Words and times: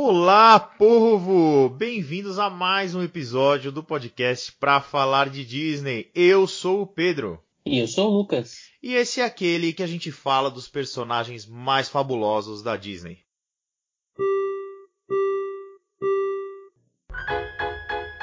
Olá, 0.00 0.60
povo! 0.60 1.68
Bem-vindos 1.70 2.38
a 2.38 2.48
mais 2.48 2.94
um 2.94 3.02
episódio 3.02 3.72
do 3.72 3.82
podcast 3.82 4.52
para 4.52 4.80
falar 4.80 5.28
de 5.28 5.44
Disney. 5.44 6.08
Eu 6.14 6.46
sou 6.46 6.82
o 6.82 6.86
Pedro. 6.86 7.42
E 7.66 7.80
eu 7.80 7.88
sou 7.88 8.08
o 8.08 8.18
Lucas. 8.18 8.70
E 8.80 8.94
esse 8.94 9.20
é 9.20 9.24
aquele 9.24 9.72
que 9.72 9.82
a 9.82 9.88
gente 9.88 10.12
fala 10.12 10.52
dos 10.52 10.68
personagens 10.68 11.48
mais 11.48 11.88
fabulosos 11.88 12.62
da 12.62 12.76
Disney. 12.76 13.18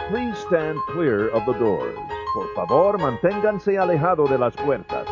Please 0.08 0.40
stand 0.46 0.80
clear 0.94 1.36
of 1.36 1.46
the 1.46 1.60
doors. 1.60 2.00
Por 2.32 2.56
favor, 2.56 2.98
manténganse 2.98 3.76
alejado 3.76 4.24
de 4.30 4.38
las 4.38 4.56
puertas. 4.56 5.10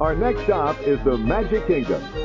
Our 0.00 0.14
next 0.16 0.42
stop 0.44 0.80
is 0.88 1.02
the 1.02 1.16
Magic 1.16 1.66
Kingdom. 1.66 2.23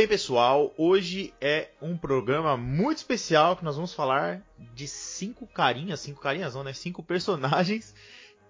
Bem, 0.00 0.08
pessoal. 0.08 0.72
Hoje 0.78 1.34
é 1.42 1.68
um 1.82 1.94
programa 1.94 2.56
muito 2.56 2.96
especial 2.96 3.54
que 3.54 3.62
nós 3.62 3.74
vamos 3.74 3.92
falar 3.92 4.42
de 4.74 4.88
cinco 4.88 5.46
carinhas, 5.46 6.00
cinco 6.00 6.22
carinhas 6.22 6.54
não, 6.54 6.64
né? 6.64 6.72
Cinco 6.72 7.02
personagens 7.02 7.94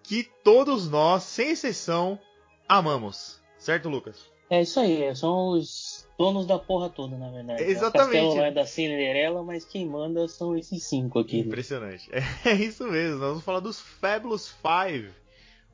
que 0.00 0.23
todos 0.45 0.88
nós, 0.88 1.24
sem 1.24 1.50
exceção, 1.50 2.20
amamos. 2.68 3.42
Certo, 3.59 3.88
Lucas? 3.88 4.30
É 4.48 4.62
isso 4.62 4.78
aí, 4.78 5.12
são 5.16 5.48
os 5.48 6.09
donos 6.16 6.46
da 6.46 6.56
porra 6.56 6.88
toda, 6.88 7.16
na 7.16 7.28
verdade. 7.30 7.64
Exatamente. 7.64 8.18
O 8.18 8.29
castelo 8.29 8.45
é 8.45 8.52
da 8.52 8.64
Cinderela, 8.64 9.42
mas 9.42 9.64
quem 9.64 9.85
manda 9.85 10.29
são 10.29 10.57
esses 10.57 10.85
cinco 10.85 11.18
aqui. 11.18 11.40
Impressionante. 11.40 12.09
É 12.46 12.54
isso 12.54 12.85
mesmo. 12.85 13.18
Nós 13.18 13.29
vamos 13.30 13.45
falar 13.45 13.59
dos 13.59 13.80
Fabulous 13.80 14.48
Five. 14.48 15.10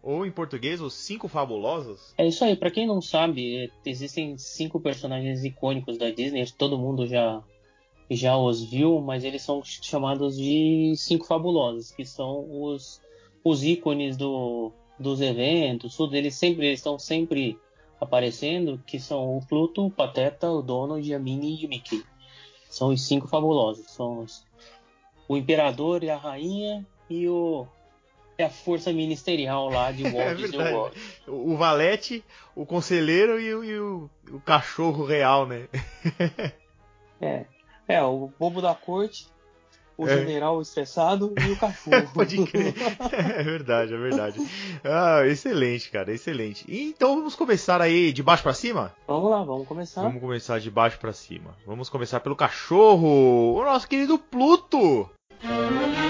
Ou 0.06 0.24
em 0.24 0.30
português, 0.30 0.80
os 0.80 0.94
Cinco 0.94 1.26
Fabulosos. 1.26 2.14
É 2.16 2.24
isso 2.24 2.44
aí, 2.44 2.54
pra 2.54 2.70
quem 2.70 2.86
não 2.86 3.02
sabe, 3.02 3.64
é, 3.64 3.70
existem 3.84 4.38
cinco 4.38 4.78
personagens 4.78 5.44
icônicos 5.44 5.98
da 5.98 6.12
Disney, 6.12 6.46
todo 6.56 6.78
mundo 6.78 7.08
já, 7.08 7.42
já 8.08 8.36
os 8.36 8.62
viu, 8.62 9.00
mas 9.00 9.24
eles 9.24 9.42
são 9.42 9.64
chamados 9.64 10.36
de 10.36 10.94
Cinco 10.96 11.26
Fabulosos, 11.26 11.90
que 11.90 12.04
são 12.04 12.46
os, 12.48 13.02
os 13.42 13.64
ícones 13.64 14.16
do, 14.16 14.70
dos 14.96 15.20
eventos, 15.20 15.96
tudo. 15.96 16.14
Eles 16.14 16.36
sempre 16.36 16.68
eles 16.68 16.78
estão 16.78 17.00
sempre 17.00 17.58
aparecendo, 18.00 18.80
que 18.86 19.00
são 19.00 19.36
o 19.36 19.44
Pluto, 19.44 19.86
o 19.86 19.90
Pateta, 19.90 20.48
o 20.48 20.62
Donald, 20.62 21.12
a 21.12 21.18
Minnie 21.18 21.64
e 21.64 21.66
o 21.66 21.68
Mickey. 21.68 22.04
São 22.70 22.90
os 22.90 23.02
cinco 23.02 23.26
fabulosos. 23.26 23.90
São 23.90 24.20
os, 24.20 24.46
o 25.26 25.36
Imperador 25.36 26.04
e 26.04 26.10
a 26.10 26.16
Rainha 26.16 26.86
e 27.10 27.28
o 27.28 27.66
é 28.38 28.44
a 28.44 28.50
força 28.50 28.92
ministerial 28.92 29.68
lá 29.68 29.90
de 29.92 30.04
É 30.06 30.10
Walt 30.10 30.36
Disney 30.36 30.56
verdade. 30.58 30.74
World. 30.76 30.96
O 31.28 31.56
valete, 31.56 32.24
o 32.54 32.66
conselheiro 32.66 33.40
e, 33.40 33.54
o- 33.54 33.64
e 33.64 33.78
o, 33.78 34.10
o 34.30 34.40
cachorro 34.40 35.04
real, 35.04 35.46
né? 35.46 35.68
É, 37.20 37.44
é, 37.88 38.02
o 38.02 38.30
bobo 38.38 38.60
da 38.60 38.74
corte, 38.74 39.26
o 39.96 40.06
É. 40.06 40.18
general 40.18 40.60
estressado 40.60 41.32
e 41.40 41.52
o 41.52 41.56
cachorro. 41.58 42.08
Pode 42.12 42.44
crer. 42.44 42.74
É 43.12 43.42
verdade, 43.42 43.94
é 43.94 43.96
verdade. 43.96 44.38
Ah, 44.84 45.22
excelente, 45.26 45.90
cara, 45.90 46.12
excelente. 46.12 46.64
Então 46.68 47.16
vamos 47.16 47.34
começar 47.34 47.80
aí 47.80 48.12
de 48.12 48.22
baixo 48.22 48.42
pra 48.42 48.52
cima? 48.52 48.94
Vamos 49.06 49.30
lá, 49.30 49.42
vamos 49.42 49.66
começar. 49.66 50.02
Vamos 50.02 50.20
começar 50.20 50.60
de 50.60 50.70
baixo 50.70 50.98
pra 50.98 51.12
cima. 51.14 51.56
Vamos 51.66 51.88
começar 51.88 52.20
pelo 52.20 52.36
cachorro, 52.36 53.54
o 53.58 53.64
nosso 53.64 53.88
querido 53.88 54.18
Pluto. 54.18 55.08
Mas 55.42 56.05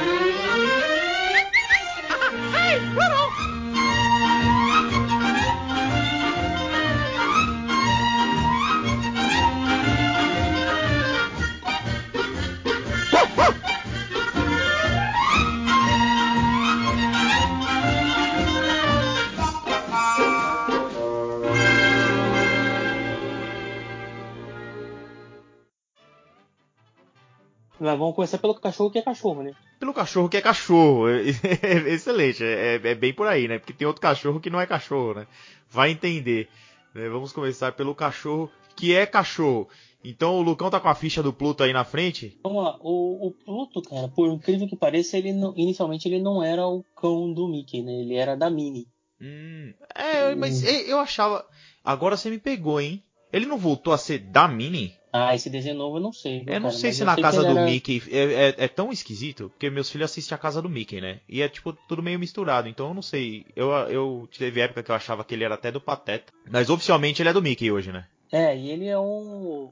vamos 27.95 28.14
começar 28.14 28.39
pelo 28.39 28.55
cachorro 28.55 28.91
que 28.91 28.98
é 28.98 29.02
cachorro, 29.02 29.42
né? 29.42 29.52
Pelo 29.79 29.92
cachorro 29.95 30.29
que 30.29 30.36
é 30.36 30.41
cachorro. 30.41 31.05
É 31.63 31.92
excelente, 31.92 32.42
é, 32.42 32.80
é 32.83 32.95
bem 32.95 33.13
por 33.13 33.27
aí, 33.27 33.47
né? 33.47 33.58
Porque 33.58 33.73
tem 33.73 33.86
outro 33.86 34.01
cachorro 34.02 34.41
que 34.41 34.51
não 34.51 34.61
é 34.61 34.67
cachorro, 34.67 35.14
né? 35.14 35.27
Vai 35.70 35.91
entender. 35.91 36.48
né? 36.95 37.08
Vamos 37.08 37.33
começar 37.33 37.73
pelo 37.73 37.95
cachorro 37.95 38.51
que 38.74 38.95
é 38.95 39.07
cachorro. 39.07 39.69
Então 40.05 40.36
o 40.36 40.42
Lucão 40.42 40.70
tá 40.70 40.79
com 40.79 40.89
a 40.89 40.95
ficha 40.95 41.23
do 41.23 41.33
Pluto 41.33 41.63
aí 41.64 41.73
na 41.73 41.85
frente. 41.85 42.39
Vamos 42.45 42.63
lá, 42.63 42.77
o, 42.80 43.27
o 43.29 43.30
Pluto, 43.33 43.83
cara, 43.83 44.07
por 44.08 44.29
incrível 44.29 44.68
que 44.68 44.77
pareça, 44.77 45.17
ele 45.18 45.33
não- 45.33 45.53
inicialmente 45.57 46.07
ele 46.08 46.20
não 46.23 46.42
era 46.42 46.67
o 46.67 46.85
cão 46.95 47.33
do 47.33 47.48
Mickey, 47.48 47.83
né? 47.83 47.92
Ele 47.92 48.14
era 48.14 48.36
da 48.36 48.48
Minnie. 48.48 48.86
Hum, 49.20 49.73
é, 49.95 50.35
mas 50.35 50.63
é, 50.63 50.92
eu 50.92 50.98
achava. 50.98 51.45
Agora 51.83 52.17
você 52.17 52.30
me 52.30 52.39
pegou, 52.39 52.80
hein? 52.80 53.03
Ele 53.33 53.47
não 53.47 53.58
voltou 53.58 53.92
a 53.92 53.98
ser 53.98 54.18
da 54.18 54.47
Minnie? 54.47 54.92
Ah, 55.17 55.35
esse 55.35 55.49
desenho 55.49 55.77
novo 55.77 55.97
eu 55.97 56.01
não 56.03 56.13
sei. 56.13 56.41
viu, 56.45 56.53
Eu 56.55 56.61
não 56.61 56.69
cara, 56.69 56.79
sei 56.81 56.93
se 56.93 57.05
na 57.05 57.15
sei 57.15 57.23
casa 57.23 57.43
do 57.43 57.51
era- 57.59 57.65
Mickey 57.65 58.03
é, 58.11 58.19
é- 58.49 58.55
é 58.65 58.69
tão 58.69 58.93
esquisito, 58.93 59.49
porque 59.51 59.71
meus 59.71 59.91
filhos 59.91 60.11
assistem 60.11 60.35
a 60.35 60.39
casa 60.39 60.61
do 60.61 60.69
Mickey, 60.69 61.01
né? 61.01 61.21
E 61.29 61.41
é 61.43 61.49
tipo 61.49 61.73
tudo 61.73 62.03
meio 62.03 62.19
misturado, 62.19 62.69
então 62.69 62.89
eu 62.89 62.95
não 62.95 63.03
sei. 63.03 63.47
Eu, 63.57 63.71
eu 63.89 64.29
teve 64.37 64.61
época 64.61 64.83
que 64.83 64.91
eu 64.91 64.95
achava 64.95 65.25
que 65.25 65.35
ele 65.35 65.45
era 65.45 65.55
até 65.55 65.71
do 65.73 65.81
Pateta. 65.81 66.33
Mas 66.51 66.69
oficialmente 66.71 67.23
ele 67.23 67.29
é 67.29 67.33
do 67.33 67.43
Mickey 67.43 67.71
hoje, 67.73 67.93
né? 67.93 68.07
É, 68.33 68.57
e 68.57 68.71
ele 68.71 68.87
é 68.87 68.99
um. 68.99 69.71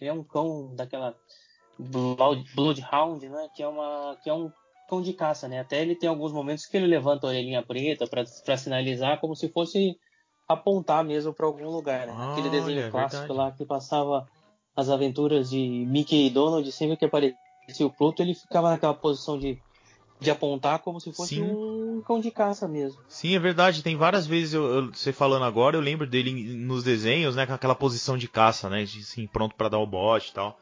Ele 0.00 0.08
é 0.10 0.12
um 0.12 0.24
cão 0.24 0.74
daquela 0.74 1.14
Blood- 1.78 2.44
Bloodhound, 2.54 3.28
né? 3.28 3.48
Que 3.54 3.62
é 3.62 3.68
uma. 3.68 4.16
que 4.22 4.28
é 4.30 4.34
um 4.34 4.50
cão 4.88 5.00
de 5.00 5.12
caça, 5.12 5.46
né? 5.48 5.60
Até 5.60 5.80
ele 5.82 5.94
tem 5.94 6.08
alguns 6.08 6.32
momentos 6.32 6.66
que 6.66 6.76
ele 6.76 6.86
levanta 6.86 7.26
a 7.26 7.30
orelhinha 7.30 7.62
preta 7.62 8.06
pra 8.06 8.24
pra 8.44 8.56
sinalizar 8.56 9.20
como 9.20 9.34
se 9.36 9.48
fosse 9.48 9.96
apontar 10.48 11.04
mesmo 11.04 11.32
pra 11.32 11.46
algum 11.46 11.68
lugar, 11.68 12.06
né? 12.06 12.12
Aquele 12.32 12.48
Olha, 12.48 12.58
desenho 12.60 12.80
é 12.86 12.90
clássico 12.90 13.20
verdade. 13.28 13.38
lá 13.38 13.52
que 13.52 13.64
passava 13.64 14.26
as 14.76 14.88
aventuras 14.88 15.50
de 15.50 15.58
Mickey 15.88 16.26
e 16.26 16.30
Donald, 16.30 16.70
sempre 16.72 16.96
que 16.96 17.04
aparecia 17.04 17.36
o 17.86 17.90
Pluto, 17.90 18.22
ele 18.22 18.34
ficava 18.34 18.70
naquela 18.70 18.94
posição 18.94 19.38
de, 19.38 19.58
de 20.20 20.30
apontar 20.30 20.78
como 20.80 21.00
se 21.00 21.12
fosse 21.12 21.34
Sim. 21.36 21.42
um 21.42 22.02
cão 22.06 22.20
de 22.20 22.30
caça 22.30 22.66
mesmo. 22.66 23.00
Sim, 23.08 23.34
é 23.34 23.38
verdade. 23.38 23.82
Tem 23.82 23.96
várias 23.96 24.26
vezes 24.26 24.54
eu, 24.54 24.64
eu- 24.64 24.92
você 24.92 25.12
falando 25.12 25.44
agora, 25.44 25.76
eu 25.76 25.80
lembro 25.80 26.06
dele 26.06 26.32
nos 26.54 26.82
desenhos, 26.84 27.36
né? 27.36 27.46
Com 27.46 27.52
aquela 27.52 27.74
posição 27.74 28.16
de 28.16 28.28
caça, 28.28 28.68
né? 28.70 28.84
de, 28.84 29.00
Assim, 29.00 29.26
pronto 29.26 29.54
pra 29.54 29.68
dar 29.68 29.78
o 29.78 29.86
bote 29.86 30.30
e 30.30 30.34
tal. 30.34 30.58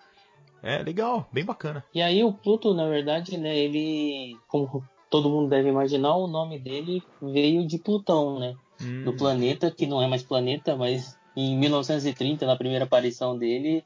É 0.63 0.83
legal, 0.83 1.29
bem 1.33 1.45
bacana. 1.45 1.85
E 1.95 2.03
aí 2.03 2.25
o 2.25 2.33
Pluto, 2.33 2.75
na 2.75 2.89
verdade, 2.89 3.39
né, 3.39 3.57
ele, 3.57 4.37
como 4.49 4.83
todo 5.09 5.31
mundo 5.31 5.49
deve 5.49 5.69
imaginar, 5.69 6.17
o 6.17 6.27
nome 6.27 6.59
dele 6.59 7.03
veio 7.23 7.67
de 7.67 7.79
Plutão, 7.79 8.39
né? 8.41 8.57
Hum, 8.81 9.05
Do 9.05 9.13
planeta, 9.13 9.71
que 9.71 9.87
não 9.87 10.03
é 10.03 10.07
mais 10.09 10.23
planeta, 10.23 10.77
mas 10.77 11.17
em 11.41 11.57
1930, 11.57 12.45
na 12.45 12.57
primeira 12.57 12.85
aparição 12.85 13.39
dele, 13.39 13.85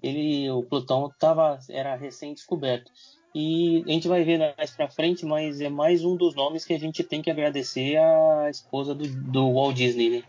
ele, 0.00 0.48
o 0.50 0.62
Plutão 0.62 1.12
tava, 1.18 1.58
era 1.68 1.96
recém-descoberto. 1.96 2.90
E 3.34 3.82
a 3.88 3.90
gente 3.90 4.06
vai 4.06 4.22
ver 4.22 4.54
mais 4.56 4.70
pra 4.70 4.88
frente, 4.88 5.26
mas 5.26 5.60
é 5.60 5.68
mais 5.68 6.04
um 6.04 6.16
dos 6.16 6.34
nomes 6.34 6.64
que 6.64 6.72
a 6.72 6.78
gente 6.78 7.02
tem 7.02 7.20
que 7.20 7.30
agradecer 7.30 7.96
à 7.96 8.48
esposa 8.48 8.94
do, 8.94 9.04
do 9.08 9.52
Walt 9.54 9.74
Disney, 9.74 10.10
né? 10.10 10.22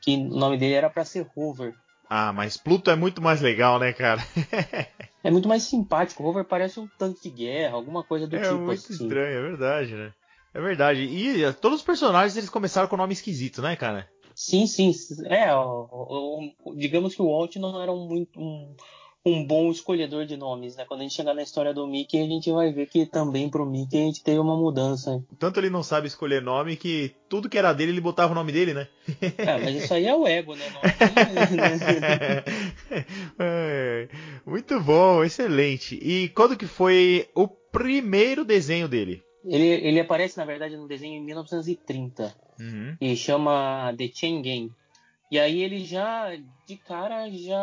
Que 0.00 0.16
o 0.16 0.36
nome 0.36 0.56
dele 0.56 0.74
era 0.74 0.88
pra 0.88 1.04
ser 1.04 1.26
Hoover. 1.36 1.74
Ah, 2.08 2.32
mas 2.32 2.56
Pluto 2.56 2.90
é 2.90 2.96
muito 2.96 3.20
mais 3.20 3.42
legal, 3.42 3.78
né, 3.78 3.92
cara? 3.92 4.22
É 5.24 5.30
muito 5.30 5.48
mais 5.48 5.62
simpático. 5.62 6.22
O 6.22 6.26
Hoover 6.26 6.44
parece 6.44 6.78
um 6.78 6.86
tanque 6.98 7.22
de 7.22 7.30
guerra, 7.30 7.76
alguma 7.76 8.04
coisa 8.04 8.26
do 8.26 8.36
é 8.36 8.40
tipo 8.40 8.56
muito 8.56 8.78
assim. 8.78 8.92
estranho, 8.92 9.38
é 9.38 9.40
verdade, 9.40 9.94
né? 9.94 10.12
É 10.52 10.60
verdade. 10.60 11.00
E 11.00 11.42
eh, 11.42 11.50
todos 11.50 11.78
os 11.78 11.84
personagens 11.84 12.36
eles 12.36 12.50
começaram 12.50 12.88
com 12.88 12.96
nome 12.98 13.14
esquisito, 13.14 13.62
né, 13.62 13.74
cara? 13.74 14.06
Sim, 14.34 14.66
sim. 14.66 14.90
É, 15.26 15.54
o- 15.54 15.88
o- 15.90 16.52
o- 16.70 16.74
digamos 16.76 17.14
que 17.14 17.22
o 17.22 17.26
Walt 17.26 17.56
não 17.56 17.80
era 17.80 17.92
um, 17.92 18.06
muito, 18.08 18.40
um, 18.40 18.74
um 19.26 19.46
bom 19.46 19.70
escolhedor 19.70 20.26
de 20.26 20.36
nomes, 20.36 20.76
né? 20.76 20.84
Quando 20.86 21.00
a 21.00 21.02
gente 21.04 21.14
chegar 21.14 21.32
na 21.34 21.42
história 21.42 21.72
do 21.72 21.86
Mickey, 21.86 22.20
a 22.20 22.26
gente 22.26 22.50
vai 22.52 22.72
ver 22.72 22.86
que 22.86 23.06
também 23.06 23.48
pro 23.48 23.64
Mickey 23.64 23.96
a 23.96 24.00
gente 24.06 24.22
teve 24.22 24.38
uma 24.38 24.56
mudança. 24.56 25.24
Tanto 25.38 25.58
ele 25.60 25.70
não 25.70 25.82
sabe 25.82 26.08
escolher 26.08 26.42
nome 26.42 26.76
que 26.76 27.14
tudo 27.28 27.48
que 27.48 27.56
era 27.56 27.72
dele 27.72 27.92
ele 27.92 28.00
botava 28.00 28.32
o 28.32 28.34
nome 28.34 28.52
dele, 28.52 28.74
né? 28.74 28.88
É, 29.38 29.56
mas 29.58 29.82
isso 29.82 29.94
aí 29.94 30.06
é 30.06 30.14
o 30.14 30.26
ego, 30.26 30.54
né? 30.54 30.64
Muito 34.46 34.80
bom, 34.80 35.24
excelente. 35.24 35.94
E 36.02 36.28
quando 36.30 36.56
que 36.56 36.66
foi 36.66 37.28
o 37.34 37.48
primeiro 37.48 38.44
desenho 38.44 38.88
dele? 38.88 39.22
ele, 39.44 39.66
ele 39.66 40.00
aparece, 40.00 40.36
na 40.38 40.44
verdade, 40.44 40.76
no 40.76 40.88
desenho 40.88 41.16
em 41.16 41.24
1930 41.24 42.34
Uhum. 42.58 42.96
e 43.00 43.16
chama 43.16 43.92
The 43.96 44.08
Chain 44.14 44.42
Gang. 44.42 44.72
E 45.30 45.38
aí 45.38 45.62
ele 45.62 45.84
já, 45.84 46.30
de 46.66 46.76
cara, 46.76 47.28
já 47.30 47.58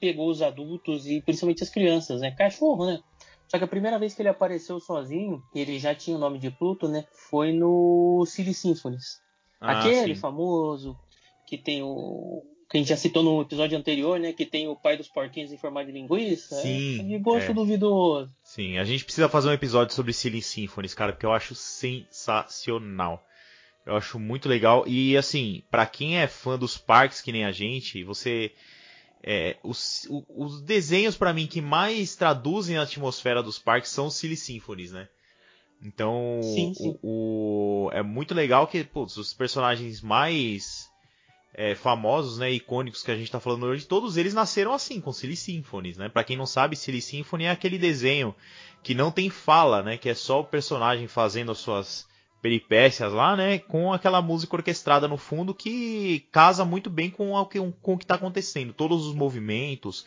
pegou 0.00 0.28
os 0.30 0.42
adultos 0.42 1.06
e 1.06 1.22
principalmente 1.22 1.62
as 1.62 1.70
crianças, 1.70 2.20
né? 2.20 2.30
Cachorro, 2.32 2.86
né? 2.86 3.00
Só 3.48 3.56
que 3.58 3.64
a 3.64 3.68
primeira 3.68 3.98
vez 3.98 4.14
que 4.14 4.20
ele 4.22 4.28
apareceu 4.28 4.80
sozinho, 4.80 5.42
ele 5.54 5.78
já 5.78 5.94
tinha 5.94 6.16
o 6.16 6.20
nome 6.20 6.38
de 6.38 6.50
Pluto, 6.50 6.88
né? 6.88 7.04
Foi 7.30 7.52
no 7.52 8.24
Silly 8.26 8.52
Symphonies. 8.52 9.20
Ah, 9.60 9.78
Aquele 9.78 10.14
sim. 10.14 10.20
famoso 10.20 10.98
que 11.46 11.56
tem 11.56 11.82
o. 11.82 12.42
Que 12.68 12.78
a 12.78 12.80
gente 12.80 12.88
já 12.88 12.96
citou 12.96 13.22
no 13.22 13.42
episódio 13.42 13.78
anterior, 13.78 14.18
né? 14.18 14.32
Que 14.32 14.44
tem 14.44 14.66
o 14.68 14.74
pai 14.74 14.96
dos 14.96 15.06
porquinhos 15.08 15.52
em 15.52 15.56
formato 15.58 15.86
de 15.86 15.92
linguiça. 15.92 16.56
Sim, 16.56 17.00
É 17.00 17.02
de 17.04 17.18
gosto 17.18 17.50
é. 17.52 17.54
duvidoso. 17.54 18.34
Sim, 18.42 18.78
a 18.78 18.84
gente 18.84 19.04
precisa 19.04 19.28
fazer 19.28 19.48
um 19.48 19.52
episódio 19.52 19.94
sobre 19.94 20.12
Silly 20.12 20.42
Symphonies, 20.42 20.94
cara, 20.94 21.12
porque 21.12 21.24
eu 21.26 21.32
acho 21.32 21.54
sensacional. 21.54 23.24
Eu 23.86 23.96
acho 23.96 24.18
muito 24.18 24.48
legal. 24.48 24.84
E 24.86 25.16
assim, 25.16 25.62
pra 25.70 25.84
quem 25.86 26.18
é 26.18 26.26
fã 26.26 26.58
dos 26.58 26.76
parques 26.78 27.20
que 27.20 27.32
nem 27.32 27.44
a 27.44 27.52
gente, 27.52 28.02
você. 28.04 28.52
é, 29.22 29.56
os, 29.62 30.06
os 30.28 30.62
desenhos 30.62 31.16
pra 31.16 31.32
mim 31.32 31.46
que 31.46 31.60
mais 31.60 32.16
traduzem 32.16 32.76
a 32.78 32.82
atmosfera 32.82 33.42
dos 33.42 33.58
parques 33.58 33.90
são 33.90 34.06
os 34.06 34.14
Silly 34.14 34.36
Symphonies, 34.36 34.92
né? 34.92 35.08
Então, 35.82 36.40
Sim, 36.42 36.72
sim. 36.74 36.98
O, 37.02 37.88
o- 37.88 37.90
é 37.92 38.02
muito 38.02 38.34
legal 38.34 38.66
que 38.66 38.82
putz, 38.84 39.16
os 39.18 39.34
personagens 39.34 40.00
mais 40.00 40.88
é, 41.52 41.74
famosos, 41.74 42.38
né, 42.38 42.50
icônicos 42.50 43.02
que 43.02 43.10
a 43.10 43.16
gente 43.16 43.30
tá 43.30 43.38
falando 43.38 43.66
hoje, 43.66 43.86
todos 43.86 44.16
eles 44.16 44.32
nasceram 44.34 44.72
assim, 44.72 44.98
com 45.00 45.12
Silly 45.12 45.36
Symphonies, 45.36 45.96
né? 45.98 46.08
Pra 46.08 46.24
quem 46.24 46.36
não 46.38 46.46
sabe, 46.46 46.74
Silly 46.74 47.02
Symphony 47.02 47.44
é 47.44 47.50
aquele 47.50 47.78
desenho 47.78 48.34
que 48.82 48.94
não 48.94 49.10
tem 49.10 49.28
fala, 49.28 49.82
né? 49.82 49.98
Que 49.98 50.08
é 50.08 50.14
só 50.14 50.40
o 50.40 50.44
personagem 50.44 51.06
fazendo 51.06 51.52
as 51.52 51.58
suas 51.58 52.08
peripécias 52.44 53.10
lá, 53.10 53.34
né? 53.34 53.58
Com 53.58 53.90
aquela 53.90 54.20
música 54.20 54.54
orquestrada 54.54 55.08
no 55.08 55.16
fundo 55.16 55.54
que 55.54 56.26
casa 56.30 56.62
muito 56.62 56.90
bem 56.90 57.08
com 57.08 57.32
o 57.32 57.46
que, 57.46 57.58
com 57.80 57.94
o 57.94 57.98
que 57.98 58.04
tá 58.04 58.16
acontecendo. 58.16 58.74
Todos 58.74 59.06
os 59.06 59.14
movimentos 59.14 60.04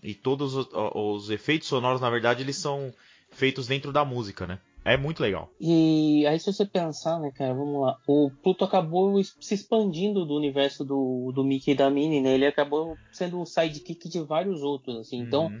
e 0.00 0.14
todos 0.14 0.54
os, 0.54 0.68
os 0.72 1.30
efeitos 1.30 1.66
sonoros, 1.66 2.00
na 2.00 2.08
verdade, 2.08 2.44
eles 2.44 2.54
são 2.54 2.94
feitos 3.32 3.66
dentro 3.66 3.90
da 3.90 4.04
música, 4.04 4.46
né? 4.46 4.60
É 4.84 4.96
muito 4.96 5.20
legal. 5.20 5.50
E 5.60 6.24
aí, 6.28 6.38
se 6.38 6.52
você 6.52 6.64
pensar, 6.64 7.18
né, 7.18 7.32
cara, 7.34 7.54
vamos 7.54 7.82
lá. 7.82 7.98
O 8.06 8.30
Pluto 8.40 8.64
acabou 8.64 9.20
se 9.24 9.54
expandindo 9.54 10.24
do 10.24 10.36
universo 10.36 10.84
do, 10.84 11.32
do 11.34 11.42
Mickey 11.42 11.72
e 11.72 11.74
da 11.74 11.90
Minnie, 11.90 12.20
né? 12.20 12.34
Ele 12.34 12.46
acabou 12.46 12.96
sendo 13.10 13.40
o 13.40 13.44
sidekick 13.44 14.08
de 14.08 14.20
vários 14.20 14.62
outros, 14.62 14.96
assim. 14.96 15.18
Então, 15.18 15.46
Uhum. 15.46 15.60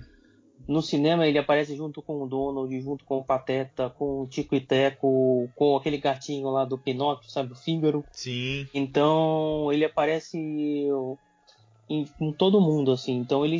No 0.68 0.82
cinema, 0.82 1.26
ele 1.26 1.38
aparece 1.38 1.74
junto 1.74 2.02
com 2.02 2.22
o 2.22 2.28
Donald, 2.28 2.80
junto 2.80 3.04
com 3.04 3.18
o 3.18 3.24
Pateta, 3.24 3.90
com 3.90 4.22
o 4.22 4.26
Tico 4.26 4.54
e 4.54 4.60
Teco, 4.60 5.48
com 5.54 5.76
aquele 5.76 5.98
gatinho 5.98 6.50
lá 6.50 6.64
do 6.64 6.78
Pinóquio, 6.78 7.30
sabe? 7.30 7.52
O 7.52 7.56
Fígaro. 7.56 8.04
Sim. 8.12 8.68
Então, 8.72 9.72
ele 9.72 9.84
aparece 9.84 10.38
em, 10.38 12.04
em 12.20 12.32
todo 12.32 12.60
mundo, 12.60 12.92
assim. 12.92 13.16
Então, 13.16 13.44
ele 13.44 13.58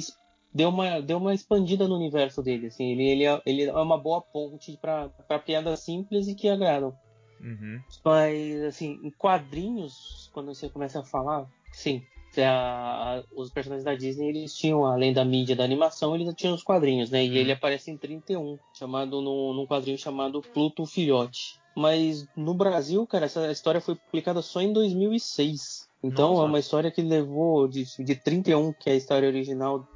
deu 0.55 0.69
uma, 0.69 1.01
deu 1.01 1.19
uma 1.19 1.35
expandida 1.35 1.89
no 1.89 1.97
universo 1.97 2.43
dele, 2.43 2.67
assim. 2.67 2.91
Ele, 2.93 3.05
ele, 3.05 3.25
é, 3.25 3.43
ele 3.45 3.65
é 3.65 3.73
uma 3.73 3.99
boa 3.99 4.21
ponte 4.21 4.77
para 4.77 5.39
piadas 5.39 5.81
simples 5.81 6.29
e 6.29 6.35
que 6.35 6.49
agradam. 6.49 6.95
Uhum. 7.41 7.81
Mas, 8.05 8.63
assim, 8.63 9.01
em 9.03 9.11
quadrinhos, 9.11 10.31
quando 10.33 10.55
você 10.55 10.69
começa 10.69 11.01
a 11.01 11.05
falar, 11.05 11.49
sim, 11.73 12.03
a- 12.39 13.19
a- 13.19 13.25
os 13.33 13.51
personagens 13.51 13.85
da 13.85 13.95
Disney, 13.95 14.29
eles 14.29 14.55
tinham, 14.55 14.85
além 14.85 15.13
da 15.13 15.25
mídia 15.25 15.57
da 15.57 15.65
animação, 15.65 16.15
eles 16.15 16.33
tinham 16.35 16.55
os 16.55 16.63
quadrinhos, 16.63 17.11
né? 17.11 17.25
E 17.25 17.31
Uhum. 17.31 17.37
ele 17.37 17.53
aparece 17.53 17.91
em 17.91 17.97
31, 17.99 18.59
chamado 18.73 19.21
no, 19.21 19.53
num 19.55 19.67
quadrinho 19.67 19.99
chamado 19.99 20.41
Pluto 20.53 20.87
Filhote. 20.87 21.61
Mas 21.77 22.27
no 22.37 22.53
Brasil, 22.55 23.07
cara, 23.07 23.27
essa 23.27 23.51
história 23.51 23.81
foi 23.81 23.95
publicada 23.97 24.43
só 24.43 24.61
em 24.61 24.73
2006. 24.73 25.89
Então 26.03 26.31
Nossa. 26.31 26.43
é 26.43 26.47
uma 26.47 26.59
história 26.59 26.91
que 26.91 27.03
levou 27.03 27.69
de, 27.69 27.85
de 28.05 28.15
31, 28.17 28.73
que 28.73 28.89
é 28.91 28.93
a 28.93 28.97
história 28.97 29.29
original, 29.29 29.87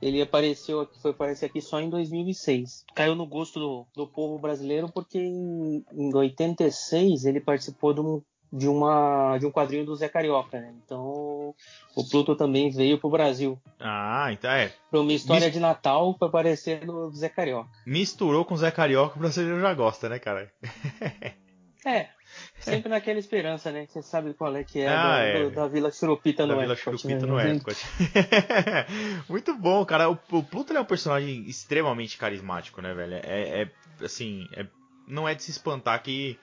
ele 0.00 0.20
apareceu 0.20 0.88
foi 1.00 1.12
aparecer 1.12 1.46
aqui 1.46 1.60
só 1.60 1.80
em 1.80 1.88
2006. 1.88 2.84
Caiu 2.94 3.14
no 3.14 3.26
gosto 3.26 3.60
do, 3.60 3.86
do 3.94 4.06
povo 4.06 4.38
brasileiro 4.38 4.90
porque 4.92 5.18
em, 5.18 5.84
em 5.92 6.14
86 6.14 7.24
ele 7.24 7.40
participou 7.40 7.94
de 7.94 8.00
um, 8.00 8.20
de, 8.52 8.66
uma, 8.68 9.38
de 9.38 9.46
um 9.46 9.50
quadrinho 9.52 9.86
do 9.86 9.94
Zé 9.94 10.08
Carioca, 10.08 10.60
né? 10.60 10.74
Então 10.84 11.54
o 11.94 12.08
Pluto 12.08 12.34
também 12.36 12.70
veio 12.70 12.98
pro 12.98 13.10
Brasil. 13.10 13.58
Ah, 13.80 14.28
então 14.32 14.50
é. 14.50 14.72
Para 14.90 15.00
uma 15.00 15.12
história 15.12 15.46
Mis- 15.46 15.54
de 15.54 15.60
Natal 15.60 16.14
para 16.18 16.28
aparecer 16.28 16.86
no 16.86 17.10
Zé 17.12 17.28
Carioca. 17.28 17.68
Misturou 17.86 18.44
com 18.44 18.54
o 18.54 18.56
Zé 18.58 18.70
Carioca, 18.70 19.16
o 19.16 19.20
brasileiro 19.20 19.60
já 19.60 19.74
gosta, 19.74 20.08
né, 20.08 20.18
cara? 20.18 20.50
É, 21.84 22.10
sempre 22.60 22.88
naquela 22.88 23.18
esperança, 23.18 23.72
né? 23.72 23.86
Você 23.88 24.02
sabe 24.02 24.34
qual 24.34 24.54
é 24.54 24.62
que 24.62 24.80
é, 24.80 24.86
Ah, 24.86 25.16
do- 25.16 25.22
é. 25.24 25.42
do- 25.42 25.50
da 25.50 25.66
Vila 25.66 25.90
Churupita 25.90 26.46
da 26.46 26.54
no 26.54 26.60
Vila 26.60 26.74
Epcot, 26.74 26.96
Churupita 26.96 27.26
né? 27.26 27.32
no 27.32 27.40
Epcot. 27.40 27.76
Muito 29.28 29.52
bom, 29.56 29.84
cara. 29.84 30.08
O, 30.08 30.16
o 30.30 30.42
Pluto 30.44 30.72
é 30.72 30.80
um 30.80 30.84
personagem 30.84 31.42
extremamente 31.48 32.16
carismático, 32.16 32.80
né, 32.80 32.94
velho? 32.94 33.14
É, 33.14 33.62
é, 33.62 33.70
assim, 34.04 34.46
é- 34.52 34.64
não 35.08 35.28
é 35.28 35.34
de 35.34 35.42
se 35.42 35.50
espantar 35.50 36.00
que 36.04 36.38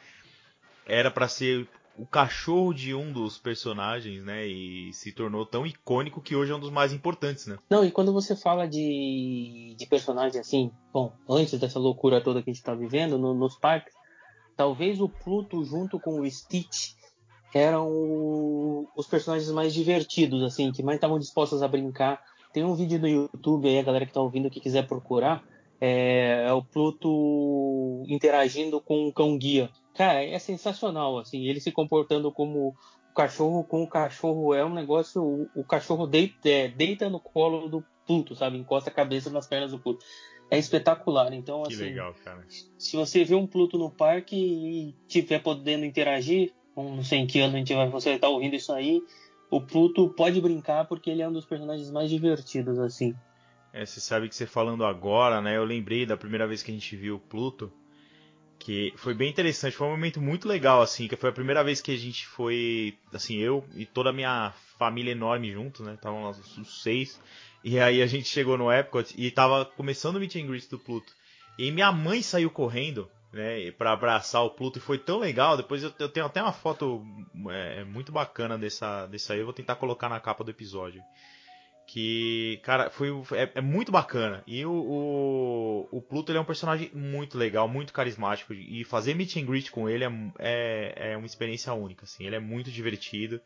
era 0.86 1.10
pra 1.10 1.30
ser 1.30 1.66
o 2.02 2.06
cachorro 2.08 2.74
de 2.74 2.94
um 2.96 3.12
dos 3.12 3.38
personagens, 3.38 4.24
né? 4.24 4.48
E 4.48 4.92
se 4.94 5.12
tornou 5.12 5.46
tão 5.46 5.66
icônico 5.66 6.22
que 6.22 6.36
hoje 6.36 6.52
é 6.52 6.56
um 6.56 6.60
dos 6.60 6.72
mais 6.72 6.94
importantes, 6.94 7.46
né? 7.48 7.58
Não, 7.70 7.84
e 7.84 7.92
quando 7.92 8.14
você 8.14 8.36
fala 8.36 8.68
de, 8.68 9.76
de 9.78 9.86
personagem 9.88 10.40
assim, 10.40 10.72
bom, 10.94 11.12
antes 11.30 11.60
dessa 11.60 11.78
loucura 11.80 12.22
toda 12.24 12.42
que 12.42 12.50
a 12.50 12.54
gente 12.54 12.64
tá 12.64 12.74
vivendo 12.74 13.18
no- 13.18 13.34
nos 13.34 13.58
parques, 13.60 13.94
talvez 14.56 15.00
o 15.02 15.10
Pluto 15.10 15.64
junto 15.64 16.00
com 16.00 16.22
o 16.22 16.30
Stitch 16.30 16.94
eram 17.54 17.88
o- 17.92 18.88
os 18.96 19.08
personagens 19.08 19.52
mais 19.52 19.74
divertidos, 19.74 20.42
assim, 20.44 20.72
que 20.72 20.84
mais 20.84 20.96
estavam 20.98 21.20
dispostos 21.20 21.62
a 21.62 21.68
brincar. 21.68 22.20
Tem 22.54 22.64
um 22.64 22.76
vídeo 22.76 23.00
no 23.00 23.08
YouTube 23.08 23.68
aí, 23.68 23.78
a 23.80 23.84
galera 23.84 24.06
que 24.06 24.14
tá 24.14 24.22
ouvindo 24.22 24.50
que 24.50 24.60
quiser 24.62 24.88
procurar, 24.88 25.44
é, 25.82 26.46
é 26.48 26.54
o 26.54 26.64
Pluto 26.64 28.04
interagindo 28.08 28.82
com 28.82 29.08
o 29.08 29.14
cão 29.14 29.38
guia. 29.38 29.70
Cara, 30.00 30.24
é 30.24 30.40
sensacional, 30.40 31.18
assim, 31.18 31.46
ele 31.46 31.60
se 31.60 31.74
comportando 31.74 32.32
como 32.32 32.70
o 32.70 33.14
cachorro 33.14 33.66
com 33.66 33.84
o 33.84 33.90
cachorro 33.90 34.54
é 34.54 34.64
um 34.64 34.74
negócio. 34.74 35.22
O, 35.22 35.50
o 35.54 35.62
cachorro 35.66 36.08
deita, 36.08 36.48
é, 36.48 36.70
deita 36.70 37.10
no 37.10 37.20
colo 37.20 37.68
do 37.68 37.84
Pluto, 38.08 38.34
sabe? 38.34 38.58
Encosta 38.58 38.90
a 38.90 38.94
cabeça 38.94 39.30
nas 39.30 39.46
pernas 39.46 39.72
do 39.72 39.80
Pluto. 39.80 40.06
É 40.50 40.58
espetacular. 40.58 41.34
Então, 41.34 41.64
Que 41.64 41.74
assim, 41.74 41.84
legal, 41.84 42.16
cara. 42.24 42.46
se 42.48 42.96
você 42.96 43.26
vê 43.26 43.36
um 43.36 43.46
Pluto 43.46 43.78
no 43.78 43.92
parque 43.92 44.38
e 44.38 44.96
tiver 45.06 45.40
podendo 45.40 45.84
interagir, 45.84 46.54
não 46.78 47.04
sei 47.04 47.20
em 47.20 47.28
que 47.28 47.42
ano 47.42 47.56
a 47.56 47.58
gente 47.58 47.74
vai, 47.74 47.90
você 47.90 48.18
tá 48.18 48.30
ouvindo 48.30 48.56
isso 48.56 48.72
aí, 48.72 49.02
o 49.52 49.60
Pluto 49.60 50.08
pode 50.16 50.40
brincar 50.40 50.88
porque 50.88 51.10
ele 51.10 51.22
é 51.22 51.28
um 51.28 51.34
dos 51.34 51.46
personagens 51.46 51.92
mais 51.92 52.10
divertidos, 52.10 52.80
assim. 52.80 53.14
É, 53.74 53.86
você 53.86 54.00
sabe 54.00 54.30
que 54.30 54.36
você 54.36 54.46
falando 54.46 54.86
agora, 54.86 55.42
né? 55.42 55.58
Eu 55.58 55.66
lembrei 55.66 56.06
da 56.06 56.16
primeira 56.16 56.48
vez 56.48 56.64
que 56.64 56.72
a 56.72 56.74
gente 56.74 56.96
viu 56.96 57.18
o 57.18 57.20
Pluto, 57.20 57.70
que 58.60 58.94
foi 58.98 59.14
bem 59.14 59.30
interessante, 59.30 59.76
foi 59.76 59.88
um 59.88 59.92
momento 59.92 60.20
muito 60.22 60.48
legal, 60.48 60.82
assim, 60.82 61.08
que 61.08 61.16
foi 61.16 61.30
a 61.30 61.34
primeira 61.34 61.64
vez 61.64 61.80
que 61.80 61.92
a 61.92 61.98
gente 61.98 62.28
foi, 62.28 62.94
assim, 63.14 63.38
eu 63.38 63.66
e 63.74 63.86
toda 63.86 64.10
a 64.10 64.14
minha 64.14 64.54
família 64.78 65.14
enorme 65.14 65.52
juntos, 65.52 65.86
né? 65.86 65.94
Estavam 65.94 66.22
nós 66.22 66.38
os 66.58 66.84
seis. 66.84 67.20
E 67.64 67.80
aí 67.80 68.02
a 68.02 68.08
gente 68.08 68.28
chegou 68.28 68.58
no 68.58 68.72
Epcot 68.72 69.14
e 69.18 69.32
tava 69.32 69.66
começando 69.66 70.18
o 70.18 70.20
meet 70.20 70.36
and 70.36 70.46
greet 70.46 70.70
do 70.70 70.78
Pluto. 70.78 71.14
E 71.58 71.72
minha 71.72 71.92
mãe 71.92 72.22
saiu 72.22 72.50
correndo, 72.50 73.10
né, 73.34 73.72
pra 73.72 73.94
abraçar 73.94 74.44
o 74.44 74.52
Pluto 74.52 74.78
e 74.78 74.82
foi 74.82 74.98
tão 74.98 75.20
legal. 75.20 75.56
Depois 75.56 75.84
eu, 75.84 75.94
eu 75.98 76.10
tenho 76.10 76.26
até 76.26 76.42
uma 76.42 76.54
foto 76.54 77.04
é, 77.50 77.84
muito 77.86 78.12
bacana 78.12 78.58
dessa, 78.58 79.08
dessa 79.08 79.34
aí, 79.34 79.40
eu 79.40 79.46
vou 79.46 79.54
tentar 79.54 79.76
colocar 79.76 80.10
na 80.10 80.20
capa 80.20 80.44
do 80.44 80.52
episódio 80.52 81.02
que, 81.92 82.60
cara, 82.62 82.92
foi 82.92 83.10
é, 83.32 83.50
é 83.56 83.62
muito 83.62 83.92
bacana. 83.92 84.44
E 84.46 84.64
o, 84.64 84.72
o, 84.72 85.98
o 85.98 86.02
Pluto 86.02 86.32
ele 86.32 86.38
é 86.38 86.42
um 86.42 86.46
personagem 86.46 86.92
muito 86.94 87.36
legal, 87.36 87.68
muito 87.68 87.92
carismático. 87.92 88.54
E 88.54 88.84
fazer 88.84 89.16
meet 89.16 89.38
and 89.38 89.46
greet 89.46 89.72
com 89.72 89.90
ele 89.90 90.04
é, 90.04 90.12
é, 90.38 91.12
é 91.14 91.18
uma 91.18 91.26
experiência 91.26 91.74
única. 91.74 92.04
Assim. 92.04 92.28
Ele 92.28 92.36
é 92.36 92.40
muito 92.40 92.70
divertido. 92.70 93.42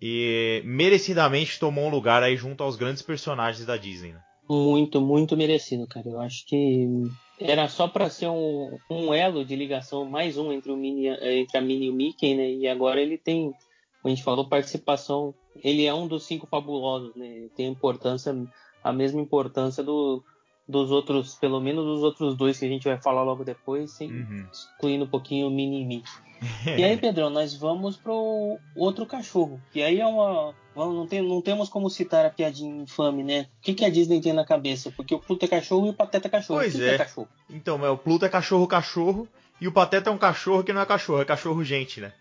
E 0.00 0.60
merecidamente 0.64 1.60
tomou 1.60 1.84
um 1.84 1.90
lugar 1.90 2.24
aí 2.24 2.36
junto 2.36 2.64
aos 2.64 2.74
grandes 2.74 3.00
personagens 3.00 3.64
da 3.64 3.76
Disney. 3.76 4.12
Né? 4.12 4.20
Muito, 4.50 5.00
muito 5.00 5.36
merecido, 5.36 5.86
cara. 5.86 6.08
Eu 6.08 6.20
acho 6.20 6.44
que 6.46 6.88
era 7.38 7.68
só 7.68 7.86
pra 7.86 8.10
ser 8.10 8.26
um, 8.26 8.76
um 8.90 9.14
elo 9.14 9.44
de 9.44 9.54
ligação, 9.54 10.04
mais 10.04 10.36
um 10.36 10.52
entre, 10.52 10.72
o 10.72 10.76
Minnie, 10.76 11.10
entre 11.38 11.56
a 11.56 11.60
Minnie 11.60 11.86
e 11.86 11.90
o 11.90 11.94
Mickey, 11.94 12.34
né? 12.34 12.50
E 12.50 12.66
agora 12.66 13.00
ele 13.00 13.16
tem, 13.16 13.52
como 14.02 14.06
a 14.06 14.08
gente 14.08 14.24
falou, 14.24 14.48
participação. 14.48 15.32
Ele 15.56 15.84
é 15.84 15.92
um 15.94 16.06
dos 16.06 16.24
cinco 16.24 16.46
fabulosos, 16.46 17.14
né? 17.14 17.26
Ele 17.26 17.48
Tem 17.50 17.66
importância, 17.68 18.34
a 18.82 18.92
mesma 18.92 19.20
importância 19.20 19.82
do, 19.82 20.22
dos 20.68 20.90
outros, 20.90 21.34
pelo 21.34 21.60
menos 21.60 21.84
dos 21.84 22.02
outros 22.02 22.36
dois 22.36 22.58
que 22.58 22.64
a 22.64 22.68
gente 22.68 22.84
vai 22.84 23.00
falar 23.00 23.22
logo 23.22 23.44
depois, 23.44 23.90
sem, 23.92 24.10
Uhum. 24.10 24.46
excluindo 24.52 25.04
um 25.04 25.08
pouquinho 25.08 25.48
o 25.48 25.50
Minnie 25.50 26.02
e 26.76 26.82
aí, 26.82 26.96
Pedrão, 26.96 27.30
nós 27.30 27.54
vamos 27.54 27.96
pro 27.96 28.58
outro 28.74 29.06
cachorro. 29.06 29.60
E 29.72 29.80
aí 29.80 30.00
é 30.00 30.06
uma. 30.06 30.52
vamos- 30.74 30.96
Não, 30.96 31.06
tem, 31.06 31.22
não 31.22 31.40
temos 31.40 31.68
como 31.68 31.88
citar 31.88 32.26
a 32.26 32.30
piadinha 32.30 32.82
infame, 32.82 33.22
né? 33.22 33.46
O 33.60 33.62
que, 33.62 33.74
que 33.74 33.84
a 33.84 33.88
Disney 33.88 34.20
tem 34.20 34.32
na 34.32 34.44
cabeça? 34.44 34.90
Porque 34.90 35.14
o 35.14 35.20
Pluto 35.20 35.44
é 35.44 35.48
cachorro 35.48 35.86
e 35.86 35.90
o 35.90 35.94
Pateta 35.94 36.26
é 36.26 36.30
cachorro. 36.30 36.58
Pois 36.58 36.80
é. 36.80 36.94
é 36.96 36.98
cachorro? 36.98 37.28
Então, 37.48 37.78
mas 37.78 37.90
o 37.92 37.96
Pluto 37.96 38.24
é 38.24 38.28
cachorro, 38.28 38.66
cachorro. 38.66 39.28
E 39.60 39.68
o 39.68 39.72
Pateta 39.72 40.10
é 40.10 40.12
um 40.12 40.18
cachorro 40.18 40.64
que 40.64 40.72
não 40.72 40.80
é 40.80 40.86
cachorro, 40.86 41.20
é 41.22 41.24
cachorro 41.24 41.62
gente, 41.62 42.00
né? 42.00 42.12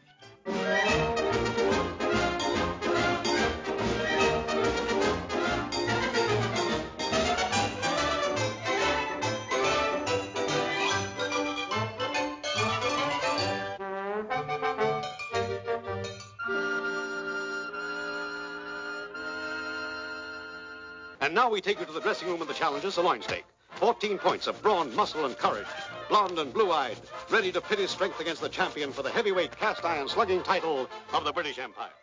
We 21.62 21.74
take 21.74 21.80
you 21.80 21.86
to 21.86 21.92
the 21.92 22.00
dressing 22.00 22.28
room 22.28 22.42
of 22.42 22.48
the 22.48 22.56
challengers, 22.56 22.96
the 22.96 23.04
loin 23.04 23.22
stake. 23.22 23.46
14 23.76 24.18
points 24.18 24.48
of 24.48 24.60
brawn, 24.64 24.94
muscle, 24.96 25.26
and 25.26 25.38
courage. 25.38 25.68
Blonde 26.10 26.40
and 26.40 26.52
blue-eyed, 26.52 26.98
ready 27.30 27.52
to 27.52 27.62
pit 27.62 27.78
his 27.78 27.92
strength 27.92 28.20
against 28.20 28.42
the 28.42 28.50
champion 28.50 28.92
for 28.92 29.04
the 29.04 29.12
heavyweight 29.12 29.56
cast 29.56 29.86
iron 29.86 30.10
slugging 30.10 30.42
title 30.42 30.90
of 31.14 31.24
the 31.24 31.32
British 31.32 31.60
Empire. 31.60 31.94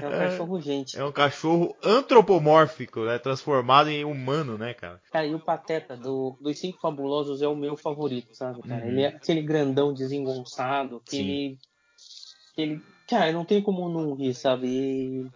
É 0.00 0.06
um 0.06 0.10
cachorro 0.10 0.60
gente. 0.60 0.98
É 0.98 1.04
um 1.04 1.12
cachorro 1.12 1.76
antropomórfico, 1.84 3.04
né? 3.04 3.18
Transformado 3.18 3.90
em 3.90 4.04
humano, 4.04 4.56
né, 4.56 4.74
cara? 4.74 5.00
Cara, 5.12 5.26
e 5.26 5.34
o 5.34 5.38
Pateta 5.38 5.96
do, 5.96 6.36
dos 6.40 6.58
Cinco 6.58 6.80
Fabulosos 6.80 7.42
é 7.42 7.48
o 7.48 7.54
meu 7.54 7.76
favorito, 7.76 8.34
sabe, 8.34 8.62
cara? 8.62 8.84
Uhum. 8.84 8.90
Ele 8.90 9.02
é 9.02 9.08
aquele 9.08 9.42
grandão 9.42 9.92
desengonçado, 9.92 11.02
que 11.04 11.16
Sim. 11.16 11.18
ele, 11.18 11.58
que 12.54 12.62
ele. 12.62 12.82
Cara, 13.06 13.32
não 13.32 13.44
tem 13.44 13.62
como 13.62 13.88
não 13.88 14.14
rir, 14.14 14.34
sabe? 14.34 14.66
E, 14.66 15.30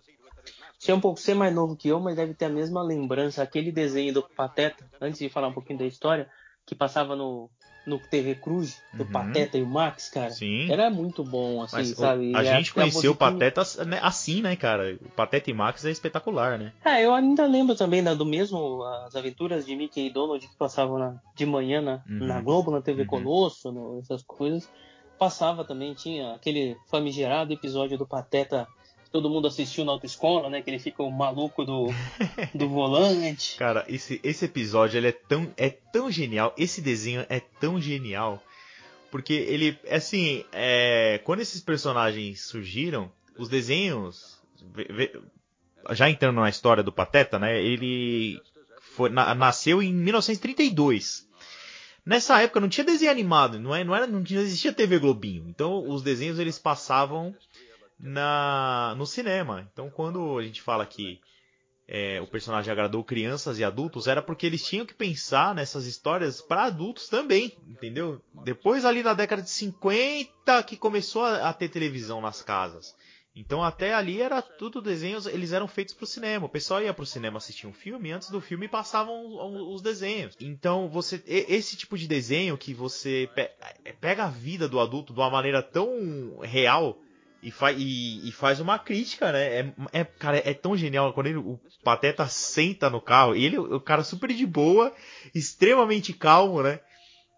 você 0.86 0.92
é 0.92 0.94
um 0.94 1.00
pouco 1.00 1.20
ser 1.20 1.34
mais 1.34 1.54
novo 1.54 1.76
que 1.76 1.88
eu, 1.88 2.00
mas 2.00 2.16
deve 2.16 2.32
ter 2.34 2.46
a 2.46 2.50
mesma 2.50 2.82
lembrança. 2.82 3.42
Aquele 3.42 3.70
desenho 3.72 4.14
do 4.14 4.22
Pateta, 4.22 4.84
antes 5.00 5.18
de 5.18 5.28
falar 5.28 5.48
um 5.48 5.52
pouquinho 5.52 5.78
da 5.80 5.86
história, 5.86 6.28
que 6.64 6.74
passava 6.74 7.14
no, 7.16 7.50
no 7.86 7.98
TV 7.98 8.34
Cruz, 8.36 8.80
do 8.92 9.04
Uhum. 9.04 9.10
Pateta 9.10 9.58
e 9.58 9.62
o 9.62 9.66
Max, 9.66 10.08
cara. 10.08 10.30
Sim. 10.30 10.70
Era 10.70 10.88
muito 10.90 11.22
bom, 11.24 11.62
assim, 11.62 11.76
Mas 11.76 11.88
sabe? 11.90 12.34
a 12.34 12.42
E 12.42 12.46
gente 12.46 12.68
e 12.68 12.72
conheceu 12.72 13.12
o 13.12 13.16
Pateta 13.16 13.62
né, 13.84 13.98
assim, 14.02 14.40
né, 14.42 14.56
cara? 14.56 14.96
O 15.04 15.08
Pateta 15.10 15.50
e 15.50 15.54
Max 15.54 15.84
é 15.84 15.90
espetacular, 15.90 16.58
né? 16.58 16.72
É, 16.84 17.04
eu 17.04 17.12
ainda 17.14 17.46
lembro 17.46 17.74
também 17.76 18.00
né, 18.02 18.14
do 18.14 18.24
mesmo 18.26 18.82
as 19.04 19.14
aventuras 19.16 19.66
de 19.66 19.74
Mickey 19.76 20.06
e 20.06 20.10
Donald 20.12 20.46
que 20.46 20.56
passavam 20.56 20.98
na- 20.98 21.20
de 21.36 21.44
manhã 21.46 21.80
na, 21.80 21.94
Uhum. 22.08 22.26
na 22.26 22.40
Globo, 22.40 22.70
na 22.70 22.80
TV 22.80 23.02
Uhum. 23.02 23.06
Colosso, 23.08 23.70
no- 23.72 23.98
essas 24.00 24.22
coisas. 24.22 24.68
Passava 25.18 25.64
também, 25.64 25.94
tinha 25.94 26.34
aquele 26.34 26.76
famigerado 26.90 27.52
episódio 27.52 27.96
do 27.96 28.06
Pateta 28.06 28.68
todo 29.16 29.30
mundo 29.30 29.48
assistiu 29.48 29.82
na 29.82 29.92
autoescola, 29.92 30.50
né? 30.50 30.60
Que 30.60 30.68
ele 30.68 30.78
fica 30.78 31.02
o 31.02 31.10
maluco 31.10 31.64
do, 31.64 31.86
do 32.54 32.68
volante. 32.68 33.56
Cara, 33.56 33.82
esse, 33.88 34.20
esse 34.22 34.44
episódio 34.44 34.98
ele 34.98 35.08
é 35.08 35.12
tão, 35.12 35.50
é 35.56 35.70
tão 35.70 36.10
genial. 36.10 36.52
Esse 36.58 36.82
desenho 36.82 37.24
é 37.30 37.40
tão 37.40 37.80
genial. 37.80 38.42
Porque 39.10 39.32
ele, 39.32 39.78
assim, 39.90 40.44
é, 40.52 41.18
quando 41.24 41.40
esses 41.40 41.62
personagens 41.62 42.42
surgiram, 42.42 43.10
os 43.38 43.48
desenhos. 43.48 44.38
já 45.92 46.10
entrando 46.10 46.38
na 46.40 46.50
história 46.50 46.82
do 46.82 46.92
Pateta, 46.92 47.38
né? 47.38 47.58
Ele 47.62 48.38
foi, 48.80 49.08
na- 49.08 49.34
nasceu 49.34 49.82
em 49.82 49.94
1932. 49.94 51.26
Nessa 52.04 52.42
época 52.42 52.60
não 52.60 52.68
tinha 52.68 52.84
desenho 52.84 53.10
animado, 53.10 53.58
não, 53.58 53.74
é, 53.74 53.82
não, 53.82 53.96
era, 53.96 54.06
não 54.06 54.22
existia 54.22 54.72
TV 54.74 54.98
Globinho. 54.98 55.46
Então 55.48 55.88
os 55.88 56.02
desenhos 56.02 56.38
eles 56.38 56.58
passavam 56.58 57.34
na 57.98 58.94
no 58.96 59.06
cinema. 59.06 59.68
Então 59.72 59.90
quando 59.90 60.38
a 60.38 60.42
gente 60.42 60.62
fala 60.62 60.84
que 60.86 61.20
é, 61.88 62.20
o 62.20 62.26
personagem 62.26 62.70
agradou 62.72 63.04
crianças 63.04 63.58
e 63.58 63.64
adultos, 63.64 64.08
era 64.08 64.20
porque 64.20 64.44
eles 64.46 64.64
tinham 64.64 64.84
que 64.84 64.94
pensar 64.94 65.54
nessas 65.54 65.86
histórias 65.86 66.40
para 66.40 66.64
adultos 66.64 67.08
também, 67.08 67.56
entendeu? 67.68 68.20
Depois 68.44 68.84
ali 68.84 69.02
na 69.02 69.14
década 69.14 69.40
de 69.42 69.50
50 69.50 70.62
que 70.64 70.76
começou 70.76 71.24
a, 71.24 71.48
a 71.48 71.52
ter 71.52 71.68
televisão 71.68 72.20
nas 72.20 72.42
casas. 72.42 72.94
Então 73.38 73.62
até 73.62 73.92
ali 73.94 74.20
era 74.20 74.40
tudo 74.40 74.80
desenhos, 74.80 75.26
eles 75.26 75.52
eram 75.52 75.68
feitos 75.68 75.92
pro 75.94 76.06
cinema. 76.06 76.46
O 76.46 76.48
pessoal 76.48 76.82
ia 76.82 76.94
pro 76.94 77.04
cinema 77.04 77.36
assistir 77.36 77.66
um 77.66 77.72
filme, 77.72 78.08
e 78.08 78.12
antes 78.12 78.30
do 78.30 78.40
filme 78.40 78.66
passavam 78.66 79.26
os, 79.26 79.74
os 79.76 79.82
desenhos. 79.82 80.34
Então 80.40 80.88
você 80.88 81.22
esse 81.26 81.76
tipo 81.76 81.96
de 81.98 82.08
desenho 82.08 82.56
que 82.56 82.72
você 82.72 83.28
pe- 83.34 83.50
pega 84.00 84.24
a 84.24 84.28
vida 84.28 84.66
do 84.66 84.80
adulto 84.80 85.12
de 85.12 85.20
uma 85.20 85.30
maneira 85.30 85.62
tão 85.62 86.38
real 86.42 86.98
e, 87.46 87.50
fa 87.52 87.70
e, 87.72 88.28
e 88.28 88.32
faz 88.32 88.58
uma 88.58 88.78
crítica, 88.78 89.30
né? 89.30 89.60
É, 89.60 89.72
é- 89.92 90.04
cara, 90.04 90.36
é 90.38 90.52
tão 90.52 90.76
genial 90.76 91.12
quando 91.12 91.28
ele- 91.28 91.38
o 91.38 91.60
Pateta 91.84 92.26
senta 92.26 92.90
no 92.90 93.00
carro, 93.00 93.36
ele, 93.36 93.56
o 93.56 93.80
cara 93.80 94.02
super 94.02 94.32
de 94.32 94.44
boa, 94.44 94.92
extremamente 95.34 96.12
calmo, 96.12 96.62
né? 96.62 96.80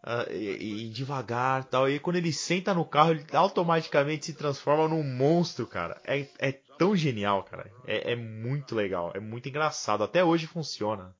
Ah, 0.02 0.26
e, 0.30 0.86
e 0.86 0.88
devagar 0.88 1.64
tal. 1.64 1.90
E 1.90 1.98
quando 1.98 2.16
ele 2.16 2.32
senta 2.32 2.72
no 2.72 2.84
carro, 2.84 3.10
ele 3.10 3.24
automaticamente 3.32 4.26
se 4.26 4.32
transforma 4.32 4.88
num 4.88 5.02
monstro, 5.02 5.66
cara. 5.66 6.00
É, 6.06 6.26
é 6.38 6.52
tão 6.78 6.96
genial, 6.96 7.42
cara. 7.42 7.70
É, 7.86 8.12
é 8.12 8.16
muito 8.16 8.74
legal, 8.74 9.12
é 9.14 9.20
muito 9.20 9.48
engraçado. 9.48 10.02
Até 10.02 10.24
hoje 10.24 10.46
funciona. 10.46 11.14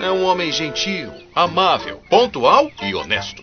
É 0.00 0.10
um 0.10 0.24
homem 0.24 0.50
gentil, 0.50 1.10
amável, 1.34 2.02
pontual 2.10 2.70
e 2.82 2.94
honesto. 2.94 3.42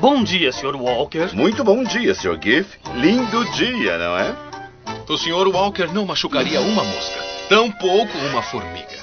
Bom 0.00 0.22
dia, 0.22 0.52
Sr. 0.52 0.76
Walker. 0.76 1.30
Muito 1.34 1.64
bom 1.64 1.82
dia, 1.82 2.14
Sr. 2.14 2.38
Giff. 2.42 2.78
Lindo 2.96 3.44
dia, 3.52 3.96
não 3.98 4.18
é? 4.18 4.36
O 5.08 5.16
Sr. 5.16 5.48
Walker 5.48 5.86
não 5.92 6.04
machucaria 6.04 6.60
uma 6.60 6.84
mosca, 6.84 7.20
tampouco 7.48 8.16
uma 8.30 8.42
formiga. 8.42 8.98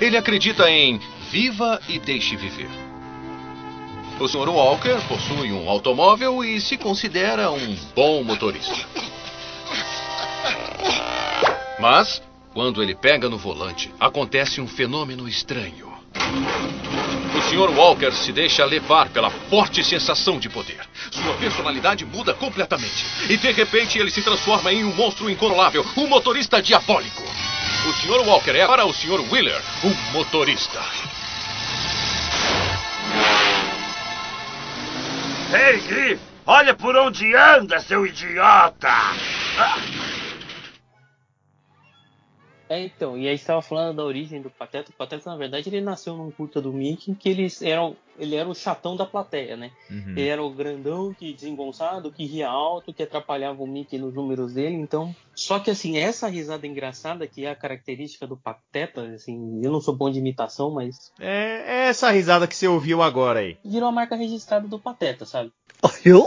Ele 0.00 0.16
acredita 0.16 0.70
em 0.70 1.00
viva 1.30 1.80
e 1.88 1.98
deixe 1.98 2.36
viver. 2.36 2.68
O 4.18 4.28
Sr. 4.28 4.48
Walker 4.48 4.98
possui 5.08 5.52
um 5.52 5.68
automóvel 5.68 6.44
e 6.44 6.60
se 6.60 6.76
considera 6.76 7.50
um 7.50 7.76
bom 7.94 8.22
motorista. 8.22 8.86
Mas, 11.78 12.22
quando 12.52 12.82
ele 12.82 12.94
pega 12.94 13.28
no 13.28 13.38
volante, 13.38 13.92
acontece 13.98 14.60
um 14.60 14.66
fenômeno 14.66 15.26
estranho. 15.26 15.90
Sr. 17.50 17.70
Walker 17.76 18.12
se 18.12 18.30
deixa 18.30 18.64
levar 18.64 19.08
pela 19.08 19.28
forte 19.28 19.82
sensação 19.82 20.38
de 20.38 20.48
poder. 20.48 20.78
Sua 21.10 21.34
personalidade 21.34 22.04
muda 22.04 22.32
completamente. 22.32 23.04
E 23.28 23.36
de 23.36 23.50
repente 23.50 23.98
ele 23.98 24.08
se 24.08 24.22
transforma 24.22 24.72
em 24.72 24.84
um 24.84 24.94
monstro 24.94 25.28
incontrolável, 25.28 25.84
um 25.96 26.06
motorista 26.06 26.62
diabólico. 26.62 27.24
O 27.88 27.92
Sr. 27.92 28.24
Walker 28.24 28.52
é 28.52 28.68
para 28.68 28.86
o 28.86 28.94
Sr. 28.94 29.20
Wheeler 29.32 29.60
um 29.82 29.92
motorista. 30.12 30.80
Ei, 35.52 35.80
Griff, 35.80 36.22
olha 36.46 36.72
por 36.72 36.94
onde 36.94 37.34
anda, 37.34 37.80
seu 37.80 38.06
idiota! 38.06 38.94
É, 42.70 42.84
então, 42.84 43.18
e 43.18 43.26
aí 43.26 43.36
você 43.36 43.42
estava 43.42 43.60
falando 43.60 43.96
da 43.96 44.04
origem 44.04 44.40
do 44.40 44.48
Pateta. 44.48 44.90
O 44.90 44.94
Pateta, 44.94 45.28
na 45.28 45.36
verdade, 45.36 45.68
ele 45.68 45.80
nasceu 45.80 46.16
num 46.16 46.30
curta 46.30 46.62
do 46.62 46.72
Mickey 46.72 47.16
que 47.16 47.28
eles 47.28 47.60
eram, 47.62 47.96
ele 48.16 48.36
era 48.36 48.48
o 48.48 48.54
chatão 48.54 48.94
da 48.94 49.04
plateia, 49.04 49.56
né? 49.56 49.72
Uhum. 49.90 50.10
Ele 50.10 50.28
era 50.28 50.40
o 50.40 50.50
grandão 50.54 51.12
que 51.12 51.32
desengonçado, 51.32 52.12
que 52.12 52.24
ria 52.24 52.48
alto, 52.48 52.94
que 52.94 53.02
atrapalhava 53.02 53.60
o 53.60 53.66
Mickey 53.66 53.98
nos 53.98 54.14
números 54.14 54.54
dele, 54.54 54.76
então. 54.76 55.12
Só 55.34 55.58
que 55.58 55.68
assim, 55.68 55.98
essa 55.98 56.28
risada 56.28 56.64
engraçada 56.64 57.26
que 57.26 57.44
é 57.44 57.50
a 57.50 57.56
característica 57.56 58.24
do 58.24 58.36
Pateta, 58.36 59.02
assim, 59.14 59.60
eu 59.64 59.72
não 59.72 59.80
sou 59.80 59.96
bom 59.96 60.08
de 60.08 60.20
imitação, 60.20 60.70
mas 60.70 61.10
É, 61.18 61.86
é 61.86 61.88
essa 61.88 62.08
risada 62.12 62.46
que 62.46 62.54
você 62.54 62.68
ouviu 62.68 63.02
agora 63.02 63.40
aí. 63.40 63.58
virou 63.64 63.88
a 63.88 63.92
marca 63.92 64.14
registrada 64.14 64.68
do 64.68 64.78
Pateta, 64.78 65.26
sabe? 65.26 65.50
Eu? 66.04 66.24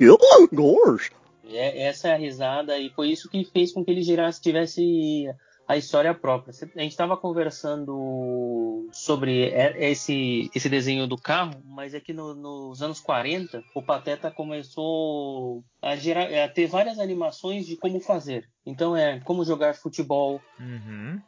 Eu? 0.00 0.18
Gosh. 0.52 1.12
É, 1.48 1.84
essa 1.86 2.08
é 2.08 2.14
a 2.14 2.18
risada 2.18 2.76
e 2.76 2.90
foi 2.90 3.10
isso 3.10 3.30
que 3.30 3.44
fez 3.44 3.72
com 3.72 3.84
que 3.84 3.90
ele 3.92 4.02
gerasse, 4.02 4.42
tivesse 4.42 5.28
a 5.68 5.76
história 5.76 6.14
própria. 6.14 6.52
A 6.76 6.80
gente 6.80 6.92
estava 6.92 7.16
conversando 7.16 8.88
sobre 8.92 9.52
esse, 9.78 10.50
esse 10.54 10.68
desenho 10.68 11.06
do 11.06 11.16
carro, 11.16 11.60
mas 11.64 11.92
é 11.94 12.00
que 12.00 12.12
no- 12.12 12.34
nos 12.34 12.82
anos 12.82 13.00
40 13.00 13.62
o 13.74 13.82
Pateta 13.82 14.30
começou 14.30 15.64
a, 15.82 15.96
gerar, 15.96 16.32
a 16.44 16.48
ter 16.48 16.66
várias 16.66 16.98
animações 16.98 17.66
de 17.66 17.76
como 17.76 18.00
fazer. 18.00 18.48
Então 18.64 18.96
é 18.96 19.20
como 19.20 19.44
jogar 19.44 19.74
futebol, 19.74 20.40
Uhum. 20.60 21.20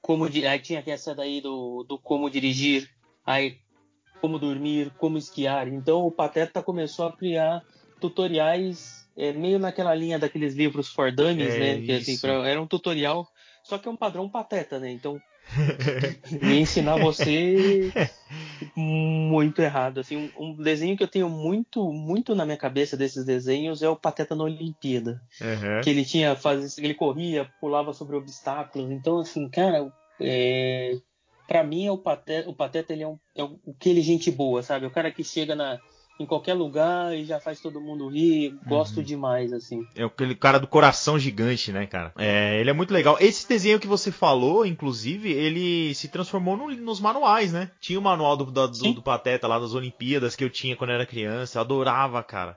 como 0.00 0.24
aí 0.24 0.58
tinha 0.60 0.82
essa 0.86 1.14
daí 1.14 1.40
do, 1.40 1.84
do 1.84 1.98
como 1.98 2.30
dirigir, 2.30 2.88
aí 3.24 3.58
como 4.20 4.38
dormir, 4.38 4.90
como 4.96 5.18
esquiar. 5.18 5.68
Então 5.68 6.06
o 6.06 6.10
Pateta 6.10 6.62
começou 6.62 7.06
a 7.06 7.12
criar 7.16 7.62
tutoriais 8.00 9.04
é, 9.16 9.32
meio 9.32 9.58
naquela 9.58 9.94
linha 9.94 10.18
daqueles 10.18 10.54
livros 10.54 10.88
for 10.88 11.12
dummies, 11.12 11.54
É 11.54 11.58
né? 11.58 11.80
Que, 11.82 11.92
assim, 11.92 12.18
pra- 12.18 12.48
era 12.48 12.60
um 12.60 12.66
tutorial, 12.66 13.28
só 13.64 13.78
que 13.78 13.88
é 13.88 13.90
um 13.90 13.96
padrão 13.96 14.28
Pateta, 14.28 14.78
né? 14.78 14.90
Então 14.92 15.20
ia 16.42 16.60
ensinar 16.60 16.96
você 16.98 17.90
muito 18.76 19.60
errado. 19.60 20.00
Assim, 20.00 20.30
um, 20.38 20.54
desenho 20.54 20.96
que 20.96 21.02
eu 21.02 21.08
tenho 21.08 21.28
muito, 21.28 21.92
muito 21.92 22.34
na 22.34 22.44
minha 22.44 22.56
cabeça 22.56 22.96
desses 22.96 23.24
desenhos 23.24 23.82
é 23.82 23.88
o 23.88 23.96
Pateta 23.96 24.34
na 24.34 24.44
Olimpíada 24.44 25.20
Uhum. 25.40 25.80
que 25.82 25.90
ele 25.90 26.04
tinha 26.04 26.36
faz, 26.36 26.78
ele 26.78 26.94
corria, 26.94 27.50
pulava 27.60 27.92
sobre 27.92 28.16
obstáculos. 28.16 28.90
Então, 28.90 29.18
assim, 29.18 29.48
cara, 29.48 29.90
é, 30.20 30.96
para 31.46 31.64
mim 31.64 31.86
é 31.86 31.90
o 31.92 31.98
Pateta, 31.98 32.48
o 32.48 32.54
Pateta 32.54 32.92
ele 32.92 33.02
é, 33.02 33.08
um, 33.08 33.18
é 33.34 33.42
um- 33.44 33.58
aquele 33.68 34.00
gente 34.00 34.30
boa, 34.30 34.62
sabe? 34.62 34.86
O 34.86 34.90
cara 34.90 35.10
que 35.10 35.24
chega 35.24 35.54
na, 35.54 35.78
em 36.18 36.26
qualquer 36.26 36.54
lugar 36.54 37.14
e 37.16 37.24
já 37.24 37.40
faz 37.40 37.60
todo 37.60 37.80
mundo 37.80 38.08
rir. 38.08 38.56
Gosto 38.66 39.02
demais, 39.02 39.52
assim. 39.52 39.80
É 39.96 40.04
aquele 40.04 40.34
cara 40.34 40.58
do 40.58 40.66
coração 40.66 41.18
gigante, 41.18 41.72
né, 41.72 41.86
cara? 41.86 42.12
É, 42.16 42.60
ele 42.60 42.70
é 42.70 42.72
muito 42.72 42.92
legal. 42.94 43.16
Esse 43.20 43.48
desenho 43.48 43.80
que 43.80 43.86
você 43.86 44.12
falou, 44.12 44.64
inclusive, 44.64 45.32
ele 45.32 45.92
se 45.94 46.08
transformou 46.08 46.56
no- 46.56 46.70
nos 46.76 47.00
manuais, 47.00 47.52
né? 47.52 47.70
Tinha 47.80 47.98
o 47.98 48.02
manual 48.02 48.36
do, 48.36 48.44
do, 48.44 48.68
do, 48.68 48.92
do 48.94 49.02
Pateta 49.02 49.48
lá 49.48 49.58
das 49.58 49.74
Olimpíadas 49.74 50.36
que 50.36 50.44
eu 50.44 50.50
tinha 50.50 50.76
quando 50.76 50.90
eu 50.90 50.94
era 50.96 51.06
criança. 51.06 51.58
Eu 51.58 51.62
adorava, 51.62 52.22
cara. 52.22 52.56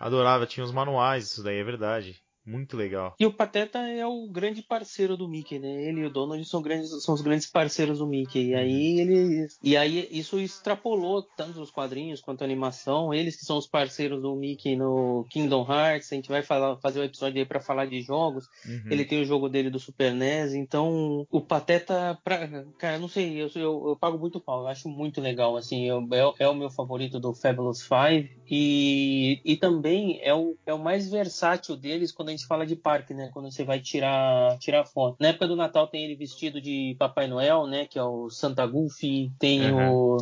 Adorava, 0.00 0.46
tinha 0.46 0.64
os 0.64 0.72
manuais, 0.72 1.24
isso 1.32 1.42
daí 1.42 1.58
é 1.58 1.64
verdade. 1.64 2.16
Muito 2.48 2.78
legal. 2.78 3.14
E 3.20 3.26
o 3.26 3.32
Pateta 3.32 3.78
é 3.78 4.06
o 4.06 4.26
grande 4.26 4.62
parceiro 4.62 5.18
do 5.18 5.28
Mickey, 5.28 5.58
né? 5.58 5.84
Ele 5.84 6.00
e 6.00 6.06
o 6.06 6.10
Donald 6.10 6.42
são, 6.46 6.62
grandes, 6.62 6.90
são 7.04 7.14
os 7.14 7.20
grandes 7.20 7.46
parceiros 7.46 7.98
do 7.98 8.06
Mickey. 8.06 8.48
E 8.48 8.54
aí 8.54 9.00
ele. 9.00 9.46
E 9.62 9.76
aí 9.76 10.08
isso 10.10 10.40
extrapolou 10.40 11.22
tanto 11.36 11.60
os 11.60 11.70
quadrinhos 11.70 12.22
quanto 12.22 12.40
a 12.40 12.44
animação. 12.46 13.12
Eles 13.12 13.36
que 13.36 13.44
são 13.44 13.58
os 13.58 13.66
parceiros 13.66 14.22
do 14.22 14.34
Mickey 14.34 14.76
no 14.76 15.26
Kingdom 15.28 15.66
Hearts. 15.70 16.10
A 16.10 16.14
gente 16.14 16.30
vai 16.30 16.42
falar, 16.42 16.78
fazer 16.78 17.00
um 17.00 17.04
episódio 17.04 17.38
aí 17.38 17.44
pra 17.44 17.60
falar 17.60 17.84
de 17.84 18.00
jogos. 18.00 18.46
Uhum. 18.64 18.90
Ele 18.90 19.04
tem 19.04 19.20
o 19.20 19.26
jogo 19.26 19.50
dele 19.50 19.68
do 19.68 19.78
Super 19.78 20.14
NES. 20.14 20.54
Então, 20.54 21.26
o 21.30 21.40
Pateta. 21.42 22.18
Pra... 22.24 22.64
Cara, 22.78 22.98
não 22.98 23.08
sei, 23.08 23.42
eu, 23.42 23.50
eu, 23.56 23.88
eu 23.88 23.96
pago 23.96 24.18
muito 24.18 24.40
pau. 24.40 24.62
Eu 24.62 24.68
acho 24.68 24.88
muito 24.88 25.20
legal. 25.20 25.54
Assim, 25.54 25.86
eu, 25.86 26.00
é, 26.12 26.44
é 26.44 26.48
o 26.48 26.54
meu 26.54 26.70
favorito 26.70 27.20
do 27.20 27.34
Fabulous 27.34 27.82
Five. 27.82 28.38
E, 28.50 29.42
e 29.44 29.56
também 29.58 30.18
é 30.22 30.34
o, 30.34 30.56
é 30.64 30.72
o 30.72 30.78
mais 30.78 31.10
versátil 31.10 31.76
deles 31.76 32.10
quando 32.10 32.28
a 32.28 32.32
gente 32.32 32.37
fala 32.46 32.66
de 32.66 32.76
parque, 32.76 33.12
né? 33.14 33.30
Quando 33.32 33.50
você 33.50 33.64
vai 33.64 33.80
tirar, 33.80 34.58
tirar 34.58 34.84
foto. 34.84 35.16
Na 35.20 35.28
época 35.28 35.48
do 35.48 35.56
Natal 35.56 35.86
tem 35.86 36.04
ele 36.04 36.14
vestido 36.16 36.60
de 36.60 36.94
Papai 36.98 37.26
Noel, 37.26 37.66
né? 37.66 37.86
Que 37.86 37.98
é 37.98 38.02
o 38.02 38.28
Santa 38.30 38.66
Goofy. 38.66 39.30
Tem 39.38 39.72
Uhum. 39.72 39.92
o 39.92 40.16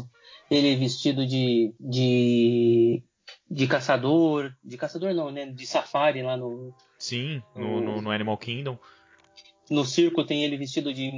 ele 0.51 0.77
vestido 0.77 1.27
de, 1.27 1.75
de 1.81 3.03
de 3.51 3.67
caçador, 3.67 4.53
de 4.65 4.77
caçador 4.77 5.13
não, 5.15 5.31
né? 5.31 5.47
De 5.47 5.67
safari 5.67 6.23
lá 6.23 6.37
no, 6.37 6.73
Sim, 6.99 7.43
no, 7.55 7.81
no, 7.81 8.01
no 8.03 8.11
Animal 8.11 8.37
Kingdom. 8.39 8.77
no 9.71 9.85
circo 9.85 10.25
tem 10.25 10.45
ele 10.45 10.57
vestido 10.57 10.93
de, 10.95 11.11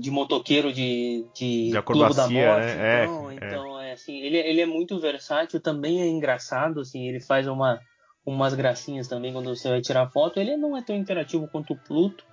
de 0.00 0.10
motoqueiro 0.10 0.72
de, 0.72 1.24
de, 1.34 1.70
De 1.70 1.82
Clube 1.82 2.00
da 2.14 2.24
acrobacia, 2.24 2.46
Morte. 2.52 2.66
né? 2.66 3.00
É, 3.00 3.04
Então, 3.04 3.30
é. 3.30 3.34
então 3.36 3.80
é 3.80 3.92
assim, 3.92 4.20
ele, 4.20 4.38
ele 4.38 4.60
é 4.60 4.66
muito 4.66 4.98
versátil, 4.98 5.60
também 5.60 6.00
é 6.02 6.08
engraçado, 6.08 6.80
assim, 6.80 7.06
ele 7.08 7.20
faz 7.20 7.46
uma, 7.46 7.78
umas 8.24 8.54
gracinhas 8.54 9.08
também 9.08 9.32
quando 9.32 9.54
você 9.54 9.68
vai 9.68 9.80
tirar 9.80 10.08
foto. 10.10 10.38
Ele 10.38 10.56
não 10.56 10.76
é 10.76 10.82
tão 10.82 10.94
interativo 10.96 11.48
quanto 11.48 11.72
o 11.74 11.76
Pluto, 11.78 12.24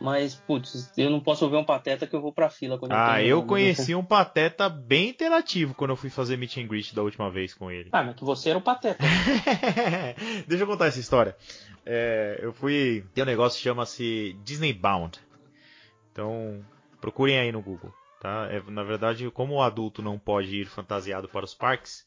mas, 0.00 0.34
putz, 0.34 0.92
eu 0.98 1.08
não 1.10 1.20
posso 1.20 1.48
ver 1.48 1.56
um 1.56 1.64
pateta 1.64 2.06
que 2.06 2.14
eu 2.14 2.20
vou 2.20 2.32
pra 2.32 2.50
fila 2.50 2.78
quando 2.78 2.92
Ah, 2.92 3.16
tenho- 3.16 3.28
eu 3.28 3.42
conheci 3.42 3.94
um 3.94 4.04
pateta 4.04 4.68
bem 4.68 5.08
interativo 5.10 5.74
quando 5.74 5.90
eu 5.90 5.96
fui 5.96 6.10
fazer 6.10 6.36
meet 6.36 6.56
and 6.58 6.66
greet 6.66 6.94
da 6.94 7.02
última 7.02 7.30
vez 7.30 7.54
com 7.54 7.70
ele. 7.70 7.88
Ah, 7.92 8.02
mas 8.02 8.14
que 8.16 8.24
você 8.24 8.50
era 8.50 8.58
o 8.58 8.62
pateta. 8.62 8.98
Deixa 10.46 10.64
eu 10.64 10.66
contar 10.66 10.86
essa 10.86 11.00
história. 11.00 11.36
É, 11.84 12.38
eu 12.42 12.52
fui. 12.52 13.04
Tem 13.14 13.22
um 13.22 13.26
negócio 13.26 13.56
que 13.58 13.62
chama-se 13.64 14.36
Disney 14.44 14.72
Bound. 14.72 15.18
Então, 16.12 16.64
procurem 17.00 17.38
aí 17.38 17.52
no 17.52 17.62
Google. 17.62 17.92
Tá? 18.20 18.48
É, 18.50 18.62
na 18.70 18.82
verdade, 18.82 19.30
como 19.30 19.54
o 19.54 19.62
adulto 19.62 20.02
não 20.02 20.18
pode 20.18 20.56
ir 20.56 20.66
fantasiado 20.66 21.28
para 21.28 21.44
os 21.44 21.54
parques, 21.54 22.04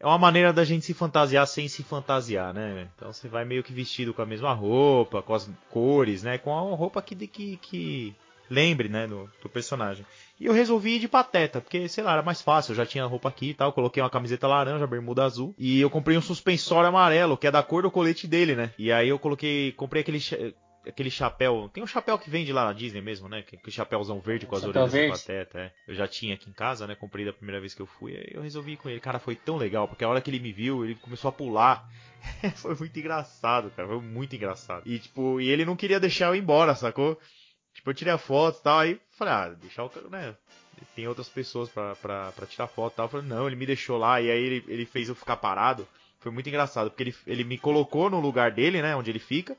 é 0.00 0.06
uma 0.06 0.18
maneira 0.18 0.52
da 0.52 0.64
gente 0.64 0.84
se 0.84 0.94
fantasiar 0.94 1.46
sem 1.46 1.68
se 1.68 1.82
fantasiar, 1.82 2.52
né? 2.52 2.88
Então 2.94 3.12
você 3.12 3.28
vai 3.28 3.44
meio 3.44 3.62
que 3.62 3.72
vestido 3.72 4.12
com 4.12 4.22
a 4.22 4.26
mesma 4.26 4.52
roupa, 4.52 5.22
com 5.22 5.34
as 5.34 5.48
cores, 5.70 6.22
né? 6.22 6.38
Com 6.38 6.56
a 6.56 6.76
roupa 6.76 7.00
que, 7.00 7.14
que, 7.26 7.56
que 7.58 8.16
lembre, 8.50 8.88
né, 8.88 9.06
do, 9.06 9.30
do 9.42 9.48
personagem. 9.48 10.04
E 10.38 10.46
eu 10.46 10.52
resolvi 10.52 10.96
ir 10.96 10.98
de 10.98 11.08
pateta, 11.08 11.60
porque, 11.60 11.88
sei 11.88 12.02
lá, 12.02 12.12
era 12.12 12.22
mais 12.22 12.42
fácil. 12.42 12.72
Eu 12.72 12.76
já 12.76 12.86
tinha 12.86 13.04
roupa 13.04 13.28
aqui 13.28 13.50
e 13.50 13.54
tal. 13.54 13.72
Coloquei 13.72 14.02
uma 14.02 14.10
camiseta 14.10 14.48
laranja, 14.48 14.86
bermuda 14.86 15.24
azul. 15.24 15.54
E 15.58 15.80
eu 15.80 15.88
comprei 15.88 16.16
um 16.16 16.22
suspensório 16.22 16.88
amarelo, 16.88 17.36
que 17.36 17.46
é 17.46 17.50
da 17.50 17.62
cor 17.62 17.82
do 17.82 17.90
colete 17.90 18.26
dele, 18.26 18.54
né? 18.54 18.72
E 18.78 18.90
aí 18.90 19.08
eu 19.08 19.18
coloquei. 19.18 19.72
Comprei 19.72 20.02
aquele. 20.02 20.18
Aquele 20.86 21.10
chapéu. 21.10 21.70
Tem 21.72 21.82
um 21.82 21.86
chapéu 21.86 22.18
que 22.18 22.28
vende 22.30 22.52
lá 22.52 22.64
na 22.66 22.72
Disney 22.72 23.00
mesmo, 23.00 23.28
né? 23.28 23.42
Que, 23.42 23.56
que 23.56 23.70
chapéuzão 23.70 24.20
verde 24.20 24.46
com 24.46 24.54
as 24.54 24.62
Chapéu 24.62 24.82
orelhas 24.82 24.92
verde? 24.92 25.18
pateta. 25.18 25.58
É. 25.58 25.72
Eu 25.88 25.94
já 25.94 26.06
tinha 26.06 26.34
aqui 26.34 26.50
em 26.50 26.52
casa, 26.52 26.86
né? 26.86 26.94
Comprei 26.94 27.24
da 27.24 27.32
primeira 27.32 27.60
vez 27.60 27.74
que 27.74 27.82
eu 27.82 27.86
fui. 27.86 28.16
Aí 28.16 28.30
eu 28.32 28.42
resolvi 28.42 28.72
ir 28.72 28.76
com 28.76 28.88
ele. 28.88 29.00
Cara, 29.00 29.18
foi 29.18 29.34
tão 29.34 29.56
legal, 29.56 29.88
porque 29.88 30.04
a 30.04 30.08
hora 30.08 30.20
que 30.20 30.30
ele 30.30 30.40
me 30.40 30.52
viu, 30.52 30.84
ele 30.84 30.94
começou 30.94 31.28
a 31.28 31.32
pular. 31.32 31.88
foi 32.56 32.74
muito 32.74 32.98
engraçado, 32.98 33.70
cara. 33.70 33.88
Foi 33.88 34.00
muito 34.00 34.36
engraçado. 34.36 34.82
E, 34.86 34.98
tipo, 34.98 35.40
e 35.40 35.48
ele 35.48 35.64
não 35.64 35.76
queria 35.76 36.00
deixar 36.00 36.26
eu 36.26 36.34
ir 36.34 36.40
embora, 36.40 36.74
sacou? 36.74 37.18
Tipo, 37.74 37.90
eu 37.90 37.94
tirei 37.94 38.12
a 38.12 38.18
foto 38.18 38.58
e 38.60 38.62
tal, 38.62 38.78
aí 38.78 39.00
falei, 39.10 39.34
ah, 39.34 39.48
deixar 39.60 39.84
o 39.84 39.90
cara, 39.90 40.08
né? 40.08 40.36
Tem 40.94 41.08
outras 41.08 41.28
pessoas 41.28 41.68
pra, 41.68 41.96
pra, 41.96 42.32
pra 42.32 42.46
tirar 42.46 42.68
foto 42.68 42.92
e 42.92 42.96
tal. 42.96 43.06
Eu 43.06 43.10
falei, 43.10 43.26
não, 43.26 43.46
ele 43.46 43.56
me 43.56 43.66
deixou 43.66 43.98
lá, 43.98 44.20
e 44.20 44.30
aí 44.30 44.42
ele, 44.42 44.64
ele 44.68 44.86
fez 44.86 45.08
eu 45.08 45.14
ficar 45.14 45.36
parado. 45.36 45.86
Foi 46.20 46.30
muito 46.30 46.48
engraçado, 46.48 46.90
porque 46.90 47.02
ele, 47.02 47.14
ele 47.26 47.44
me 47.44 47.58
colocou 47.58 48.08
no 48.08 48.20
lugar 48.20 48.50
dele, 48.50 48.80
né? 48.80 48.94
Onde 48.94 49.10
ele 49.10 49.18
fica. 49.18 49.56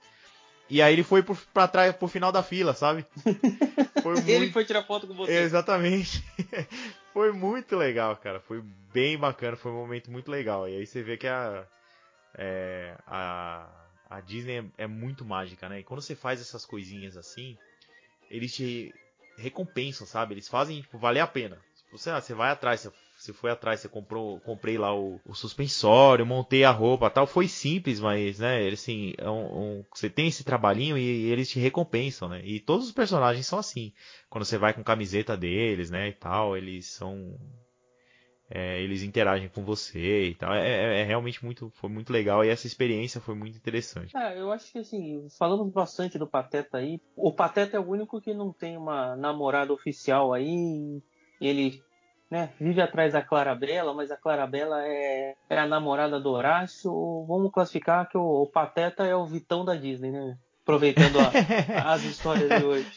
E 0.70 0.82
aí 0.82 0.94
ele 0.94 1.04
foi 1.04 1.22
pro, 1.22 1.36
pra 1.54 1.68
trás, 1.68 1.96
pro 1.96 2.08
final 2.08 2.32
da 2.32 2.42
fila, 2.42 2.74
sabe? 2.74 3.06
Foi 4.02 4.18
ele 4.20 4.38
muito 4.38 4.54
foi 4.54 4.66
tirar 4.66 4.84
foto 4.84 5.08
com 5.08 5.16
você. 5.16 5.32
Exatamente. 5.32 6.24
foi 7.12 7.32
muito 7.32 7.76
legal, 7.76 8.16
cara. 8.18 8.40
Foi 8.40 8.62
bem 8.94 9.18
bacana, 9.18 9.58
foi 9.58 9.72
um 9.72 9.78
momento 9.78 10.12
muito 10.12 10.30
legal. 10.30 10.70
E 10.70 10.76
aí 10.76 10.86
você 10.86 11.02
vê 11.02 11.18
que 11.18 11.26
a, 11.26 11.66
é, 12.38 12.96
a, 13.08 13.68
a 14.08 14.22
Disney 14.22 14.60
é, 14.60 14.84
é 14.84 14.88
muito 14.88 15.26
mágica, 15.26 15.68
né? 15.68 15.80
E 15.80 15.84
quando 15.84 16.02
você 16.02 16.16
faz 16.16 16.40
essas 16.40 16.66
coisinhas 16.66 17.18
assim, 17.18 17.58
eles 18.30 18.54
te 18.54 18.94
recompensam, 19.38 20.06
sabe? 20.06 20.36
Eles 20.36 20.48
fazem 20.48 20.82
tipo, 20.82 21.00
valer 21.00 21.22
a 21.22 21.28
pena. 21.28 21.58
Tipo, 21.78 21.98
sei 21.98 22.14
lá, 22.14 22.22
você 22.22 22.36
vai 22.36 22.52
atrás, 22.52 22.82
você, 22.82 22.92
você 23.26 23.34
foi 23.34 23.52
atrás, 23.52 23.80
você 23.80 23.90
comprou, 23.90 24.40
comprei 24.42 24.78
lá 24.78 24.94
o, 24.96 25.20
o 25.26 25.34
suspensório, 25.36 26.26
montei 26.26 26.64
a 26.64 26.72
roupa 26.72 27.10
tal. 27.10 27.28
Foi 27.28 27.48
simples, 27.48 28.00
mas, 28.00 28.40
né, 28.40 28.68
assim, 28.70 29.14
é 29.18 29.30
um- 29.30 29.80
um- 29.80 29.86
você 29.94 30.10
tem 30.10 30.28
esse 30.28 30.44
trabalhinho 30.44 30.98
e, 30.98 31.26
eles 31.32 31.50
te 31.50 31.60
recompensam, 31.60 32.30
né? 32.30 32.42
E 32.46 32.60
todos 32.60 32.86
os 32.88 32.92
personagens 32.92 33.46
são 33.48 33.60
assim. 33.60 33.92
Quando 34.30 34.46
você 34.46 34.58
vai 34.58 34.74
com 34.74 34.84
camiseta 34.84 35.36
deles, 35.38 35.90
né, 35.90 36.10
e 36.10 36.14
tal, 36.14 36.56
eles 36.58 36.88
são. 36.88 37.36
é, 38.50 38.80
eles 38.82 39.02
interagem 39.02 39.50
com 39.50 39.64
você 39.64 40.28
e 40.30 40.36
tal. 40.36 40.54
É, 40.54 40.70
é- 40.70 41.02
é 41.02 41.04
realmente 41.04 41.44
muito, 41.44 41.72
foi 41.76 41.90
muito 41.90 42.14
legal 42.14 42.46
e 42.46 42.50
essa 42.50 42.68
experiência 42.68 43.20
foi 43.20 43.34
muito 43.34 43.58
interessante. 43.58 44.16
Ah, 44.16 44.34
eu 44.36 44.52
acho 44.52 44.72
que 44.72 44.78
assim, 44.80 45.28
falamos 45.38 45.72
bastante 45.74 46.18
do 46.20 46.28
Pateta 46.28 46.78
aí. 46.78 47.02
O 47.16 47.34
Pateta 47.34 47.76
é 47.78 47.80
o 47.80 47.88
único 47.90 48.22
que 48.22 48.34
não 48.34 48.54
tem 48.54 48.78
uma 48.78 49.16
namorada 49.16 49.74
oficial 49.74 50.32
aí. 50.32 51.02
Ele 51.42 51.84
né, 52.36 52.50
vive 52.60 52.82
atrás 52.82 53.14
da 53.14 53.22
Clarabella, 53.22 53.94
mas 53.94 54.12
a 54.12 54.18
Clarabella 54.18 54.86
é, 54.86 55.36
é 55.50 55.58
a 55.58 55.66
namorada 55.66 56.20
do 56.20 56.30
Horácio. 56.32 56.92
Vamos 57.28 57.50
classificar 57.52 58.10
que 58.10 58.18
o, 58.18 58.44
o 58.44 58.48
Pateta 58.48 59.06
é 59.06 59.16
o 59.16 59.26
Vitão 59.26 59.64
da 59.64 59.74
Disney, 59.76 60.12
né? 60.12 60.38
Aproveitando 60.64 61.18
a- 61.20 61.32
as 61.94 62.04
histórias 62.04 62.50
de 62.50 62.66
hoje. 62.66 62.92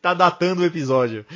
Tá 0.00 0.14
datando 0.14 0.62
o 0.62 0.64
episódio. 0.64 1.26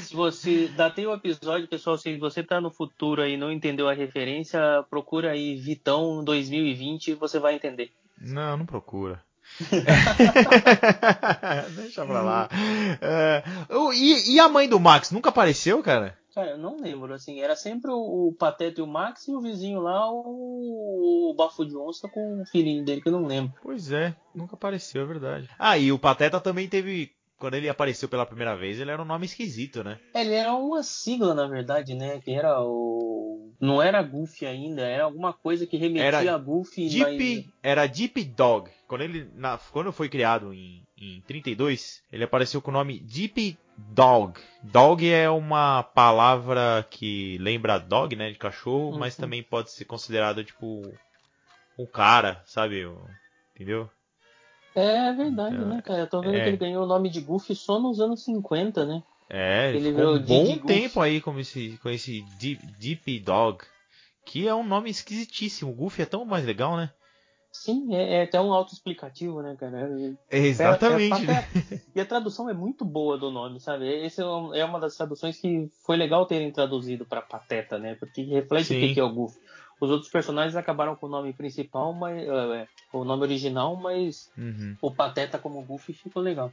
Se 0.00 0.14
você 0.14 0.68
datei 0.68 1.06
o 1.06 1.12
episódio, 1.12 1.68
pessoal, 1.68 1.98
se 1.98 2.16
você 2.16 2.42
tá 2.42 2.60
no 2.60 2.70
futuro 2.70 3.20
aí 3.20 3.34
e 3.34 3.36
não 3.36 3.52
entendeu 3.52 3.88
a 3.88 3.92
referência, 3.92 4.58
procura 4.88 5.32
aí 5.32 5.56
Vitão 5.56 6.24
2020 6.24 7.08
e 7.08 7.14
você 7.14 7.38
vai 7.38 7.54
entender. 7.54 7.90
Não, 8.18 8.56
não 8.56 8.64
procura. 8.64 9.22
Deixa 11.76 12.04
pra 12.04 12.22
lá. 12.22 12.48
O- 13.70 13.92
e, 13.92 14.34
e 14.34 14.40
a 14.40 14.48
mãe 14.48 14.68
do 14.68 14.78
Max 14.80 15.10
nunca 15.10 15.30
apareceu, 15.30 15.82
cara? 15.82 16.16
Cara, 16.34 16.50
eu 16.50 16.58
não 16.58 16.76
lembro, 16.78 17.14
assim, 17.14 17.40
era 17.40 17.56
sempre 17.56 17.90
o, 17.90 18.28
o 18.28 18.32
Pateta 18.38 18.80
e 18.80 18.84
o 18.84 18.86
Max 18.86 19.26
e 19.26 19.32
o 19.32 19.40
vizinho 19.40 19.80
lá, 19.80 20.06
o, 20.12 21.30
o 21.30 21.34
Bafo 21.34 21.64
de 21.64 21.74
Onça 21.74 22.06
com 22.08 22.42
o 22.42 22.46
filhinho 22.46 22.84
dele, 22.84 23.00
que 23.00 23.08
eu 23.08 23.12
não 23.12 23.24
lembro. 23.26 23.54
Pois 23.62 23.90
é, 23.90 24.14
nunca 24.34 24.54
apareceu, 24.54 25.02
é 25.02 25.06
verdade. 25.06 25.48
Ah, 25.58 25.78
e 25.78 25.90
o 25.90 25.98
Pateta 25.98 26.38
também 26.38 26.68
teve. 26.68 27.10
Quando 27.38 27.54
ele 27.54 27.68
apareceu 27.68 28.08
pela 28.08 28.24
primeira 28.24 28.56
vez, 28.56 28.80
ele 28.80 28.90
era 28.90 29.02
um 29.02 29.06
nome 29.06 29.26
esquisito, 29.26 29.84
né? 29.84 29.98
Ele 30.14 30.32
era 30.32 30.54
uma 30.54 30.82
sigla, 30.82 31.34
na 31.34 31.46
verdade, 31.46 31.94
né, 31.94 32.18
que 32.20 32.30
era 32.32 32.60
o... 32.62 33.52
Não 33.60 33.80
era 33.82 34.02
Goofy 34.02 34.46
ainda, 34.46 34.82
era 34.82 35.04
alguma 35.04 35.32
coisa 35.32 35.66
que 35.66 35.76
remetia 35.76 36.04
Era 36.06 36.34
a 36.34 36.38
Goofy, 36.38 36.88
Deep, 36.88 37.50
era 37.62 37.86
Deep 37.86 38.24
Dog. 38.24 38.70
Quando 38.86 39.02
ele 39.02 39.30
na, 39.34 39.58
quando 39.72 39.92
foi 39.92 40.08
criado 40.08 40.52
em, 40.52 40.82
em 40.96 41.22
32, 41.26 42.02
ele 42.12 42.24
apareceu 42.24 42.60
com 42.62 42.70
o 42.70 42.74
nome 42.74 43.00
Deep 43.00 43.58
Dog. 43.76 44.40
Dog 44.62 45.10
é 45.10 45.28
uma 45.28 45.82
palavra 45.82 46.86
que 46.88 47.36
lembra 47.38 47.78
dog, 47.78 48.14
né, 48.16 48.30
de 48.30 48.38
cachorro, 48.38 48.92
Uhum. 48.92 48.98
mas 48.98 49.16
também 49.16 49.42
pode 49.42 49.70
ser 49.70 49.84
considerado 49.84 50.42
tipo 50.44 50.82
um 51.78 51.86
cara, 51.86 52.42
sabe? 52.46 52.86
Entendeu? 53.54 53.90
É 54.76 55.12
verdade, 55.12 55.56
né, 55.56 55.80
cara? 55.82 56.00
Eu 56.00 56.06
tô 56.10 56.20
vendo 56.20 56.36
É. 56.36 56.42
que 56.42 56.48
ele 56.50 56.56
ganhou 56.58 56.84
o 56.84 56.86
nome 56.86 57.08
de 57.08 57.20
Goofy 57.20 57.54
só 57.54 57.78
nos 57.80 57.98
anos 58.00 58.22
50, 58.24 58.84
né? 58.84 59.02
É, 59.28 59.70
ele 59.74 59.90
ficou 59.90 60.14
um 60.14 60.18
bom 60.18 60.44
Didi 60.44 60.58
Goofy. 60.60 60.66
tempo 60.66 61.00
aí 61.00 61.20
com 61.20 61.38
esse, 61.40 61.78
com 61.82 61.88
esse 61.88 62.22
Deep, 62.38 62.64
Deep 62.78 63.20
Dog, 63.20 63.58
que 64.24 64.46
é 64.46 64.54
um 64.54 64.62
nome 64.64 64.90
esquisitíssimo. 64.90 65.72
Goofy 65.72 66.02
é 66.02 66.06
tão 66.06 66.24
mais 66.24 66.44
legal, 66.44 66.76
né? 66.76 66.90
Sim, 67.50 67.94
é, 67.94 68.16
é 68.18 68.22
até 68.24 68.38
um 68.38 68.52
auto-explicativo, 68.52 69.40
né, 69.40 69.56
cara? 69.58 69.88
Exatamente. 70.30 71.26
É- 71.26 71.32
é 71.32 71.38
até- 71.38 71.48
e 71.96 72.00
a 72.00 72.04
tradução 72.04 72.50
é 72.50 72.52
muito 72.54 72.84
boa 72.84 73.16
do 73.16 73.30
nome, 73.30 73.58
sabe? 73.60 73.86
Esse 74.04 74.20
é 74.20 74.26
um- 74.26 74.54
é 74.54 74.62
uma 74.64 74.78
das 74.78 74.94
traduções 74.94 75.38
que 75.40 75.70
foi 75.84 75.96
legal 75.96 76.26
terem 76.26 76.52
traduzido 76.52 77.06
pra 77.06 77.22
Pateta, 77.22 77.78
né? 77.78 77.94
Porque 77.98 78.22
reflete 78.22 78.64
o 78.64 78.66
Sim. 78.66 78.80
que 78.80 78.94
que 78.94 79.00
é 79.00 79.04
o 79.04 79.12
Goofy. 79.12 79.38
Os 79.80 79.90
outros 79.90 80.10
personagens 80.10 80.56
acabaram 80.56 80.96
com 80.96 81.06
o 81.06 81.10
nome 81.10 81.32
principal, 81.32 81.92
mas 81.92 82.26
é, 82.26 82.66
o 82.92 83.04
nome 83.04 83.22
original, 83.22 83.76
mas 83.76 84.30
Uhum. 84.36 84.76
o 84.80 84.90
Pateta 84.90 85.38
como 85.38 85.62
Goofy 85.62 85.92
ficou 85.92 86.22
legal. 86.22 86.50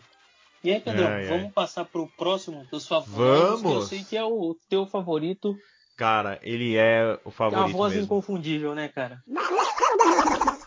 E 0.64 0.72
aí, 0.72 0.80
Pedrão, 0.80 1.08
Ai, 1.08 1.22
ai. 1.24 1.28
vamos 1.28 1.54
passar 1.54 1.86
pro 1.86 2.08
próximo 2.18 2.66
dos 2.72 2.88
favoritos, 2.88 3.62
que 3.62 3.68
eu 3.68 3.72
Vamos! 3.72 3.90
sei 3.90 4.04
que 4.04 4.16
é 4.18 4.24
o 4.24 4.56
teu 4.70 4.86
favorito, 4.86 5.58
Cara, 5.96 6.40
ele 6.42 6.76
é 6.76 7.14
o 7.14 7.18
que 7.18 7.28
é 7.28 7.28
uma 7.28 7.32
favorito 7.32 7.78
voz 7.78 7.94
mesmo. 7.94 8.06
inconfundível, 8.06 8.74
né, 8.74 8.88
cara? 8.88 9.22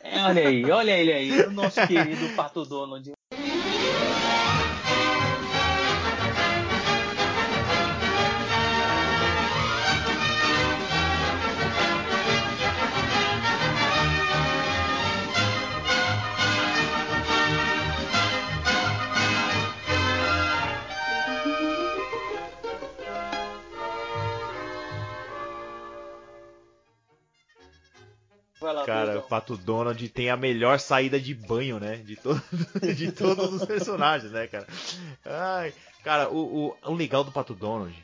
É, 0.00 0.22
olha 0.22 0.42
aí, 0.46 0.70
olha 0.70 0.90
ele 0.98 1.12
aí, 1.12 1.40
o 1.46 1.50
nosso 1.50 1.84
querido 1.86 2.28
Pato 2.36 2.62
Donald. 2.66 3.13
Cara, 28.84 29.18
o 29.18 29.22
Pato 29.22 29.56
Donald 29.56 30.08
tem 30.08 30.30
a 30.30 30.36
melhor 30.36 30.78
saída 30.78 31.20
de 31.20 31.34
banho, 31.34 31.78
né? 31.78 31.96
De, 31.96 32.16
to 32.16 32.40
de 32.96 33.12
todos 33.12 33.52
os 33.52 33.64
personagens, 33.64 34.32
né, 34.32 34.46
cara? 34.46 34.66
Ai, 35.24 35.74
cara, 36.02 36.28
o, 36.30 36.68
o, 36.68 36.76
o 36.84 36.94
legal 36.94 37.24
do 37.24 37.32
Pato 37.32 37.54
Donald 37.54 37.94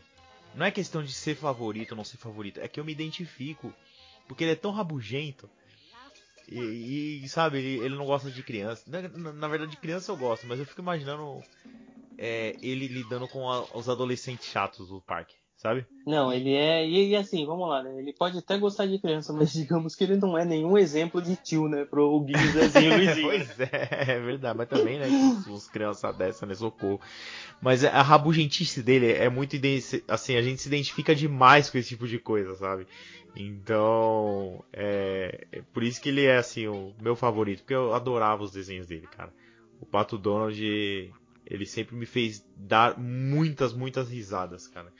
não 0.55 0.67
é 0.67 0.71
questão 0.71 1.03
de 1.03 1.13
ser 1.13 1.37
favorito 1.37 1.93
ou 1.93 1.97
não 1.97 2.05
ser 2.05 2.17
favorito, 2.17 2.61
é 2.61 2.69
que 2.69 2.81
eu 2.81 2.85
me 2.85 2.93
identifico. 2.93 3.73
Porque 4.27 4.45
ele 4.45 4.53
é 4.53 4.57
tão 4.57 4.71
rabugento. 4.71 5.51
E, 6.49 7.23
e 7.25 7.29
sabe, 7.29 7.59
ele, 7.59 7.85
ele, 7.85 7.97
não 7.97 8.07
gosta 8.07 8.31
de 8.31 8.43
criança. 8.43 8.85
Na, 8.87 9.33
na, 9.33 9.49
verdade, 9.49 9.73
de 9.73 9.77
criança 9.77 10.11
eu 10.11 10.17
gosto, 10.17 10.47
mas 10.47 10.59
eu 10.59 10.67
fico 10.67 10.81
imaginando 10.81 11.43
é, 12.19 12.57
ele 12.63 12.87
lidando 12.87 13.27
com 13.27 13.49
a, 13.49 13.63
os 13.77 13.89
adolescentes 13.89 14.47
chatos 14.47 14.89
do 14.89 15.01
parque 15.01 15.35
sabe? 15.61 15.85
Não, 16.07 16.33
ele 16.33 16.55
é. 16.55 16.89
E, 16.89 17.11
e, 17.11 17.17
assim, 17.17 17.45
vamos 17.45 17.69
lá, 17.69 17.83
né? 17.83 17.99
Ele 17.99 18.15
pode 18.15 18.39
até 18.39 18.57
gostar 18.57 18.87
de 18.87 18.99
criança, 18.99 19.31
mas 19.35 19.53
digamos 19.53 19.95
que 19.95 20.05
ele 20.05 20.17
não 20.17 20.37
é 20.37 20.43
nenhum 20.43 20.77
exemplo 20.79 21.21
de 21.21 21.37
tio, 21.37 21.69
né? 21.69 21.85
Pro 21.85 22.19
Guinho, 22.21 22.53
Zezinho 22.53 22.97
Luizinho. 22.97 23.29
pois 23.29 23.61
é, 23.61 23.89
é 23.91 24.21
verdade, 24.21 24.57
mas 24.57 24.69
também, 24.69 24.99
né? 24.99 25.07
Os 25.51 25.69
crianças 25.69 26.17
dessa, 26.17 26.47
né? 26.47 26.55
Socorro. 26.55 26.99
Mas 27.61 27.85
a 27.85 28.01
rabugentice 28.01 28.83
dele 28.83 29.13
é 29.13 29.29
muito. 29.29 29.55
Assim, 30.09 30.35
a 30.35 30.43
gente 30.43 30.63
se 30.63 30.69
identifica 30.69 31.15
demais 31.15 31.69
com 31.69 31.77
esse 31.77 31.91
tipo 31.91 32.09
de 32.09 32.19
coisa, 32.19 32.55
sabe? 32.55 32.87
Então, 33.37 34.65
é, 34.73 35.47
é 35.53 35.63
por 35.75 35.83
isso 35.83 36.01
que 36.01 36.09
ele 36.09 36.25
é, 36.25 36.39
assim, 36.39 36.69
o 36.69 36.95
meu 37.01 37.15
favorito, 37.15 37.61
porque 37.61 37.75
eu 37.75 37.95
adorava 37.95 38.43
os 38.43 38.51
desenhos 38.51 38.87
dele, 38.87 39.07
cara. 39.07 39.33
O 39.79 39.85
Pato 39.85 40.17
Donald, 40.17 40.59
ele 41.47 41.67
sempre 41.67 41.95
me 41.97 42.07
fez 42.07 42.45
dar 42.57 42.99
muitas, 42.99 43.75
muitas 43.75 44.09
risadas, 44.09 44.67
cara 44.67 44.91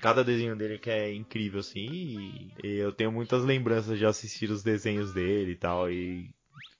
cada 0.00 0.22
desenho 0.22 0.56
dele 0.56 0.78
que 0.78 0.90
é 0.90 1.12
incrível, 1.14 1.60
assim. 1.60 2.50
E 2.62 2.76
eu 2.76 2.92
tenho 2.92 3.10
muitas 3.10 3.44
lembranças 3.44 3.98
de 3.98 4.04
assistir 4.04 4.50
os 4.50 4.62
desenhos 4.62 5.12
dele 5.12 5.52
e 5.52 5.56
tal. 5.56 5.90
E 5.90 6.30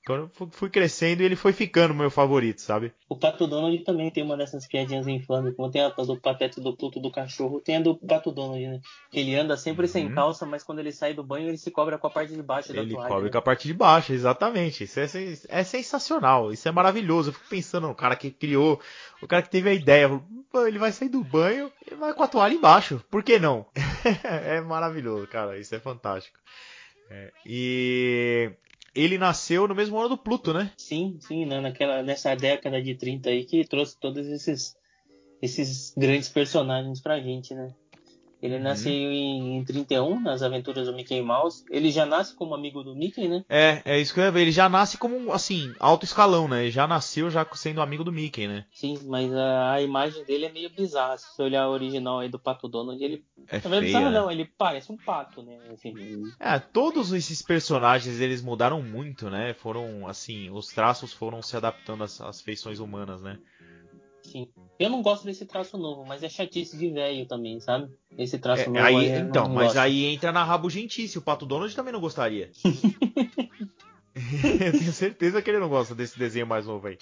quando 0.08 0.30
fui 0.52 0.70
crescendo, 0.70 1.20
ele 1.20 1.36
foi 1.36 1.52
ficando 1.52 1.92
meu 1.92 2.10
favorito, 2.10 2.62
sabe? 2.62 2.94
O 3.06 3.14
Pato 3.14 3.46
Donald 3.46 3.78
também 3.80 4.10
tem 4.10 4.24
uma 4.24 4.38
dessas 4.38 4.66
piadinhas 4.66 5.06
infames. 5.06 5.54
Como 5.54 5.70
tem 5.70 5.82
a 5.82 5.90
do 5.90 6.16
Patete 6.18 6.62
do 6.62 6.74
Pluto 6.74 6.98
do 6.98 7.10
cachorro, 7.10 7.60
tem 7.60 7.76
a 7.76 7.80
do 7.80 7.94
Pato 7.94 8.32
Donald, 8.32 8.66
né? 8.66 8.80
Ele 9.12 9.36
anda 9.36 9.54
sempre 9.54 9.84
uhum. 9.84 9.92
sem 9.92 10.14
calça, 10.14 10.46
mas 10.46 10.64
quando 10.64 10.78
ele 10.78 10.92
sai 10.92 11.12
do 11.12 11.22
banho, 11.22 11.48
ele 11.48 11.58
se 11.58 11.70
cobre 11.70 11.98
com 11.98 12.06
a 12.06 12.10
parte 12.10 12.32
de 12.32 12.42
baixo 12.42 12.72
ele 12.72 12.86
da 12.86 12.88
toalha. 12.88 13.04
Ele 13.04 13.08
cobre 13.08 13.24
né? 13.26 13.32
com 13.32 13.38
a 13.38 13.42
parte 13.42 13.68
de 13.68 13.74
baixo, 13.74 14.14
exatamente. 14.14 14.84
Isso 14.84 14.98
é, 14.98 15.04
é 15.50 15.62
sensacional, 15.62 16.50
isso 16.54 16.66
é 16.66 16.72
maravilhoso. 16.72 17.28
Eu 17.28 17.34
fico 17.34 17.50
pensando 17.50 17.86
no 17.86 17.94
cara 17.94 18.16
que 18.16 18.30
criou, 18.30 18.80
o 19.20 19.26
cara 19.26 19.42
que 19.42 19.50
teve 19.50 19.68
a 19.68 19.74
ideia. 19.74 20.08
Ele 20.66 20.78
vai 20.78 20.90
sair 20.90 21.10
do 21.10 21.22
banho 21.22 21.70
e 21.86 21.94
vai 21.94 22.14
com 22.14 22.22
a 22.22 22.28
toalha 22.28 22.54
embaixo. 22.54 23.04
Por 23.10 23.22
que 23.22 23.38
não? 23.38 23.66
é 24.24 24.58
maravilhoso, 24.62 25.26
cara. 25.26 25.58
Isso 25.58 25.74
é 25.74 25.78
fantástico. 25.78 26.38
É, 27.10 27.30
e 27.44 28.50
ele 28.94 29.18
nasceu 29.18 29.68
no 29.68 29.74
mesmo 29.74 29.98
ano 29.98 30.10
do 30.10 30.18
Pluto, 30.18 30.52
né? 30.52 30.72
Sim, 30.76 31.18
sim, 31.20 31.44
né? 31.44 31.60
Naquela, 31.60 32.02
nessa 32.02 32.34
década 32.34 32.80
de 32.82 32.94
30 32.94 33.30
aí 33.30 33.44
que 33.44 33.64
trouxe 33.64 33.98
todos 33.98 34.26
esses, 34.26 34.76
esses 35.42 35.94
grandes 35.96 36.28
personagens 36.28 37.00
pra 37.00 37.20
gente, 37.20 37.54
né? 37.54 37.74
Ele 38.40 38.56
uhum. 38.56 38.62
nasceu 38.62 38.92
em, 38.92 39.58
em 39.58 39.64
31, 39.64 40.20
nas 40.20 40.42
aventuras 40.42 40.86
do 40.86 40.94
Mickey 40.94 41.20
Mouse. 41.20 41.64
Ele 41.70 41.90
já 41.90 42.06
nasce 42.06 42.34
como 42.34 42.54
amigo 42.54 42.84
do 42.84 42.94
Mickey, 42.94 43.28
né? 43.28 43.44
É, 43.48 43.82
é 43.84 44.00
isso 44.00 44.14
que 44.14 44.20
eu 44.20 44.24
ia 44.24 44.30
ver. 44.30 44.42
Ele 44.42 44.52
já 44.52 44.68
nasce 44.68 44.96
como, 44.96 45.32
assim, 45.32 45.74
alto 45.80 46.04
escalão, 46.04 46.46
né? 46.46 46.62
Ele 46.62 46.70
já 46.70 46.86
nasceu 46.86 47.30
já 47.30 47.46
sendo 47.54 47.80
amigo 47.80 48.04
do 48.04 48.12
Mickey, 48.12 48.46
né? 48.46 48.64
Sim, 48.72 48.98
mas 49.06 49.32
a, 49.34 49.72
a 49.72 49.82
imagem 49.82 50.24
dele 50.24 50.46
é 50.46 50.52
meio 50.52 50.70
bizarra. 50.70 51.18
Se 51.18 51.34
você 51.34 51.42
olhar 51.42 51.62
a 51.62 51.70
original 51.70 52.20
aí 52.20 52.28
do 52.28 52.38
Pato 52.38 52.68
Donald, 52.68 53.02
ele... 53.02 53.24
É 53.48 53.58
feia, 53.58 53.80
bizarro, 53.80 54.10
não, 54.10 54.30
ele 54.30 54.44
parece 54.44 54.92
um 54.92 54.96
pato, 54.96 55.42
né? 55.42 55.58
Assim, 55.72 55.94
é, 56.38 56.58
todos 56.58 57.12
esses 57.12 57.42
personagens, 57.42 58.20
eles 58.20 58.40
mudaram 58.42 58.82
muito, 58.82 59.28
né? 59.28 59.54
Foram, 59.54 60.06
assim, 60.06 60.48
os 60.50 60.68
traços 60.68 61.12
foram 61.12 61.42
se 61.42 61.56
adaptando 61.56 62.04
às, 62.04 62.20
às 62.20 62.40
feições 62.40 62.78
humanas, 62.78 63.20
né? 63.20 63.38
Sim. 64.30 64.48
Eu 64.78 64.90
não 64.90 65.02
gosto 65.02 65.24
desse 65.24 65.44
traço 65.44 65.76
novo, 65.76 66.04
mas 66.04 66.22
é 66.22 66.28
chatice 66.28 66.76
de 66.76 66.90
velho 66.90 67.26
também, 67.26 67.58
sabe? 67.60 67.92
Esse 68.16 68.38
traço 68.38 68.62
é, 68.62 68.66
novo. 68.66 68.78
Aí, 68.78 69.12
aí 69.12 69.20
então, 69.20 69.48
mas 69.48 69.68
gosto. 69.68 69.78
aí 69.78 70.04
entra 70.04 70.30
na 70.30 70.44
rabugentice. 70.44 71.18
O 71.18 71.22
Pato 71.22 71.46
Donald 71.46 71.74
também 71.74 71.92
não 71.92 72.00
gostaria. 72.00 72.50
eu 72.64 72.72
tenho 74.78 74.92
certeza 74.92 75.42
que 75.42 75.50
ele 75.50 75.58
não 75.58 75.68
gosta 75.68 75.94
desse 75.94 76.18
desenho 76.18 76.46
mais 76.46 76.66
novo 76.66 76.86
aí. 76.86 76.98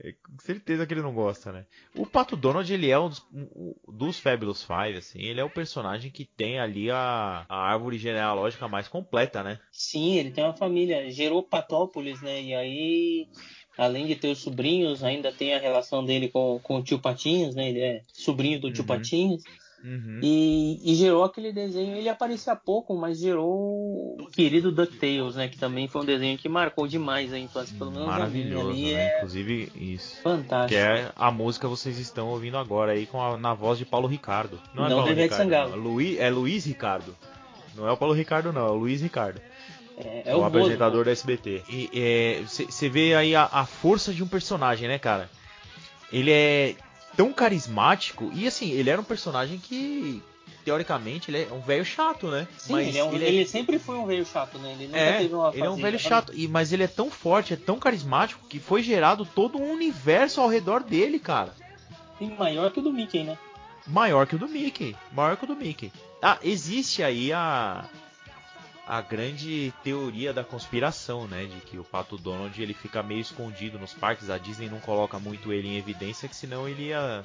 É, 0.00 0.12
com 0.12 0.38
certeza 0.38 0.86
que 0.86 0.94
ele 0.94 1.02
não 1.02 1.12
gosta, 1.12 1.50
né? 1.50 1.66
O 1.92 2.06
Pato 2.06 2.36
Donald, 2.36 2.72
ele 2.72 2.88
é 2.88 2.96
um 2.96 3.08
dos, 3.08 3.26
um, 3.32 3.74
dos 3.88 4.20
Fabulous 4.20 4.62
Five, 4.62 4.96
assim, 4.96 5.18
ele 5.20 5.40
é 5.40 5.44
o 5.44 5.50
personagem 5.50 6.08
que 6.08 6.24
tem 6.24 6.60
ali 6.60 6.88
a, 6.88 7.44
a 7.48 7.56
árvore 7.56 7.98
genealógica 7.98 8.68
mais 8.68 8.86
completa, 8.86 9.42
né? 9.42 9.58
Sim, 9.72 10.16
ele 10.16 10.30
tem 10.30 10.44
uma 10.44 10.56
família, 10.56 11.10
gerou 11.10 11.42
Patópolis, 11.42 12.22
né? 12.22 12.40
E 12.40 12.54
aí 12.54 13.28
além 13.78 14.06
de 14.06 14.16
ter 14.16 14.28
os 14.28 14.38
sobrinhos, 14.38 15.04
ainda 15.04 15.32
tem 15.32 15.54
a 15.54 15.58
relação 15.58 16.04
dele 16.04 16.28
com, 16.28 16.58
com 16.62 16.78
o 16.78 16.82
tio 16.82 16.98
Patinhos, 16.98 17.54
né? 17.54 17.70
Ele 17.70 17.80
é 17.80 18.02
sobrinho 18.12 18.60
do 18.60 18.66
uhum. 18.66 18.72
tio 18.72 18.84
Patinhos. 18.84 19.42
Uhum. 19.84 20.18
E, 20.20 20.80
e, 20.82 20.94
gerou 20.96 21.22
aquele 21.22 21.52
desenho. 21.52 21.94
Ele 21.94 22.08
aparecia 22.08 22.56
pouco, 22.56 22.96
mas 22.96 23.20
gerou 23.20 24.16
o 24.20 24.28
querido 24.32 24.72
DuckTales, 24.72 25.36
né? 25.36 25.46
Que 25.46 25.56
também 25.56 25.86
foi 25.86 26.02
um 26.02 26.04
desenho 26.04 26.36
que 26.36 26.48
marcou 26.48 26.88
demais 26.88 27.32
a 27.32 27.38
infância. 27.38 27.76
Pelo 27.78 27.92
menos 27.92 28.08
Maravilhoso, 28.08 28.70
ali 28.70 28.92
né? 28.92 29.04
É... 29.04 29.16
Inclusive, 29.18 29.72
isso. 29.76 30.20
Fantástico. 30.20 30.68
Que 30.68 30.76
é 30.76 31.12
a 31.14 31.30
música 31.30 31.68
vocês 31.68 31.96
estão 31.98 32.28
ouvindo 32.28 32.58
agora 32.58 32.90
aí 32.90 33.06
com 33.06 33.22
a, 33.22 33.38
na 33.38 33.54
voz 33.54 33.78
de 33.78 33.84
Paulo 33.84 34.08
Ricardo. 34.08 34.60
Não, 34.74 34.86
é 34.86 34.88
não 34.88 34.96
Paulo 34.96 35.12
Ricardo, 35.12 35.40
Sangalo. 35.40 35.72
É 35.72 35.76
Luiz, 35.76 36.18
é 36.18 36.28
Luiz 36.28 36.64
Ricardo. 36.66 37.14
Não 37.76 37.86
é 37.86 37.92
o 37.92 37.96
Paulo 37.96 38.14
Ricardo, 38.14 38.52
não. 38.52 38.66
É 38.66 38.70
o 38.70 38.74
Luiz 38.74 39.00
Ricardo. 39.00 39.40
É, 39.98 40.22
é 40.26 40.34
o, 40.34 40.40
o 40.40 40.44
apresentador 40.44 41.04
da 41.04 41.10
SBT. 41.10 41.62
E 41.68 42.44
você 42.46 42.86
é, 42.86 42.88
vê 42.88 43.14
aí 43.14 43.34
a, 43.34 43.48
a, 43.50 43.66
força 43.66 44.12
de 44.12 44.22
um 44.22 44.28
personagem, 44.28 44.88
né, 44.88 44.98
cara? 44.98 45.28
Ele 46.12 46.30
é 46.30 46.76
tão 47.16 47.32
carismático 47.32 48.30
e 48.32 48.46
assim, 48.46 48.70
ele 48.70 48.90
era 48.90 49.00
um 49.00 49.04
personagem 49.04 49.58
que 49.58 50.22
teoricamente 50.64 51.30
ele 51.30 51.48
é 51.50 51.52
um 51.52 51.60
velho 51.60 51.84
chato, 51.84 52.28
né? 52.28 52.46
Sim, 52.56 52.74
mas 52.74 52.88
ele, 52.88 52.98
é 52.98 53.04
um, 53.04 53.12
ele, 53.12 53.24
é... 53.24 53.28
ele, 53.28 53.46
sempre 53.46 53.78
foi 53.78 53.96
um 53.96 54.06
velho 54.06 54.24
chato, 54.24 54.58
né? 54.58 54.72
Ele 54.72 54.86
nunca 54.86 54.98
é, 54.98 55.18
teve 55.18 55.34
uma 55.34 55.50
Ele 55.52 55.62
é 55.62 55.70
um 55.70 55.76
velho 55.76 55.98
chato, 55.98 56.32
e, 56.34 56.46
mas 56.46 56.72
ele 56.72 56.84
é 56.84 56.88
tão 56.88 57.10
forte, 57.10 57.54
é 57.54 57.56
tão 57.56 57.78
carismático 57.78 58.46
que 58.48 58.60
foi 58.60 58.82
gerado 58.82 59.26
todo 59.26 59.58
um 59.58 59.72
universo 59.72 60.40
ao 60.40 60.48
redor 60.48 60.82
dele, 60.82 61.18
cara. 61.18 61.54
E 62.20 62.26
maior 62.26 62.70
que 62.70 62.80
o 62.80 62.82
do 62.82 62.92
Mickey, 62.92 63.24
né? 63.24 63.36
Maior 63.86 64.26
que 64.26 64.36
o 64.36 64.38
do 64.38 64.48
Mickey. 64.48 64.94
Maior 65.12 65.36
que 65.36 65.44
o 65.44 65.46
do 65.46 65.56
Mickey. 65.56 65.90
Ah, 66.22 66.38
existe 66.42 67.02
aí 67.02 67.32
a 67.32 67.84
a 68.88 69.02
grande 69.02 69.70
teoria 69.84 70.32
da 70.32 70.42
conspiração, 70.42 71.28
né, 71.28 71.44
de 71.44 71.60
que 71.60 71.78
o 71.78 71.84
Pato 71.84 72.16
Donald 72.16 72.60
ele 72.60 72.72
fica 72.72 73.02
meio 73.02 73.20
escondido 73.20 73.78
nos 73.78 73.92
parques, 73.92 74.30
a 74.30 74.38
Disney 74.38 74.70
não 74.70 74.80
coloca 74.80 75.18
muito 75.18 75.52
ele 75.52 75.68
em 75.68 75.76
evidência, 75.76 76.26
que 76.26 76.34
senão 76.34 76.66
ele 76.66 76.84
ia 76.84 77.22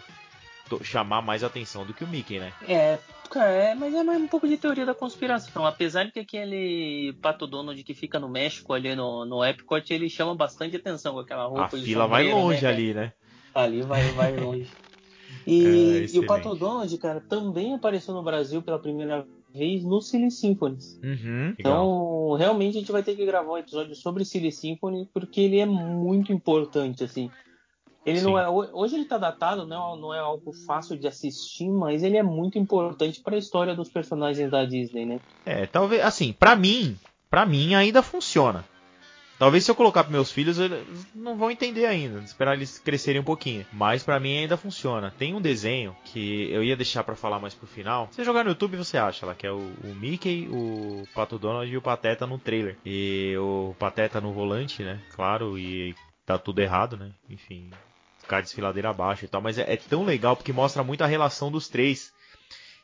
chamar 0.81 1.21
mais 1.21 1.41
atenção 1.41 1.85
do 1.85 1.93
que 1.93 2.03
o 2.03 2.07
Mickey, 2.07 2.37
né? 2.37 2.51
É, 2.67 2.99
é, 3.35 3.75
mas 3.75 3.93
é 3.93 4.03
mais 4.03 4.21
um 4.21 4.27
pouco 4.27 4.45
de 4.45 4.57
teoria 4.57 4.85
da 4.85 4.93
conspiração. 4.93 5.65
Apesar 5.65 6.03
de 6.03 6.11
que 6.11 6.19
aquele 6.19 7.13
Pato 7.21 7.47
Donald 7.47 7.81
que 7.81 7.93
fica 7.93 8.19
no 8.19 8.27
México 8.27 8.73
ali 8.73 8.93
no, 8.93 9.23
no 9.23 9.45
Epcot, 9.45 9.93
ele 9.93 10.09
chama 10.09 10.35
bastante 10.35 10.75
atenção 10.75 11.13
com 11.13 11.19
aquela 11.19 11.45
roupa. 11.45 11.63
A 11.63 11.69
fila 11.69 12.07
vai 12.07 12.29
longe 12.29 12.61
né, 12.61 12.69
ali, 12.69 12.93
né? 12.93 13.13
Ali 13.55 13.81
vai, 13.83 14.03
vai 14.11 14.35
longe. 14.37 14.69
E, 15.47 16.07
é, 16.11 16.15
e 16.15 16.19
o 16.19 16.25
Pato 16.25 16.55
Donald, 16.55 16.97
cara, 16.97 17.21
também 17.21 17.73
apareceu 17.73 18.13
no 18.13 18.23
Brasil 18.23 18.61
pela 18.61 18.79
primeira 18.79 19.25
vez 19.53 19.83
no 19.83 20.01
Silly 20.01 20.31
Symphonies. 20.31 20.99
Uhum, 21.03 21.53
então, 21.57 22.33
realmente 22.33 22.77
a 22.77 22.79
gente 22.79 22.91
vai 22.91 23.03
ter 23.03 23.15
que 23.15 23.25
gravar 23.25 23.51
um 23.51 23.57
episódio 23.57 23.95
sobre 23.95 24.25
Silly 24.25 24.51
Symphony 24.51 25.07
porque 25.13 25.41
ele 25.41 25.59
é 25.59 25.65
muito 25.65 26.33
importante, 26.33 27.03
assim. 27.03 27.29
Ele 28.05 28.19
Sim. 28.19 28.25
não 28.25 28.37
é 28.37 28.49
hoje 28.49 28.95
ele 28.95 29.03
está 29.03 29.17
datado, 29.17 29.65
não 29.65 29.95
é, 29.95 29.99
não 29.99 30.13
é 30.13 30.19
algo 30.19 30.51
fácil 30.65 30.97
de 30.97 31.07
assistir, 31.07 31.69
mas 31.69 32.03
ele 32.03 32.17
é 32.17 32.23
muito 32.23 32.57
importante 32.57 33.21
para 33.21 33.35
a 33.35 33.39
história 33.39 33.73
dos 33.73 33.89
personagens 33.89 34.51
da 34.51 34.65
Disney, 34.65 35.05
né? 35.05 35.19
É, 35.45 35.65
talvez 35.65 36.03
assim, 36.03 36.33
para 36.33 36.55
mim, 36.55 36.97
para 37.29 37.45
mim 37.45 37.75
ainda 37.75 38.01
funciona. 38.01 38.65
Talvez 39.43 39.65
se 39.65 39.69
eu 39.69 39.75
colocar 39.75 40.05
para 40.05 40.11
meus 40.13 40.31
filhos, 40.31 40.57
eles 40.57 40.87
não 41.13 41.35
vão 41.35 41.51
entender 41.51 41.85
ainda, 41.85 42.19
esperar 42.19 42.53
eles 42.53 42.79
crescerem 42.79 43.19
um 43.19 43.25
pouquinho. 43.25 43.65
Mas 43.73 44.01
para 44.01 44.17
mim 44.17 44.37
ainda 44.37 44.55
funciona. 44.55 45.13
Tem 45.17 45.35
um 45.35 45.41
desenho 45.41 45.93
que 46.05 46.49
eu 46.49 46.63
ia 46.63 46.77
deixar 46.77 47.03
para 47.03 47.13
falar 47.13 47.39
mais 47.39 47.53
pro 47.53 47.67
final. 47.67 48.07
Se 48.11 48.23
jogar 48.23 48.45
no 48.45 48.51
YouTube, 48.51 48.77
você 48.77 48.97
acha 48.97 49.25
lá, 49.25 49.35
que 49.35 49.45
é 49.45 49.51
o, 49.51 49.57
o 49.83 49.93
Mickey, 49.99 50.47
o 50.49 51.05
Pato 51.13 51.37
Donald 51.37 51.69
e 51.69 51.75
o 51.75 51.81
Pateta 51.81 52.25
no 52.25 52.39
trailer. 52.39 52.77
E 52.85 53.35
o 53.37 53.75
Pateta 53.77 54.21
no 54.21 54.31
volante, 54.31 54.81
né? 54.81 55.01
Claro, 55.13 55.59
e 55.59 55.93
tá 56.25 56.37
tudo 56.37 56.61
errado, 56.61 56.95
né? 56.95 57.11
Enfim, 57.29 57.69
ficar 58.19 58.39
desfiladeira 58.39 58.91
abaixo 58.91 59.25
e 59.25 59.27
tal. 59.27 59.41
Mas 59.41 59.57
é, 59.57 59.73
é 59.73 59.75
tão 59.75 60.05
legal 60.05 60.37
porque 60.37 60.53
mostra 60.53 60.85
muito 60.85 61.03
a 61.03 61.07
relação 61.07 61.51
dos 61.51 61.67
três 61.67 62.12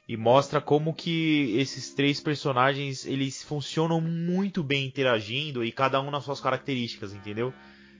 e 0.10 0.17
mostra 0.17 0.60
como 0.60 0.91
que 0.91 1.56
esses 1.56 1.93
três 1.93 2.19
personagens 2.19 3.06
eles 3.06 3.43
funcionam 3.43 4.02
muito 4.02 4.63
bem 4.63 4.88
interagindo 4.88 5.63
e 5.63 5.72
cada 5.72 6.02
um 6.02 6.10
nas 6.10 6.24
suas 6.24 6.41
características, 6.41 7.13
entendeu? 7.13 7.54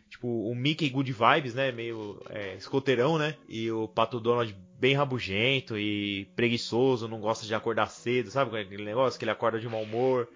Tipo, 0.10 0.28
o 0.28 0.56
Mickey 0.56 0.90
Good 0.90 1.14
Vibes, 1.14 1.54
né? 1.54 1.72
Meio 1.72 2.20
é, 2.32 2.56
escoteirão, 2.56 3.20
né? 3.20 3.36
E 3.48 3.72
o 3.72 3.88
Pato 3.88 4.20
Donald 4.20 4.58
bem 4.80 4.96
rabugento 4.96 5.78
e 5.78 6.26
preguiçoso, 6.36 7.08
não 7.08 7.20
gosta 7.20 7.46
de 7.46 7.54
acordar 7.54 7.86
cedo, 7.92 8.32
sabe 8.32 8.60
aquele 8.60 8.86
negócio 8.86 9.20
que 9.20 9.24
ele 9.24 9.32
acorda 9.32 9.60
de 9.60 9.70
mau 9.70 9.84
humor? 9.84 10.28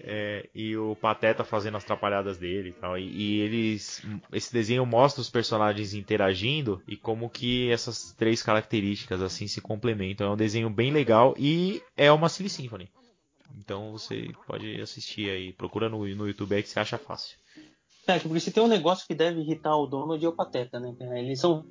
É, 0.00 0.48
e 0.52 0.76
o 0.76 0.96
Pateta 0.96 1.44
fazendo 1.44 1.76
as 1.76 1.84
trapalhadas 1.84 2.36
dele 2.36 2.70
e 2.70 2.72
tal. 2.72 2.98
E, 2.98 3.04
e, 3.04 3.40
eles. 3.40 4.02
Esse 4.32 4.52
desenho 4.52 4.84
mostra 4.84 5.20
os 5.20 5.30
personagens 5.30 5.94
interagindo 5.94 6.82
e 6.86 6.96
como 6.96 7.30
que 7.30 7.70
essas 7.70 8.12
três 8.12 8.42
características 8.42 9.22
assim 9.22 9.46
se 9.46 9.60
complementam. 9.60 10.26
É 10.26 10.30
um 10.30 10.36
desenho 10.36 10.68
bem 10.68 10.90
legal 10.90 11.34
e 11.38 11.80
é 11.96 12.10
uma 12.10 12.28
Silly 12.28 12.48
Symphony. 12.48 12.90
Então 13.56 13.92
você 13.92 14.32
pode 14.46 14.80
assistir 14.80 15.30
aí. 15.30 15.52
Procura 15.52 15.88
no, 15.88 16.00
no 16.00 16.26
YouTube 16.26 16.54
aí 16.54 16.62
que 16.62 16.68
você 16.68 16.80
acha 16.80 16.98
fácil. 16.98 17.38
É, 18.06 18.18
porque 18.18 18.40
se 18.40 18.50
tem 18.50 18.62
um 18.62 18.68
negócio 18.68 19.06
que 19.06 19.14
deve 19.14 19.40
irritar 19.40 19.76
o 19.76 19.86
dono 19.86 20.18
de 20.18 20.26
é 20.26 20.28
o 20.28 20.32
Pateta, 20.32 20.78
né? 20.78 20.94
Eles 21.18 21.40
são 21.40 21.64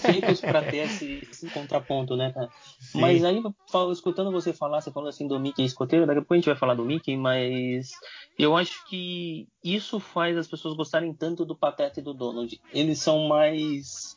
feitos 0.00 0.40
para 0.40 0.62
ter 0.62 0.78
esse, 0.78 1.26
esse, 1.30 1.48
contraponto, 1.50 2.16
né, 2.16 2.32
cara? 2.32 2.48
Mas 2.94 3.24
aí, 3.24 3.42
escutando 3.90 4.30
você 4.30 4.52
falar, 4.52 4.80
você 4.80 4.90
falou 4.90 5.08
assim 5.08 5.26
do 5.26 5.38
Mickey 5.38 5.64
escoteiro, 5.64 6.06
daqui 6.06 6.18
a 6.18 6.22
pouco 6.22 6.34
a 6.34 6.36
gente 6.36 6.46
vai 6.46 6.56
falar 6.56 6.74
do 6.74 6.84
Mickey, 6.84 7.16
mas 7.16 7.90
eu 8.38 8.56
acho 8.56 8.84
que 8.88 9.48
isso 9.62 10.00
faz 10.00 10.36
as 10.36 10.46
pessoas 10.46 10.76
gostarem 10.76 11.12
tanto 11.14 11.44
do 11.44 11.56
Pateta 11.56 12.00
e 12.00 12.02
do 12.02 12.14
Donald. 12.14 12.60
Eles 12.72 12.98
são 12.98 13.28
mais 13.28 14.16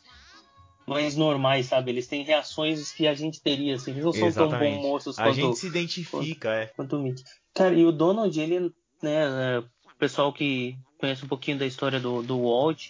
mais 0.87 1.15
normais, 1.15 1.65
sabe? 1.65 1.91
Eles 1.91 2.07
têm 2.07 2.23
reações 2.23 2.91
que 2.91 3.07
a 3.07 3.13
gente 3.13 3.41
teria, 3.41 3.75
assim. 3.75 3.91
Eles 3.91 4.05
não 4.05 4.13
são 4.13 4.27
Exatamente. 4.27 4.73
tão 4.73 4.81
bons 4.81 4.87
moços 4.87 5.15
quanto... 5.15 5.29
A 5.29 5.33
gente 5.33 5.57
se 5.57 5.67
identifica, 5.67 6.19
quanto, 6.19 6.47
é. 6.47 6.65
Quanto 6.67 6.95
o 6.97 6.99
Mickey. 6.99 7.23
Cara, 7.53 7.73
e 7.73 7.83
o 7.83 7.91
Donald, 7.91 8.39
ele, 8.39 8.71
né, 9.01 9.23
é, 9.25 9.59
o 9.59 9.97
pessoal 9.97 10.31
que 10.31 10.77
conhece 10.99 11.25
um 11.25 11.27
pouquinho 11.27 11.57
da 11.57 11.65
história 11.65 11.99
do, 11.99 12.21
do 12.21 12.41
Walt, 12.43 12.89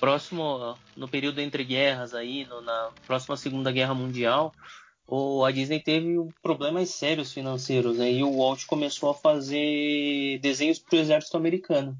próximo 0.00 0.76
no 0.96 1.06
período 1.06 1.40
entre 1.40 1.62
guerras 1.62 2.14
aí, 2.14 2.46
no, 2.46 2.62
na 2.62 2.90
próxima 3.06 3.36
Segunda 3.36 3.70
Guerra 3.70 3.94
Mundial, 3.94 4.52
o, 5.06 5.44
a 5.44 5.50
Disney 5.50 5.80
teve 5.80 6.16
problemas 6.42 6.90
sérios 6.90 7.32
financeiros, 7.32 7.98
né? 7.98 8.10
E 8.10 8.24
o 8.24 8.38
Walt 8.38 8.64
começou 8.64 9.10
a 9.10 9.14
fazer 9.14 10.38
desenhos 10.40 10.78
para 10.78 10.96
o 10.96 11.00
exército 11.00 11.36
americano. 11.36 11.98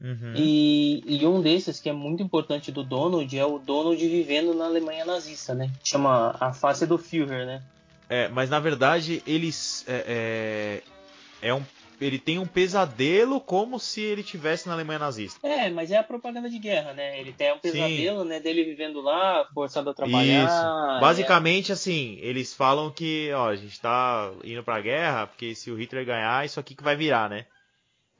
Uhum. 0.00 0.34
E, 0.34 1.02
e, 1.06 1.26
um 1.26 1.40
desses 1.40 1.80
que 1.80 1.88
é 1.88 1.92
muito 1.92 2.22
importante 2.22 2.70
do 2.70 2.82
Donald 2.82 3.38
é 3.38 3.46
o 3.46 3.58
Donald 3.58 3.96
vivendo 4.06 4.52
na 4.52 4.66
Alemanha 4.66 5.06
nazista, 5.06 5.54
né? 5.54 5.70
Chama 5.82 6.36
a 6.38 6.52
face 6.52 6.86
do 6.86 6.98
Führer, 6.98 7.46
né? 7.46 7.62
É, 8.08 8.28
mas 8.28 8.50
na 8.50 8.60
verdade 8.60 9.22
eles 9.26 9.84
é, 9.88 10.82
é, 11.42 11.48
é 11.48 11.54
um 11.54 11.64
ele 12.00 12.18
tem 12.18 12.38
um 12.38 12.46
pesadelo 12.46 13.40
como 13.40 13.78
se 13.78 14.00
ele 14.00 14.22
tivesse 14.22 14.66
na 14.68 14.74
Alemanha 14.74 14.98
nazista. 14.98 15.46
É, 15.46 15.70
mas 15.70 15.90
é 15.90 15.98
a 15.98 16.02
propaganda 16.02 16.48
de 16.48 16.58
guerra, 16.58 16.92
né? 16.92 17.18
Ele 17.18 17.32
tem 17.32 17.52
um 17.52 17.58
pesadelo, 17.58 18.22
Sim. 18.22 18.28
né, 18.28 18.40
dele 18.40 18.64
vivendo 18.64 19.00
lá, 19.00 19.46
forçado 19.52 19.90
a 19.90 19.94
trabalhar. 19.94 20.44
Isso. 20.44 21.00
Basicamente, 21.00 21.70
é... 21.70 21.74
assim, 21.74 22.18
eles 22.20 22.54
falam 22.54 22.90
que, 22.90 23.30
ó, 23.32 23.48
a 23.48 23.56
gente 23.56 23.80
tá 23.80 24.32
indo 24.44 24.62
pra 24.62 24.80
guerra, 24.80 25.26
porque 25.26 25.54
se 25.54 25.70
o 25.70 25.76
Hitler 25.76 26.04
ganhar, 26.04 26.44
isso 26.44 26.60
aqui 26.60 26.74
que 26.74 26.82
vai 26.82 26.96
virar, 26.96 27.28
né? 27.28 27.46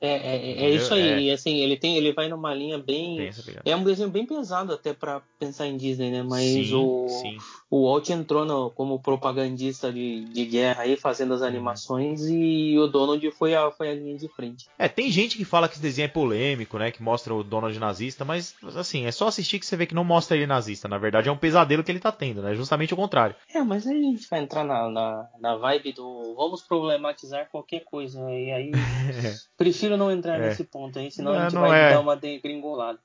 É, 0.06 0.16
é, 0.16 0.36
é, 0.36 0.64
é 0.66 0.70
isso 0.70 0.94
aí, 0.94 1.08
é. 1.08 1.20
e 1.20 1.30
assim, 1.30 1.56
ele 1.56 1.76
tem, 1.76 1.96
ele 1.96 2.12
vai 2.12 2.28
numa 2.28 2.54
linha 2.54 2.78
bem. 2.78 3.30
É 3.64 3.74
um 3.74 3.82
desenho 3.82 4.08
bem 4.08 4.24
pesado 4.24 4.72
até 4.72 4.92
para 4.92 5.20
pensar 5.38 5.66
em 5.66 5.76
Disney, 5.76 6.10
né? 6.10 6.22
Mas 6.22 6.44
sim, 6.44 6.74
o, 6.74 7.08
sim. 7.08 7.36
o 7.68 7.86
Walt 7.86 8.08
entrou 8.10 8.44
no, 8.44 8.70
como 8.70 9.00
propagandista 9.00 9.92
de, 9.92 10.24
de 10.26 10.44
guerra 10.44 10.82
aí, 10.82 10.96
fazendo 10.96 11.34
as 11.34 11.40
uhum. 11.40 11.46
animações, 11.46 12.22
e 12.28 12.78
o 12.78 12.86
Donald 12.86 13.28
foi 13.32 13.54
a, 13.54 13.70
foi 13.70 13.90
a 13.90 13.94
linha 13.94 14.16
de 14.16 14.28
frente. 14.28 14.66
É, 14.78 14.88
tem 14.88 15.10
gente 15.10 15.36
que 15.36 15.44
fala 15.44 15.68
que 15.68 15.74
esse 15.74 15.82
desenho 15.82 16.06
é 16.06 16.08
polêmico, 16.08 16.78
né? 16.78 16.90
Que 16.90 17.02
mostra 17.02 17.34
o 17.34 17.42
Donald 17.42 17.76
nazista, 17.78 18.24
mas 18.24 18.54
assim, 18.76 19.06
é 19.06 19.10
só 19.10 19.26
assistir 19.26 19.58
que 19.58 19.66
você 19.66 19.76
vê 19.76 19.86
que 19.86 19.94
não 19.94 20.04
mostra 20.04 20.36
ele 20.36 20.46
nazista. 20.46 20.88
Na 20.88 20.98
verdade, 20.98 21.28
é 21.28 21.32
um 21.32 21.36
pesadelo 21.36 21.82
que 21.82 21.90
ele 21.90 22.00
tá 22.00 22.12
tendo, 22.12 22.42
né? 22.42 22.54
Justamente 22.54 22.94
o 22.94 22.96
contrário. 22.96 23.34
É, 23.52 23.60
mas 23.62 23.86
aí 23.86 23.98
a 23.98 24.02
gente 24.02 24.28
vai 24.28 24.40
entrar 24.40 24.64
na, 24.64 24.88
na, 24.88 25.28
na 25.40 25.56
vibe 25.56 25.92
do 25.92 26.34
vamos 26.36 26.62
problematizar 26.62 27.48
qualquer 27.50 27.80
coisa, 27.80 28.20
e 28.30 28.52
aí 28.52 28.72
prefiro 29.56 29.95
prefiro 29.96 29.98
não 29.98 30.12
entrar 30.12 30.36
é. 30.40 30.48
nesse 30.48 30.64
ponto 30.64 30.98
aí, 30.98 31.10
senão 31.10 31.32
não, 31.32 31.40
a 31.40 31.42
gente 31.48 31.58
vai 31.58 31.80
é. 31.80 31.90
dar 31.94 32.00
uma 32.00 32.16
degringolada. 32.16 32.98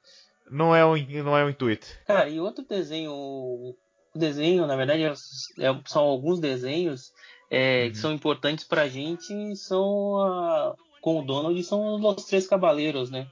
Não 0.49 0.75
é, 0.75 0.83
o, 0.85 0.97
não 1.23 1.37
é 1.37 1.45
o 1.45 1.49
intuito. 1.49 1.87
Cara, 2.05 2.27
e 2.27 2.39
outro 2.39 2.65
desenho. 2.67 3.11
O 3.13 3.75
desenho, 4.13 4.67
na 4.67 4.75
verdade, 4.75 5.03
é, 5.03 5.13
é, 5.59 5.79
são 5.85 6.03
alguns 6.03 6.39
desenhos 6.41 7.13
é, 7.49 7.85
uhum. 7.85 7.91
que 7.91 7.97
são 7.97 8.11
importantes 8.11 8.65
pra 8.65 8.89
gente. 8.89 9.55
São 9.55 10.19
a, 10.19 10.75
com 10.99 11.19
o 11.19 11.25
Donald 11.25 11.63
são 11.63 11.95
os 11.95 12.25
Três 12.25 12.47
Cavaleiros, 12.47 13.09
né? 13.09 13.27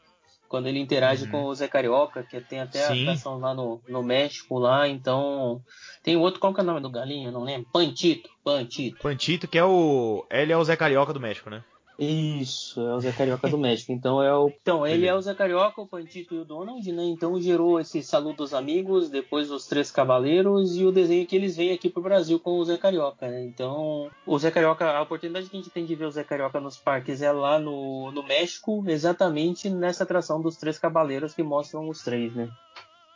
Quando 0.48 0.68
ele 0.68 0.80
interage 0.80 1.26
uhum. 1.26 1.32
com 1.32 1.44
o 1.44 1.54
Zé 1.54 1.68
Carioca, 1.68 2.24
que 2.24 2.40
tem 2.42 2.62
até 2.62 2.80
Sim. 2.88 3.06
a 3.06 3.12
atração 3.12 3.38
lá 3.38 3.54
no, 3.54 3.82
no 3.88 4.02
México, 4.02 4.58
lá, 4.58 4.88
então. 4.88 5.62
Tem 6.02 6.16
outro, 6.16 6.40
qual 6.40 6.54
que 6.54 6.62
é 6.62 6.64
o 6.64 6.66
nome 6.66 6.80
do 6.80 6.90
galinho? 6.90 7.32
Não 7.32 7.44
lembro. 7.44 7.70
Pantito. 7.72 8.30
Pantito. 8.44 8.98
Pantito, 9.00 9.48
que 9.48 9.58
é 9.58 9.64
o. 9.66 10.26
Ele 10.32 10.54
é 10.54 10.58
o 10.58 10.64
Zé 10.64 10.76
Carioca 10.76 11.14
do 11.14 11.20
México, 11.20 11.50
né? 11.50 11.64
Isso, 12.00 12.80
é 12.80 12.96
o 12.96 13.00
Zé 13.02 13.12
Carioca 13.12 13.50
do 13.50 13.58
México. 13.58 13.92
Então 13.92 14.24
é 14.24 14.34
o. 14.34 14.48
Então, 14.48 14.88
ele 14.88 15.06
é 15.06 15.14
o 15.14 15.22
Zé 15.22 15.34
Carioca, 15.34 15.82
o 15.82 15.88
Pantito 15.88 16.34
e 16.34 16.40
o 16.40 16.46
Donald, 16.46 16.90
né? 16.94 17.04
Então 17.04 17.40
gerou 17.42 17.78
esse 17.78 18.02
saludo 18.02 18.38
dos 18.38 18.54
amigos, 18.54 19.10
depois 19.10 19.52
os 19.52 19.68
Três 19.68 19.92
Cavaleiros 19.92 20.78
e 20.78 20.86
o 20.86 20.92
desenho 20.94 21.28
que 21.28 21.36
eles 21.36 21.58
vêm 21.58 21.74
aqui 21.74 21.90
pro 21.90 22.02
Brasil 22.02 22.40
com 22.40 22.58
o 22.58 22.64
Zé 22.64 22.78
Carioca, 22.78 23.28
né? 23.28 23.44
Então, 23.44 24.10
o 24.26 24.40
Zé 24.40 24.50
Carioca, 24.50 24.90
a 24.90 25.02
oportunidade 25.02 25.50
que 25.50 25.58
a 25.58 25.60
gente 25.60 25.72
tem 25.72 25.86
de 25.86 25.94
ver 25.94 26.06
o 26.06 26.12
Zé 26.12 26.24
Carioca 26.24 26.62
nos 26.62 26.78
parques 26.78 27.22
é 27.22 27.32
lá 27.34 27.60
no, 27.60 28.12
no 28.12 28.24
México, 28.24 28.82
exatamente 28.88 29.70
nessa 29.70 30.04
atração 30.04 30.42
dos 30.42 30.56
Três 30.56 30.80
Cavaleiros 30.80 31.34
que 31.34 31.44
mostram 31.44 31.90
os 31.90 32.02
três, 32.02 32.34
né? 32.34 32.50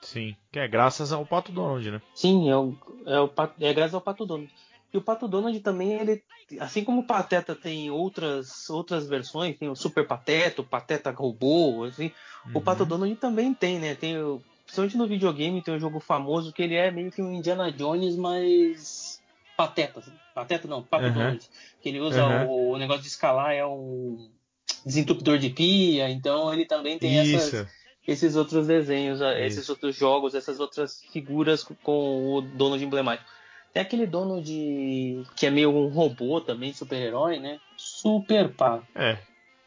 Sim, 0.02 0.36
que 0.52 0.60
é 0.60 0.67
graças 0.67 1.13
ao 1.13 1.26
Pato 1.26 1.54
Donald, 1.54 1.89
né? 1.89 2.02
Sim, 2.13 2.50
é, 2.50 2.58
o, 2.58 2.76
é, 3.06 3.19
o, 3.22 3.30
é 3.62 3.74
graças 3.74 3.93
ao 3.93 4.02
Pato 4.02 4.26
Donald. 4.26 4.52
E 4.93 4.97
o 4.97 5.01
Pato 5.01 5.27
Donald 5.27 5.60
também, 5.62 5.93
ele, 5.93 6.23
assim 6.60 6.84
como 6.84 7.01
o 7.01 7.08
Pateta 7.08 7.56
tem 7.56 7.89
outras, 7.89 8.69
outras 8.69 9.08
versões, 9.08 9.58
tem 9.58 9.67
o 9.67 9.75
Super 9.75 10.06
Pateta, 10.06 10.62
o 10.62 10.65
Pateta 10.65 11.10
Robô, 11.10 11.84
assim, 11.86 12.12
uhum. 12.45 12.51
o 12.53 12.62
Pato 12.62 12.86
Donald 12.86 13.15
também 13.15 13.56
tem, 13.56 13.79
né? 13.79 13.95
Tem, 13.95 14.15
principalmente 14.63 14.97
no 14.97 15.08
videogame, 15.08 15.63
tem 15.63 15.73
um 15.73 15.79
jogo 15.79 15.99
famoso 15.99 16.53
que 16.53 16.62
ele 16.62 16.75
é 16.75 16.91
meio 16.91 17.12
que 17.12 17.23
um 17.23 17.34
Indiana 17.34 17.71
Jones, 17.71 18.15
mas 18.15 19.19
Pateta. 19.58 19.99
Assim. 19.99 20.13
Pateta 20.36 20.67
não, 20.67 20.84
Pato 20.84 21.06
uhum. 21.06 21.13
Donald. 21.13 21.49
Que 21.82 21.89
ele 21.89 21.99
usa 21.99 22.23
uhum. 22.23 22.47
o, 22.47 22.69
o, 22.73 22.77
negócio 22.77 23.01
de 23.01 23.08
escalar, 23.08 23.51
é 23.51 23.65
um 23.65 24.29
desentupidor 24.86 25.39
de 25.39 25.49
pia, 25.49 26.08
então 26.08 26.53
ele 26.53 26.65
também 26.65 26.99
tem 26.99 27.17
essas, 27.17 27.67
esses 28.08 28.36
outros 28.36 28.67
desenhos, 28.67 29.21
Isso. 29.21 29.32
esses 29.39 29.69
outros 29.69 29.95
jogos, 29.95 30.36
essas 30.36 30.60
outras 30.60 31.01
figuras 31.12 31.63
com 31.63 32.36
o 32.36 32.41
Donald 32.41 32.84
emblemático. 32.84 33.33
Tem 33.74 33.82
aquele 33.82 34.06
dono 34.06 34.42
de. 34.42 35.24
que 35.36 35.48
é 35.48 35.50
meio 35.50 35.76
um 35.76 35.88
robô 35.88 36.40
também, 36.40 36.72
super-herói, 36.72 37.40
né? 37.40 37.60
Super 37.76 38.54
Pato. 38.54 38.86
É, 38.94 39.18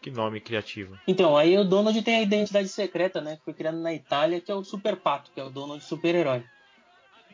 que 0.00 0.12
nome 0.12 0.40
criativo. 0.40 0.96
Então, 1.08 1.36
aí 1.36 1.58
o 1.58 1.64
Donald 1.64 2.00
tem 2.02 2.18
a 2.18 2.22
identidade 2.22 2.68
secreta, 2.68 3.20
né? 3.20 3.36
Que 3.36 3.44
foi 3.44 3.52
criado 3.52 3.78
na 3.78 3.92
Itália, 3.92 4.40
que 4.40 4.52
é 4.52 4.54
o 4.54 4.62
Super 4.62 4.94
Pato, 4.94 5.32
que 5.34 5.40
é 5.40 5.44
o 5.44 5.50
dono 5.50 5.76
de 5.76 5.84
super-herói. 5.84 6.44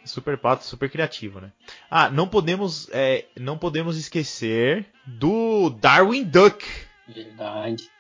Super 0.06 0.38
Pato, 0.38 0.64
super 0.64 0.90
criativo, 0.90 1.40
né? 1.40 1.52
Ah, 1.90 2.08
não 2.08 2.26
podemos, 2.26 2.88
é, 2.90 3.26
não 3.38 3.58
podemos 3.58 3.98
esquecer 3.98 4.86
do 5.04 5.68
Darwin 5.68 6.24
Duck. 6.24 6.66
Verdade. 7.06 7.90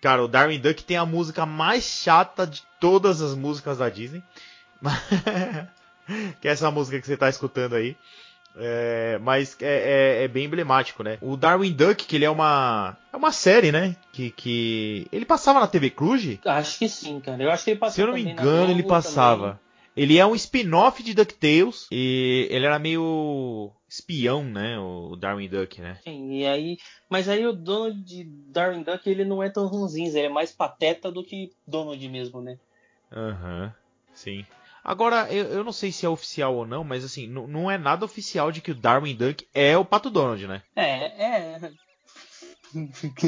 Cara, 0.00 0.24
o 0.24 0.28
Darwin 0.28 0.58
Duck 0.58 0.82
tem 0.82 0.96
a 0.96 1.06
música 1.06 1.46
mais 1.46 1.84
chata 1.84 2.44
de 2.44 2.62
todas 2.80 3.22
as 3.22 3.36
músicas 3.36 3.78
da 3.78 3.88
Disney. 3.88 4.22
que 6.40 6.48
é 6.48 6.50
essa 6.50 6.70
música 6.70 7.00
que 7.00 7.06
você 7.06 7.14
está 7.14 7.28
escutando 7.28 7.74
aí. 7.74 7.96
É, 8.56 9.18
mas 9.22 9.56
é, 9.60 9.66
é, 10.20 10.24
é, 10.24 10.28
bem 10.28 10.46
emblemático, 10.46 11.02
né? 11.02 11.18
O 11.20 11.36
Darwin 11.36 11.72
Duck, 11.72 12.04
que 12.04 12.16
ele 12.16 12.24
é 12.24 12.30
uma 12.30 12.96
é 13.12 13.16
uma 13.16 13.30
série, 13.30 13.70
né? 13.70 13.94
Que, 14.12 14.30
que 14.30 15.06
ele 15.12 15.24
passava 15.24 15.60
na 15.60 15.68
TV 15.68 15.90
Cruz? 15.90 16.38
Acho 16.44 16.78
que 16.78 16.88
sim, 16.88 17.20
cara. 17.20 17.40
Eu 17.40 17.50
acho 17.50 17.64
que 17.64 17.70
ele 17.70 17.78
passava. 17.78 17.94
Se 17.94 18.00
eu 18.00 18.06
não 18.08 18.14
me 18.14 18.22
engano, 18.22 18.72
ele 18.72 18.82
passava. 18.82 19.42
Também. 19.42 19.68
Ele 19.96 20.16
é 20.16 20.24
um 20.24 20.34
spin-off 20.34 21.02
de 21.02 21.12
DuckTales 21.12 21.88
e 21.90 22.46
ele 22.50 22.66
era 22.66 22.78
meio 22.78 23.72
espião, 23.88 24.44
né? 24.44 24.78
O 24.78 25.16
Darwin 25.16 25.48
Duck, 25.48 25.80
né? 25.80 25.98
Sim, 26.04 26.38
e 26.38 26.46
aí, 26.46 26.78
mas 27.08 27.28
aí 27.28 27.44
o 27.44 27.52
Donald 27.52 28.00
de 28.04 28.24
Darwin 28.24 28.84
Duck 28.84 29.08
ele 29.08 29.24
não 29.24 29.42
é 29.42 29.50
tão 29.50 29.66
ranzinho, 29.66 30.08
ele 30.08 30.26
é 30.26 30.28
mais 30.28 30.52
pateta 30.52 31.10
do 31.10 31.24
que 31.24 31.50
Donald 31.66 32.08
mesmo, 32.08 32.40
né? 32.40 32.58
Aham, 33.10 33.64
uhum, 33.64 33.70
sim. 34.14 34.46
Agora, 34.88 35.30
eu, 35.30 35.44
eu 35.48 35.62
não 35.62 35.70
sei 35.70 35.92
se 35.92 36.06
é 36.06 36.08
oficial 36.08 36.56
ou 36.56 36.66
não, 36.66 36.82
mas 36.82 37.04
assim, 37.04 37.26
não 37.26 37.70
é 37.70 37.76
nada 37.76 38.06
oficial 38.06 38.50
de 38.50 38.62
que 38.62 38.70
o 38.70 38.74
Darwin 38.74 39.14
Duck 39.14 39.46
é 39.52 39.76
o 39.76 39.84
Pato 39.84 40.08
Donald, 40.08 40.46
né? 40.46 40.62
É, 40.74 41.24
é. 41.24 41.60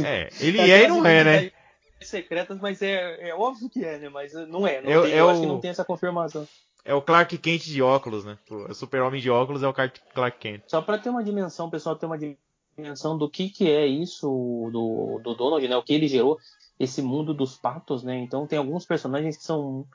É, 0.03 0.29
ele 0.41 0.59
é 0.59 0.85
e 0.85 0.89
não 0.89 1.05
é, 1.05 1.23
né? 1.23 1.53
Secretas, 2.01 2.59
mas 2.59 2.81
é, 2.81 3.29
é 3.29 3.35
óbvio 3.35 3.69
que 3.69 3.85
é, 3.85 3.99
né? 3.99 4.09
Mas 4.09 4.33
não 4.33 4.67
é. 4.67 4.81
Não 4.81 4.91
é, 4.91 5.03
tem, 5.03 5.13
é 5.13 5.21
eu 5.21 5.27
o... 5.27 5.29
acho 5.29 5.41
que 5.43 5.47
não 5.47 5.61
tem 5.61 5.71
essa 5.71 5.85
confirmação. 5.85 6.49
É 6.83 6.95
o 6.95 7.03
Clark 7.03 7.37
Kent 7.37 7.65
de 7.65 7.83
óculos, 7.83 8.25
né? 8.25 8.39
O 8.49 8.73
super-homem 8.73 9.21
de 9.21 9.29
óculos 9.29 9.63
é 9.63 9.69
o 9.69 9.75
Clark 9.75 10.39
Kent. 10.39 10.63
Só 10.67 10.81
para 10.81 10.97
ter 10.97 11.11
uma 11.11 11.23
dimensão, 11.23 11.69
pessoal 11.69 11.95
ter 11.95 12.07
uma 12.07 12.19
dimensão 12.19 13.19
do 13.19 13.29
que, 13.29 13.51
que 13.51 13.71
é 13.71 13.87
isso 13.87 14.27
do, 14.73 15.21
do 15.23 15.35
Donald, 15.35 15.69
né? 15.69 15.77
O 15.77 15.83
que 15.83 15.93
ele 15.93 16.09
gerou, 16.09 16.39
esse 16.79 17.03
mundo 17.03 17.35
dos 17.35 17.55
patos, 17.55 18.03
né? 18.03 18.17
Então 18.17 18.47
tem 18.47 18.59
alguns 18.59 18.87
personagens 18.87 19.37
que 19.37 19.45
são 19.45 19.87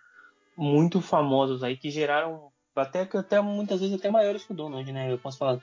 muito 0.56 1.02
famosos 1.02 1.63
aí, 1.63 1.78
que 1.78 1.89
geraram 1.89 2.52
até, 2.76 3.02
até 3.02 3.41
muitas 3.41 3.80
vezes 3.80 3.96
até 3.96 4.10
maiores 4.10 4.44
que 4.44 4.52
o 4.52 4.56
Donald, 4.56 4.91
né? 4.91 5.12
Eu 5.12 5.18
posso 5.18 5.38
falar. 5.38 5.60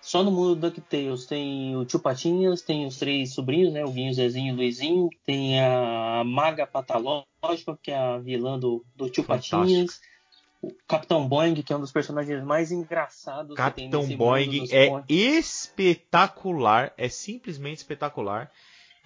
Só 0.00 0.22
no 0.22 0.30
mundo 0.30 0.54
do 0.54 0.70
DuckTales 0.70 1.26
tem 1.26 1.74
o 1.74 1.84
Tio 1.84 1.98
Patinhas, 1.98 2.62
tem 2.62 2.86
os 2.86 2.96
três 2.96 3.34
sobrinhos, 3.34 3.72
né? 3.72 3.84
O 3.84 3.90
Guinho, 3.90 4.14
Zezinho 4.14 4.54
e 4.54 4.56
Luizinho. 4.56 5.08
Tem 5.24 5.60
a 5.60 6.22
Maga 6.24 6.64
Patológica, 6.66 7.76
que 7.82 7.90
é 7.90 7.98
a 7.98 8.18
vilã 8.18 8.56
do, 8.56 8.84
do 8.94 9.10
Tio 9.10 9.24
Fantástico. 9.24 9.58
Patinhas 9.58 10.00
o 10.66 10.74
Capitão 10.86 11.28
Boeing, 11.28 11.62
que 11.62 11.72
é 11.72 11.76
um 11.76 11.80
dos 11.80 11.92
personagens 11.92 12.42
mais 12.42 12.72
engraçados 12.72 13.56
Capitão 13.56 14.02
que 14.02 14.08
tem 14.08 14.16
Boeing 14.16 14.66
é 14.72 15.02
espetacular, 15.08 16.92
é 16.96 17.08
simplesmente 17.08 17.78
espetacular. 17.78 18.50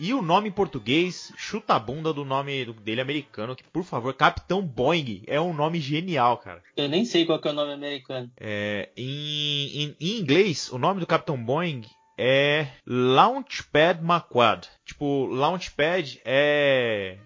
E 0.02 0.14
o 0.14 0.22
nome 0.22 0.48
em 0.48 0.52
português, 0.52 1.30
chuta 1.36 1.74
a 1.74 1.78
bunda 1.78 2.10
do 2.10 2.24
nome 2.24 2.64
dele 2.80 3.02
americano, 3.02 3.54
que 3.54 3.62
por 3.64 3.84
favor, 3.84 4.14
Capitão 4.14 4.62
Boeing 4.62 5.22
é 5.26 5.38
um 5.38 5.52
nome 5.52 5.78
genial, 5.78 6.38
cara. 6.38 6.62
Eu 6.74 6.88
nem 6.88 7.04
sei 7.04 7.26
qual 7.26 7.38
é 7.44 7.48
o 7.50 7.52
nome 7.52 7.74
americano. 7.74 8.32
É, 8.40 8.88
em, 8.96 9.82
em, 9.82 9.96
em 10.00 10.18
inglês, 10.18 10.72
o 10.72 10.78
nome 10.78 11.00
do 11.00 11.06
Capitão 11.06 11.36
Boeing 11.36 11.82
é 12.16 12.68
Launchpad 12.86 14.02
McQuad. 14.02 14.70
Tipo, 14.86 15.26
Launchpad 15.26 16.18
é 16.24 17.18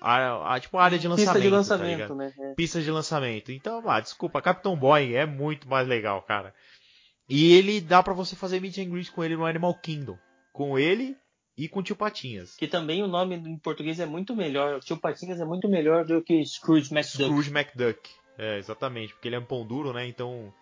a, 0.00 0.54
a, 0.54 0.58
tipo 0.58 0.78
a 0.78 0.84
área 0.84 0.98
de 0.98 1.06
lançamento. 1.06 1.34
Pista 1.34 1.48
de 1.48 1.50
lançamento, 1.54 2.08
tá 2.08 2.14
né? 2.16 2.32
É. 2.40 2.54
Pista 2.54 2.82
de 2.82 2.90
lançamento. 2.90 3.52
Então, 3.52 3.88
ah, 3.88 4.00
desculpa, 4.00 4.42
Capitão 4.42 4.76
Boy 4.76 5.14
é 5.14 5.26
muito 5.26 5.68
mais 5.68 5.86
legal, 5.86 6.22
cara. 6.22 6.52
E 7.28 7.52
ele 7.52 7.80
dá 7.80 8.02
para 8.02 8.14
você 8.14 8.34
fazer 8.34 8.60
meet 8.60 8.78
and 8.78 8.90
greet 8.90 9.12
com 9.12 9.22
ele 9.22 9.36
no 9.36 9.46
Animal 9.46 9.74
Kingdom. 9.74 10.18
Com 10.52 10.76
ele 10.76 11.16
e 11.56 11.68
com 11.68 11.82
Tio 11.82 11.96
Patinhas. 11.96 12.54
Que 12.56 12.66
também 12.66 13.02
o 13.02 13.06
nome 13.06 13.36
em 13.36 13.58
português 13.58 13.98
é 13.98 14.06
muito 14.06 14.36
melhor. 14.36 14.80
Tio 14.80 14.96
Patinhas 14.96 15.40
é 15.40 15.44
muito 15.44 15.68
melhor 15.68 16.04
do 16.04 16.22
que 16.22 16.44
Scrooge 16.44 16.92
McDuck. 16.92 17.24
Scrooge 17.24 17.50
McDuck. 17.50 18.10
É, 18.36 18.58
exatamente. 18.58 19.14
Porque 19.14 19.28
ele 19.28 19.36
é 19.36 19.38
um 19.38 19.44
pão 19.44 19.66
duro, 19.66 19.92
né? 19.92 20.06
Então 20.06 20.52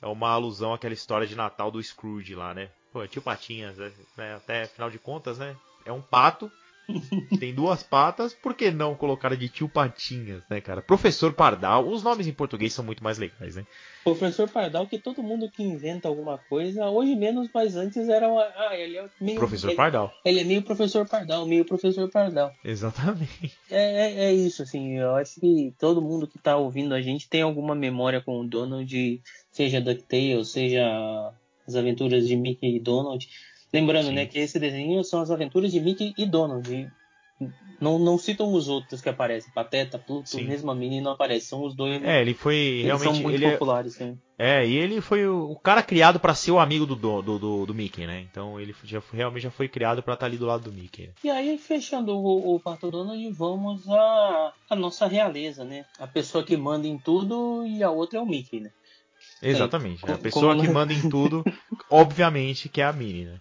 é 0.00 0.06
uma 0.06 0.30
alusão 0.30 0.74
àquela 0.74 0.92
história 0.92 1.26
de 1.26 1.34
Natal 1.34 1.70
do 1.70 1.82
Scrooge 1.82 2.34
lá, 2.34 2.52
né? 2.52 2.70
Pô, 2.92 3.06
Tio 3.06 3.22
Patinhas, 3.22 3.78
né? 3.78 4.34
até 4.36 4.64
afinal 4.64 4.90
de 4.90 4.98
contas, 4.98 5.38
né? 5.38 5.56
É 5.86 5.92
um 5.92 6.02
pato 6.02 6.52
tem 7.38 7.54
duas 7.54 7.82
patas, 7.82 8.34
por 8.34 8.54
que 8.54 8.70
não 8.70 8.94
colocar 8.94 9.34
de 9.36 9.48
tio 9.48 9.68
Patinhas, 9.68 10.42
né, 10.48 10.60
cara? 10.60 10.82
Professor 10.82 11.32
Pardal, 11.32 11.88
os 11.88 12.02
nomes 12.02 12.26
em 12.26 12.32
português 12.32 12.72
são 12.72 12.84
muito 12.84 13.02
mais 13.02 13.18
legais, 13.18 13.56
né? 13.56 13.66
Professor 14.04 14.48
Pardal, 14.48 14.86
que 14.86 14.98
todo 14.98 15.22
mundo 15.22 15.50
que 15.50 15.62
inventa 15.62 16.08
alguma 16.08 16.38
coisa, 16.38 16.88
hoje 16.88 17.14
menos, 17.14 17.48
mas 17.54 17.76
antes 17.76 18.08
era 18.08 18.28
uma, 18.28 18.42
ah, 18.42 18.76
ele 18.76 18.98
é 18.98 19.08
meio 19.20 19.38
Professor 19.38 19.68
ele, 19.68 19.76
Pardal. 19.76 20.12
Ele 20.24 20.40
é 20.40 20.44
meio 20.44 20.62
Professor 20.62 21.08
Pardal, 21.08 21.46
meio 21.46 21.64
Professor 21.64 22.08
Pardal. 22.10 22.52
Exatamente. 22.64 23.56
É, 23.70 24.06
é, 24.06 24.24
é 24.26 24.32
isso, 24.32 24.62
assim, 24.62 24.98
eu 24.98 25.14
acho 25.14 25.40
que 25.40 25.74
todo 25.78 26.02
mundo 26.02 26.26
que 26.26 26.38
tá 26.38 26.56
ouvindo 26.56 26.94
a 26.94 27.00
gente 27.00 27.28
tem 27.28 27.42
alguma 27.42 27.74
memória 27.74 28.20
com 28.20 28.40
o 28.40 28.46
Donald, 28.46 29.22
seja 29.50 29.80
DuckTales, 29.80 30.48
seja 30.48 31.32
as 31.66 31.76
aventuras 31.76 32.26
de 32.26 32.36
Mickey 32.36 32.76
e 32.76 32.80
Donald 32.80 33.28
Lembrando, 33.72 34.08
Sim. 34.08 34.14
né, 34.14 34.26
que 34.26 34.38
esse 34.38 34.58
desenho 34.58 35.02
são 35.02 35.20
as 35.20 35.30
aventuras 35.30 35.72
de 35.72 35.80
Mickey 35.80 36.14
e 36.18 36.26
Donald. 36.26 36.70
E 36.72 36.88
não, 37.80 37.98
não 37.98 38.16
citam 38.16 38.52
os 38.52 38.68
outros 38.68 39.00
que 39.00 39.08
aparecem. 39.08 39.52
Pateta, 39.52 39.98
Pluto, 39.98 40.28
Sim. 40.28 40.44
mesmo 40.44 40.70
a 40.70 40.74
Minnie 40.74 41.00
não 41.00 41.12
aparece. 41.12 41.46
São 41.46 41.64
os 41.64 41.74
dois. 41.74 42.02
É, 42.04 42.20
ele 42.20 42.34
foi 42.34 42.54
eles 42.54 42.84
realmente. 42.84 43.14
São 43.14 43.22
muito 43.22 43.34
ele 43.34 43.46
é 43.46 43.52
populares, 43.52 44.00
é, 44.00 44.14
é, 44.38 44.66
e 44.66 44.76
ele 44.76 45.00
foi 45.00 45.26
o, 45.26 45.56
cara 45.56 45.82
criado 45.82 46.20
para 46.20 46.34
ser 46.34 46.52
o 46.52 46.60
amigo 46.60 46.86
do, 46.86 46.94
do, 46.94 47.38
do, 47.38 47.66
do, 47.66 47.74
Mickey, 47.74 48.06
né? 48.06 48.20
Então 48.20 48.60
ele 48.60 48.74
já 48.84 49.00
foi, 49.00 49.18
realmente 49.18 49.42
já 49.42 49.50
foi 49.50 49.68
criado 49.68 50.02
para 50.02 50.14
estar 50.14 50.26
tá 50.26 50.30
ali 50.30 50.36
do 50.36 50.46
lado 50.46 50.64
do 50.64 50.72
Mickey. 50.72 51.10
E 51.24 51.30
aí, 51.30 51.58
fechando 51.58 52.16
o, 52.16 52.54
o 52.54 52.60
Pato 52.60 52.90
Donald, 52.90 53.30
vamos 53.32 53.88
a, 53.88 54.52
a 54.70 54.76
nossa 54.76 55.06
realeza, 55.06 55.64
né? 55.64 55.84
A 55.98 56.06
pessoa 56.06 56.44
que 56.44 56.56
manda 56.56 56.86
em 56.86 56.98
tudo 56.98 57.66
e 57.66 57.82
a 57.82 57.90
outra 57.90 58.18
é 58.18 58.22
o 58.22 58.26
Mickey, 58.26 58.60
né? 58.60 58.70
Exatamente. 59.40 60.08
É, 60.08 60.12
a 60.12 60.18
pessoa 60.18 60.58
que 60.60 60.68
manda 60.68 60.92
em 60.92 61.08
tudo, 61.08 61.44
obviamente, 61.90 62.68
que 62.68 62.80
é 62.80 62.84
a 62.84 62.92
Minnie, 62.92 63.24
né? 63.24 63.40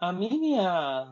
A 0.00 0.12
minha 0.12 1.06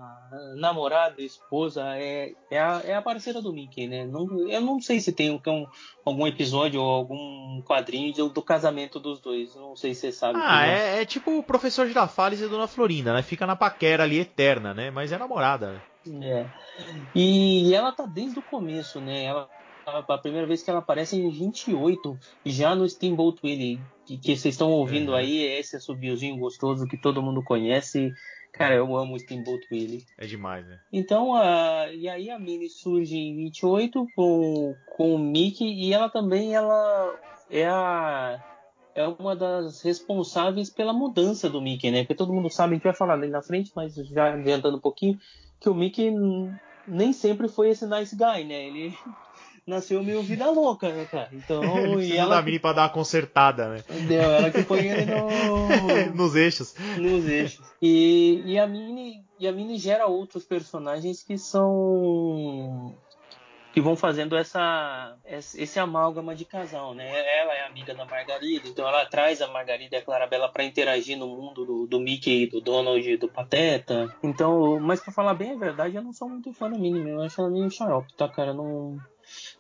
namorada, 0.57 1.21
esposa, 1.23 1.83
é, 1.97 2.33
é, 2.51 2.59
a, 2.59 2.83
é 2.85 2.95
a 2.95 3.03
parceira 3.03 3.41
do 3.41 3.53
Mickey, 3.53 3.87
né? 3.87 4.07
Não, 4.07 4.49
eu 4.49 4.61
não 4.61 4.81
sei 4.81 5.01
se 5.01 5.13
tem 5.13 5.31
um, 5.31 5.67
algum 6.05 6.27
episódio 6.27 6.81
ou 6.81 6.89
algum 6.89 7.63
quadrinho 7.63 8.13
do, 8.13 8.29
do 8.29 8.43
casamento 8.43 9.01
dos 9.01 9.21
dois. 9.21 9.55
Não 9.55 9.77
sei 9.77 9.95
se 9.95 10.03
você 10.03 10.13
sabe. 10.13 10.39
Ah, 10.43 10.67
é, 10.67 11.03
é, 11.03 11.05
tipo 11.05 11.37
o 11.39 11.43
professor 11.43 11.87
Girafales 11.87 12.41
e 12.41 12.45
a 12.45 12.49
Dona 12.49 12.67
Florinda, 12.67 13.13
né? 13.13 13.23
Fica 13.23 13.47
na 13.47 13.57
paquera 13.57 14.05
ali 14.05 14.19
eterna, 14.21 14.73
né? 14.73 14.91
Mas 14.91 15.13
é 15.13 15.19
namorada. 15.19 15.83
É. 16.23 16.47
E 17.15 17.75
ela 17.75 17.93
tá 17.93 18.07
desde 18.07 18.39
o 18.39 18.43
começo, 18.43 19.01
né? 19.01 19.25
Ela 19.25 19.49
a 19.87 20.19
primeira 20.19 20.47
vez 20.47 20.63
que 20.63 20.71
ela 20.71 20.81
aparece 20.81 21.17
em 21.17 21.31
28, 21.31 22.19
já 22.45 22.75
no 22.75 22.89
Steamboat 22.89 23.41
Willie, 23.43 23.81
que, 24.05 24.17
que 24.19 24.37
vocês 24.37 24.55
estão 24.55 24.71
ouvindo 24.71 25.15
é. 25.15 25.21
aí, 25.21 25.43
esse 25.59 25.77
assobiozinho 25.77 26.37
gostoso 26.37 26.87
que 26.87 26.97
todo 26.97 27.23
mundo 27.23 27.43
conhece. 27.43 28.13
Cara, 28.53 28.75
eu 28.75 28.97
amo 28.97 29.15
o 29.15 29.19
Steamboat 29.19 29.67
Willie. 29.71 30.05
É 30.19 30.27
demais, 30.27 30.67
né? 30.67 30.79
Então, 30.93 31.35
a, 31.35 31.93
e 31.93 32.09
aí 32.09 32.31
a 32.31 32.39
Minnie 32.39 32.69
surge 32.69 33.17
em 33.17 33.37
28 33.37 34.07
com, 34.15 34.75
com 34.97 35.15
o 35.15 35.19
Mickey 35.19 35.65
e 35.65 35.93
ela 35.93 36.09
também 36.09 36.55
ela 36.55 37.19
é 37.49 37.67
a 37.67 38.45
é 38.95 39.07
uma 39.07 39.37
das 39.37 39.83
responsáveis 39.83 40.69
pela 40.69 40.93
mudança 40.93 41.49
do 41.49 41.61
Mickey, 41.61 41.91
né? 41.91 42.03
Porque 42.03 42.15
todo 42.15 42.33
mundo 42.33 42.51
sabe, 42.51 42.73
a 42.73 42.77
gente 42.77 42.85
vai 42.85 42.95
falar 42.95 43.15
ali 43.15 43.29
na 43.29 43.43
frente, 43.43 43.71
mas 43.75 43.95
já 43.95 44.35
adiantando 44.35 44.77
um 44.77 44.81
pouquinho, 44.81 45.19
que 45.61 45.69
o 45.69 45.75
Mickey 45.75 46.13
nem 46.87 47.13
sempre 47.13 47.49
foi 47.49 47.71
esse 47.71 47.87
nice 47.87 48.17
guy, 48.17 48.45
né? 48.45 48.67
Ele 48.67 48.95
nasceu 49.71 50.03
meio 50.03 50.23
vida 50.23 50.51
louca, 50.51 50.91
né, 50.91 51.07
cara? 51.07 51.29
Então, 51.33 51.63
e 52.01 52.17
ela. 52.17 52.37
da 52.37 52.43
Mini 52.43 52.59
pra 52.59 52.73
dar 52.73 52.83
uma 52.83 52.89
consertada, 52.91 53.69
né? 53.69 53.85
Deu, 54.07 54.21
ela 54.21 54.51
que 54.51 54.63
põe 54.65 54.87
ele 54.87 55.07
no... 55.07 56.13
nos 56.15 56.37
eixos. 56.37 56.75
Nos 56.99 57.27
eixos. 57.27 57.65
E, 57.81 58.43
e, 58.45 58.59
a 58.59 58.67
Mini, 58.67 59.25
e 59.39 59.49
a 59.49 59.53
Mini 59.53 59.79
gera 59.79 60.07
outros 60.07 60.45
personagens 60.45 61.23
que 61.23 61.39
são. 61.39 62.95
que 63.73 63.81
vão 63.81 63.97
fazendo 63.97 64.37
essa, 64.37 65.17
esse 65.25 65.79
amálgama 65.79 66.35
de 66.35 66.45
casal, 66.45 66.93
né? 66.93 67.09
Ela 67.09 67.55
é 67.55 67.67
amiga 67.67 67.95
da 67.95 68.05
Margarida, 68.05 68.69
então 68.69 68.87
ela 68.87 69.07
traz 69.07 69.41
a 69.41 69.49
Margarida 69.49 69.97
e 69.97 69.99
a 69.99 70.03
Clarabella 70.03 70.51
para 70.51 70.65
interagir 70.65 71.17
no 71.17 71.29
mundo 71.29 71.65
do, 71.65 71.87
do 71.87 72.01
Mickey, 72.01 72.47
do 72.49 72.61
Donald, 72.61 73.17
do 73.17 73.29
Pateta. 73.29 74.15
Então, 74.23 74.79
mas 74.81 75.01
para 75.01 75.13
falar 75.13 75.35
bem 75.35 75.53
a 75.53 75.59
verdade, 75.59 75.97
eu 75.97 76.03
não 76.03 76.13
sou 76.13 76.29
muito 76.29 76.53
fã 76.53 76.69
da 76.69 76.77
Mini, 76.77 77.09
eu 77.09 77.23
acho 77.23 77.41
ela 77.41 77.51
meio 77.51 77.71
xarope, 77.71 78.13
tá, 78.15 78.29
cara? 78.29 78.53
Não 78.53 78.99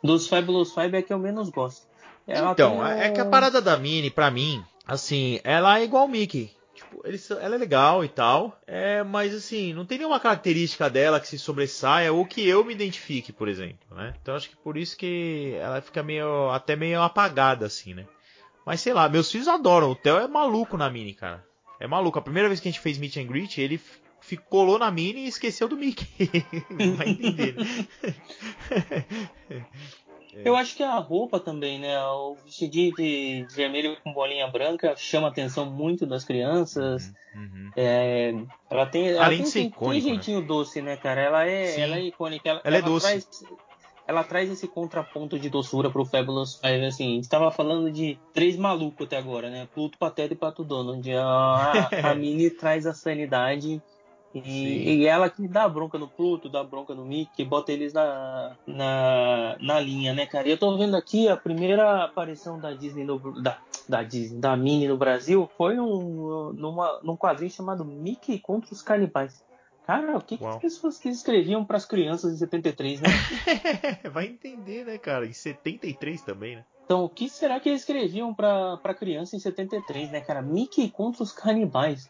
dos 0.03 0.27
Fabulous 0.27 0.73
Five 0.73 0.97
é 0.97 1.03
que 1.03 1.13
eu 1.13 1.19
menos 1.19 1.51
gosto. 1.51 1.87
Ela 2.27 2.53
então, 2.53 2.87
é 2.87 3.11
que 3.11 3.21
a 3.21 3.25
parada 3.25 3.61
da 3.61 3.77
Minnie, 3.77 4.11
pra 4.11 4.31
mim, 4.31 4.65
assim, 4.87 5.41
ela 5.43 5.81
é 5.81 5.85
igual 5.85 6.05
o 6.05 6.09
Mickey. 6.09 6.51
Tipo, 6.75 7.03
ele, 7.05 7.21
ela 7.41 7.57
é 7.57 7.59
legal 7.59 8.05
e 8.05 8.09
tal, 8.09 8.59
é, 8.67 9.03
mas 9.03 9.35
assim, 9.35 9.75
não 9.75 9.85
tem 9.85 9.99
nenhuma 9.99 10.21
característica 10.21 10.89
dela 10.89 11.21
que 11.21 11.29
se 11.29 11.39
sobressaia 11.39 12.13
ou 12.13 12.25
que 12.25 12.47
eu 12.49 12.65
me 12.65 12.73
identifique, 12.73 13.33
por 13.33 13.49
exemplo, 13.49 13.95
né? 13.95 14.15
Então 14.23 14.35
acho 14.35 14.49
que 14.49 14.57
por 14.57 14.77
isso 14.77 14.97
que 14.97 15.55
ela 15.61 15.81
fica 15.83 16.03
meio, 16.03 16.49
até 16.51 16.77
meio 16.77 17.03
apagada, 17.03 17.67
assim, 17.67 17.93
né? 17.93 18.07
Mas 18.65 18.81
sei 18.81 18.93
lá, 18.93 19.09
meus 19.09 19.31
filhos 19.31 19.49
adoram. 19.49 19.91
O 19.91 19.97
Theo 19.97 20.19
é 20.19 20.29
maluco 20.29 20.77
na 20.77 20.89
Mini, 20.89 21.13
cara. 21.13 21.45
É 21.79 21.87
maluco. 21.87 22.19
A 22.19 22.23
primeira 22.23 22.49
vez 22.49 22.61
que 22.61 22.69
a 22.69 22.71
gente 22.71 22.81
fez 22.81 22.99
meet 22.99 23.17
and 23.17 23.27
greet, 23.27 23.59
ele 23.61 23.81
ficou, 24.31 24.61
colou 24.61 24.79
na 24.79 24.91
Mini 24.91 25.25
e 25.25 25.29
esqueceu 25.29 25.67
do 25.67 25.77
Mickey. 25.77 26.07
Não 26.71 26.95
vai 26.95 27.09
entender. 27.09 27.57
Né? 27.57 27.67
Eu 30.45 30.55
acho 30.55 30.77
que 30.77 30.83
a 30.83 30.97
roupa 30.97 31.41
também, 31.41 31.81
né? 31.81 32.01
O 32.05 32.37
vestidinho 32.45 32.95
de 32.95 33.45
vermelho 33.51 33.97
com 34.03 34.13
bolinha 34.13 34.47
branca 34.47 34.95
chama 34.97 35.27
a 35.27 35.31
atenção 35.31 35.67
muito 35.67 36.07
das 36.07 36.25
crianças. 36.25 37.13
Uhum. 37.35 37.71
É, 37.77 38.33
ela 38.71 38.87
tem, 38.87 39.09
ela 39.09 39.25
Além 39.25 39.39
tem, 39.39 39.47
de 39.47 39.51
ser 39.51 39.61
icônico, 39.63 40.07
tem 40.07 40.15
jeitinho 40.15 40.41
doce, 40.41 40.81
né, 40.81 40.97
cara? 40.97 41.21
Ela 41.21 41.47
é, 41.47 41.67
Sim. 41.67 41.81
ela 41.81 41.97
é 41.97 42.05
icônica. 42.05 42.49
Ela, 42.49 42.61
Ela 42.63 42.77
é 42.77 42.83
doce. 42.83 43.07
Traz, 43.07 43.29
ela 44.11 44.25
traz 44.25 44.51
esse 44.51 44.67
contraponto 44.67 45.39
de 45.39 45.49
doçura 45.49 45.89
pro 45.89 46.05
Fabulous 46.05 46.57
Five. 46.57 46.85
Assim, 46.85 47.13
a 47.13 47.15
gente 47.15 47.29
tava 47.29 47.51
falando 47.51 47.93
de 47.93 48.19
três 48.33 48.57
malucos 48.57 49.07
até 49.07 49.17
agora, 49.17 49.49
né? 49.51 49.69
Pluto, 49.73 49.97
Pateta 49.99 50.35
e 50.35 50.37
Pato 50.37 50.65
Donald. 50.65 51.09
A, 51.13 51.89
a 52.03 52.15
Minnie 52.15 52.51
traz 52.51 52.87
a 52.87 52.93
sanidade. 52.93 53.81
E, 54.33 55.01
e 55.01 55.07
ela 55.07 55.29
que 55.29 55.49
dá 55.49 55.69
bronca 55.69 55.99
no 55.99 56.07
Pluto, 56.07 56.49
dá 56.49 56.63
bronca 56.63 56.95
no 56.95 57.05
Mickey, 57.05 57.45
bota 57.45 57.73
eles 57.73 57.93
na, 57.93 58.57
na, 58.67 59.57
na 59.61 59.81
linha, 59.81 60.13
né, 60.15 60.25
cara? 60.25 60.47
E 60.47 60.53
eu 60.53 60.59
tô 60.59 60.77
vendo 60.77 60.97
aqui 60.97 61.29
a 61.29 61.37
primeira 61.37 62.05
aparição 62.05 62.59
da 62.59 62.73
Disney 62.73 63.05
no, 63.05 63.19
da, 63.43 63.59
da 63.89 64.03
Disney, 64.05 64.39
da 64.39 64.57
Minnie 64.57 64.89
no 64.89 64.97
Brasil 64.97 65.51
foi 65.57 65.75
num, 65.75 66.53
numa, 66.53 67.01
num 67.03 67.17
quadrinho 67.17 67.51
chamado 67.51 67.85
Mickey 67.85 68.39
contra 68.39 68.73
os 68.73 68.83
Canibais. 68.83 69.43
Cara, 69.85 70.17
o 70.17 70.21
que, 70.23 70.39
que 70.39 70.47
as 70.47 70.57
pessoas 70.59 70.99
que 70.99 71.09
escreviam 71.09 71.65
para 71.65 71.77
as 71.77 71.85
crianças 71.85 72.33
em 72.33 72.37
73, 72.37 73.01
né? 73.01 73.09
Vai 74.13 74.27
entender, 74.27 74.85
né, 74.85 74.97
cara? 74.99 75.27
Em 75.27 75.33
73 75.33 76.23
também, 76.23 76.55
né? 76.55 76.65
Então, 76.85 77.05
o 77.05 77.09
que 77.09 77.29
será 77.29 77.59
que 77.59 77.69
eles 77.69 77.83
escreviam 77.83 78.35
pra, 78.35 78.77
pra 78.77 78.95
criança 78.95 79.35
em 79.35 79.39
73, 79.41 80.11
né, 80.11 80.21
cara? 80.21 80.43
Mickey 80.43 80.91
contra 80.91 81.23
os 81.23 81.33
canibais. 81.33 82.09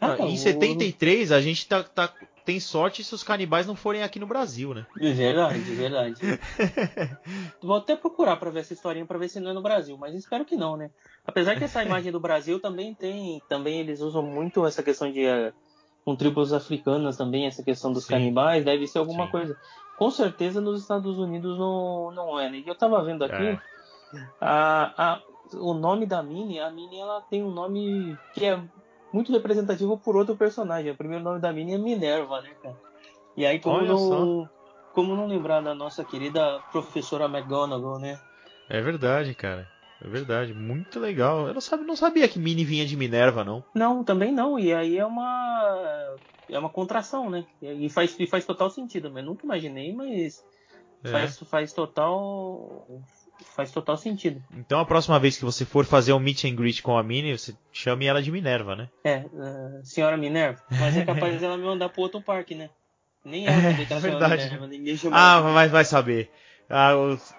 Ah, 0.00 0.16
em 0.20 0.34
o- 0.34 0.38
73, 0.38 1.32
a 1.32 1.40
gente 1.40 1.66
tá, 1.66 1.82
tá- 1.82 2.12
tem 2.44 2.60
sorte 2.60 3.02
se 3.04 3.14
os 3.14 3.22
canibais 3.22 3.66
não 3.66 3.74
forem 3.76 4.02
aqui 4.02 4.18
no 4.18 4.26
Brasil, 4.26 4.72
né? 4.72 4.86
De 4.96 5.12
verdade, 5.12 5.62
de 5.62 5.74
verdade. 5.74 6.20
Vou 7.62 7.76
até 7.76 7.96
procurar 7.96 8.36
pra 8.36 8.50
ver 8.50 8.60
essa 8.60 8.72
historinha 8.72 9.04
pra 9.06 9.18
ver 9.18 9.28
se 9.28 9.40
não 9.40 9.50
é 9.50 9.54
no 9.54 9.62
Brasil, 9.62 9.96
mas 9.98 10.14
espero 10.14 10.44
que 10.44 10.56
não, 10.56 10.76
né? 10.76 10.90
Apesar 11.26 11.56
que 11.56 11.64
essa 11.64 11.82
imagem 11.84 12.10
do 12.12 12.20
Brasil 12.20 12.60
também 12.60 12.94
tem, 12.94 13.42
também 13.48 13.80
eles 13.80 14.00
usam 14.00 14.22
muito 14.22 14.64
essa 14.66 14.82
questão 14.82 15.10
de 15.12 15.24
eh, 15.24 15.52
com 16.04 16.16
tribos 16.16 16.52
africanas 16.52 17.16
também 17.16 17.46
essa 17.46 17.62
questão 17.62 17.92
dos 17.92 18.04
Sim. 18.04 18.14
canibais, 18.14 18.64
deve 18.64 18.86
ser 18.86 18.98
alguma 18.98 19.26
Sim. 19.26 19.30
coisa. 19.32 19.56
Com 19.96 20.10
certeza 20.10 20.60
nos 20.60 20.80
Estados 20.80 21.18
Unidos 21.18 21.58
não, 21.58 22.10
não 22.12 22.40
é, 22.40 22.48
né? 22.50 22.62
Eu 22.64 22.74
tava 22.74 23.02
vendo 23.04 23.24
aqui, 23.24 23.48
É. 23.48 23.58
a, 24.40 25.12
a, 25.14 25.22
o 25.54 25.74
nome 25.74 26.06
da 26.06 26.22
Minnie, 26.22 26.60
a 26.60 26.70
Minnie 26.70 27.00
ela 27.00 27.20
tem 27.22 27.42
um 27.42 27.50
nome 27.50 28.16
que 28.32 28.46
é 28.46 28.58
muito 29.12 29.32
representativo 29.32 29.98
por 29.98 30.16
outro 30.16 30.36
personagem. 30.36 30.92
O 30.92 30.96
primeiro 30.96 31.24
nome 31.24 31.40
da 31.40 31.52
Minnie 31.52 31.74
é 31.74 31.78
Minerva, 31.78 32.40
né, 32.40 32.50
cara? 32.62 32.76
E 33.36 33.46
aí, 33.46 33.60
como 33.60 33.76
Olha 33.76 33.88
não, 33.88 34.48
como 34.92 35.14
não 35.14 35.26
lembrar 35.26 35.60
da 35.60 35.74
nossa 35.74 36.04
querida 36.04 36.60
professora 36.72 37.26
McGonagall, 37.26 37.98
né? 37.98 38.18
É 38.68 38.80
verdade, 38.80 39.34
cara. 39.34 39.68
É 40.04 40.08
verdade. 40.08 40.54
Muito 40.54 41.00
legal. 41.00 41.48
Eu 41.48 41.54
não, 41.54 41.60
sabe, 41.60 41.84
não 41.84 41.96
sabia 41.96 42.28
que 42.28 42.38
Mini 42.38 42.64
vinha 42.64 42.86
de 42.86 42.96
Minerva, 42.96 43.44
não. 43.44 43.64
Não, 43.74 44.04
também 44.04 44.32
não. 44.32 44.58
E 44.58 44.72
aí 44.72 44.98
é 44.98 45.04
uma 45.04 46.18
é 46.48 46.58
uma 46.58 46.70
contração, 46.70 47.28
né? 47.28 47.44
E 47.60 47.88
faz, 47.90 48.16
e 48.18 48.26
faz 48.26 48.44
total 48.44 48.70
sentido. 48.70 49.10
Mas 49.10 49.24
nunca 49.24 49.44
imaginei, 49.44 49.92
mas 49.92 50.42
É. 51.04 51.10
faz, 51.10 51.38
faz 51.40 51.72
total 51.72 52.86
faz 53.54 53.70
total 53.72 53.96
sentido. 53.96 54.42
Então 54.52 54.80
a 54.80 54.84
próxima 54.84 55.18
vez 55.18 55.36
que 55.36 55.44
você 55.44 55.64
for 55.64 55.84
fazer 55.84 56.12
um 56.12 56.18
meet 56.18 56.44
and 56.44 56.54
greet 56.54 56.82
com 56.82 56.96
a 56.96 57.02
Mini, 57.02 57.36
você 57.36 57.54
chame 57.72 58.06
ela 58.06 58.22
de 58.22 58.30
Minerva, 58.32 58.74
né? 58.76 58.88
É, 59.04 59.24
eh, 59.24 59.80
senhora 59.84 60.16
Minerva, 60.16 60.60
mas 60.70 60.96
é 60.96 61.04
capaz 61.04 61.40
dela 61.40 61.56
me 61.58 61.64
mandar 61.64 61.88
pro 61.88 62.02
outro 62.02 62.20
parque, 62.22 62.54
né? 62.54 62.70
Nem 63.24 63.46
ela 63.46 63.58
É 63.58 63.84
chama 63.84 64.00
verdade. 64.00 64.42
Minerva, 64.44 64.66
ninguém 64.66 64.96
chama 64.96 65.16
Ah, 65.16 65.38
ela. 65.38 65.52
mas 65.52 65.70
vai 65.70 65.84
saber. 65.84 66.30
Ah, 66.70 66.92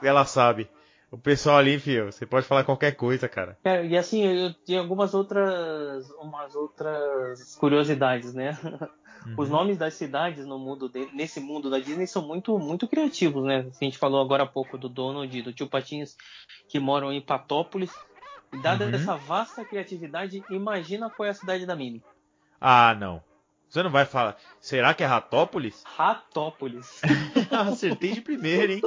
ela 0.04 0.26
sabe. 0.26 0.70
O 1.12 1.18
pessoal 1.18 1.58
ali, 1.58 1.80
filho, 1.80 2.12
você 2.12 2.24
pode 2.26 2.46
falar 2.46 2.64
qualquer 2.64 2.92
coisa, 2.96 3.28
cara. 3.28 3.58
Cara, 3.64 3.84
e 3.84 3.98
assim, 3.98 4.24
eu 4.26 4.54
tinha 4.64 4.80
algumas 4.80 5.16
outras 5.16 6.08
umas 6.22 6.54
outras 6.56 7.56
curiosidades, 7.56 8.34
né? 8.34 8.56
Os 9.38 9.50
Uhum. 9.50 9.56
nomes 9.56 9.78
das 9.78 9.94
cidades 9.96 10.46
no 10.46 10.58
mundo 10.58 10.88
de- 10.90 11.10
nesse 11.14 11.40
mundo 11.40 11.70
da 11.70 11.80
Disney 11.80 12.08
são 12.08 12.26
muito 12.26 12.58
muito 12.58 12.88
criativos, 12.88 13.44
né? 13.44 13.70
A 13.80 13.84
gente 13.84 13.98
falou 13.98 14.22
agora 14.22 14.44
há 14.44 14.48
pouco 14.48 14.78
do 14.78 14.88
Donald 14.90 15.38
e 15.38 15.42
do 15.42 15.54
Tio 15.54 15.68
Patinhas 15.68 16.16
que 16.70 16.80
moram 16.80 17.12
em 17.12 17.22
Patópolis. 17.22 17.92
E 18.54 18.58
dada 18.62 18.86
Uhum. 18.86 18.96
essa 18.96 19.16
vasta 19.18 19.64
criatividade, 19.66 20.42
imagina 20.50 21.10
qual 21.10 21.28
é 21.28 21.30
a 21.30 21.34
cidade 21.36 21.66
da 21.66 21.76
Minnie. 21.76 22.02
Ah, 22.60 22.96
não. 22.96 23.22
Você 23.70 23.84
não 23.84 23.92
vai 23.92 24.04
falar. 24.04 24.36
Será 24.60 24.96
que 24.96 25.04
é 25.04 25.06
Ratópolis? 25.06 25.84
Ratópolis. 25.86 27.00
Acertei 27.52 28.14
de 28.14 28.22
primeira, 28.22 28.74
hein? 28.74 28.82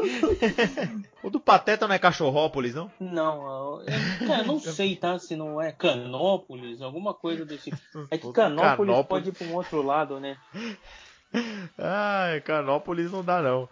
o 1.23 1.31
do 1.31 1.39
Pateta 1.39 1.87
não 1.87 1.95
é 1.95 2.01
Cachorrópolis, 2.01 2.75
não? 2.75 2.91
Não, 2.99 3.81
eu, 3.83 3.87
cara, 4.27 4.43
eu 4.43 4.47
não 4.47 4.59
sei, 4.61 4.97
tá? 4.97 5.19
Se 5.21 5.37
não 5.37 5.61
é 5.63 5.71
Canópolis, 5.71 6.83
alguma 6.83 7.15
coisa 7.15 7.45
desse 7.47 7.71
tipo. 7.71 8.09
É 8.11 8.19
que 8.19 8.31
Canópolis, 8.35 8.77
Canópolis. 8.77 9.07
pode 9.07 9.29
ir 9.29 9.33
para 9.33 9.47
um 9.47 9.55
outro 9.55 9.83
lado, 9.83 10.19
né? 10.19 10.37
Ai, 11.79 12.41
Canópolis 12.41 13.13
não 13.13 13.25
dá, 13.25 13.41
não. 13.41 13.69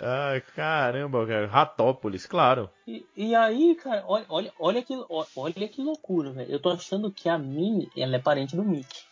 Ai, 0.00 0.40
caramba, 0.54 1.26
cara. 1.26 1.46
Ratópolis, 1.46 2.26
claro. 2.26 2.70
E, 2.86 3.04
e 3.16 3.34
aí, 3.34 3.74
cara, 3.74 4.04
olha, 4.06 4.26
olha, 4.28 4.52
olha, 4.58 4.82
que, 4.82 4.94
olha 5.36 5.68
que 5.68 5.82
loucura, 5.82 6.30
velho. 6.30 6.50
Eu 6.50 6.60
tô 6.60 6.70
achando 6.70 7.10
que 7.10 7.28
a 7.28 7.36
Minnie, 7.38 7.90
ela 7.96 8.16
é 8.16 8.18
parente 8.20 8.54
do 8.54 8.64
Mickey. 8.64 9.02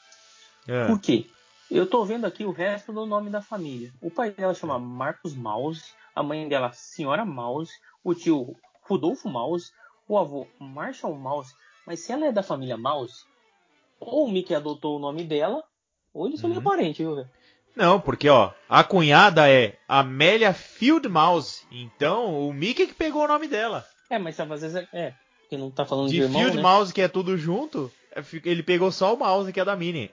É. 0.68 0.86
Por 0.86 1.00
quê? 1.00 1.26
Eu 1.70 1.86
tô 1.86 2.04
vendo 2.04 2.26
aqui 2.26 2.44
o 2.44 2.50
resto 2.52 2.92
do 2.92 3.06
nome 3.06 3.30
da 3.30 3.40
família. 3.40 3.92
O 4.00 4.10
pai 4.10 4.30
dela 4.30 4.52
chama 4.54 4.78
Marcos 4.78 5.34
Mouse, 5.34 5.82
a 6.14 6.22
mãe 6.22 6.46
dela 6.48 6.70
Senhora 6.72 7.24
Mouse, 7.24 7.72
o 8.04 8.14
tio 8.14 8.54
Rudolfo 8.82 9.28
Mouse, 9.28 9.70
o 10.06 10.18
avô 10.18 10.46
Marshall 10.60 11.14
Mouse. 11.16 11.54
Mas 11.86 12.00
se 12.00 12.12
ela 12.12 12.26
é 12.26 12.32
da 12.32 12.42
família 12.42 12.76
Mouse, 12.76 13.24
ou 13.98 14.26
o 14.26 14.30
Mickey 14.30 14.54
adotou 14.54 14.96
o 14.96 15.00
nome 15.00 15.24
dela, 15.24 15.62
ou 16.12 16.26
eles 16.26 16.38
são 16.40 16.48
Uhum. 16.50 16.56
meio 16.56 16.64
parentes, 16.64 16.98
viu, 16.98 17.16
velho? 17.16 17.30
Não, 17.74 17.98
porque, 17.98 18.28
ó, 18.28 18.52
a 18.68 18.84
cunhada 18.84 19.48
é 19.50 19.78
Amélia 19.88 20.52
Fieldmouse. 20.52 21.62
Então, 21.70 22.46
o 22.46 22.52
Mickey 22.52 22.86
que 22.86 22.92
pegou 22.94 23.24
o 23.24 23.28
nome 23.28 23.48
dela. 23.48 23.82
É, 24.10 24.18
mas 24.18 24.38
às 24.38 24.48
vezes 24.60 24.74
é. 24.76 24.88
É, 24.92 25.14
porque 25.40 25.56
não 25.56 25.70
tá 25.70 25.86
falando 25.86 26.08
de, 26.10 26.16
De 26.16 26.22
irmão, 26.22 26.38
Field 26.38 26.56
né? 26.58 26.62
Mouse, 26.62 26.92
que 26.92 27.00
é 27.00 27.08
tudo 27.08 27.38
junto, 27.38 27.90
ele 28.44 28.62
pegou 28.62 28.90
só 28.92 29.14
o 29.14 29.18
mouse, 29.18 29.52
que 29.52 29.60
é 29.60 29.64
da 29.64 29.76
Minnie. 29.76 30.10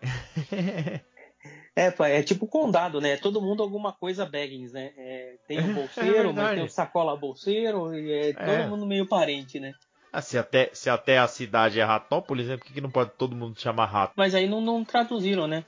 É, 1.76 1.94
é 2.18 2.24
tipo 2.24 2.46
condado, 2.48 3.00
né? 3.00 3.16
Todo 3.18 3.42
mundo 3.42 3.64
alguma 3.64 3.94
coisa 3.94 4.26
Baggins, 4.26 4.74
né? 4.74 4.92
É, 4.98 5.36
tem 5.48 5.60
o 5.60 5.62
bolseiro, 5.74 6.28
mas 6.34 6.36
verdade. 6.36 6.56
tem 6.56 6.64
o 6.66 6.70
sacola 6.70 7.16
bolseiro, 7.16 7.94
e 7.96 8.12
é, 8.12 8.30
É. 8.30 8.34
todo 8.34 8.70
mundo 8.70 8.86
meio 8.86 9.08
parente, 9.08 9.60
né? 9.60 9.72
Ah, 10.12 10.22
se, 10.22 10.38
até, 10.38 10.72
se 10.74 10.90
até 10.90 11.20
a 11.20 11.28
cidade 11.28 11.80
é 11.80 11.84
Ratópolis, 11.84 12.48
né? 12.48 12.58
Por 12.58 12.66
que, 12.66 12.74
que 12.74 12.82
não 12.82 12.90
pode 12.90 13.12
todo 13.12 13.36
mundo 13.36 13.60
chamar 13.62 13.86
rato? 13.86 14.14
Mas 14.18 14.34
aí 14.36 14.48
não, 14.50 14.60
não 14.60 14.84
traduziram, 14.84 15.48
né? 15.48 15.64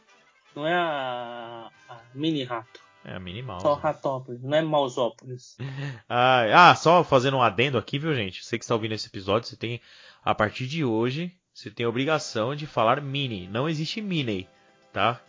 Não 0.55 0.67
é 0.67 0.73
a, 0.73 1.69
a 1.87 2.01
mini 2.13 2.43
rato, 2.43 2.81
É 3.05 3.13
a 3.13 3.19
Minnie 3.19 3.43
Mouse. 3.43 3.61
só 3.61 3.75
Ratópolis, 3.75 4.41
não 4.43 4.57
é 4.57 4.61
Mausópolis. 4.61 5.55
Ah, 6.09 6.71
ah, 6.71 6.75
só 6.75 7.03
fazendo 7.05 7.37
um 7.37 7.41
adendo 7.41 7.77
aqui, 7.77 7.97
viu, 7.97 8.13
gente? 8.13 8.43
Você 8.43 8.57
que 8.57 8.65
está 8.65 8.73
ouvindo 8.75 8.93
esse 8.93 9.07
episódio, 9.07 9.47
você 9.47 9.55
tem, 9.55 9.79
a 10.25 10.35
partir 10.35 10.67
de 10.67 10.83
hoje, 10.83 11.31
você 11.53 11.69
tem 11.69 11.85
a 11.85 11.89
obrigação 11.89 12.55
de 12.55 12.65
falar 12.65 13.01
Minnie. 13.01 13.47
Não 13.47 13.67
existe 13.69 14.01
Minnie, 14.01 14.47
tá? 14.93 15.19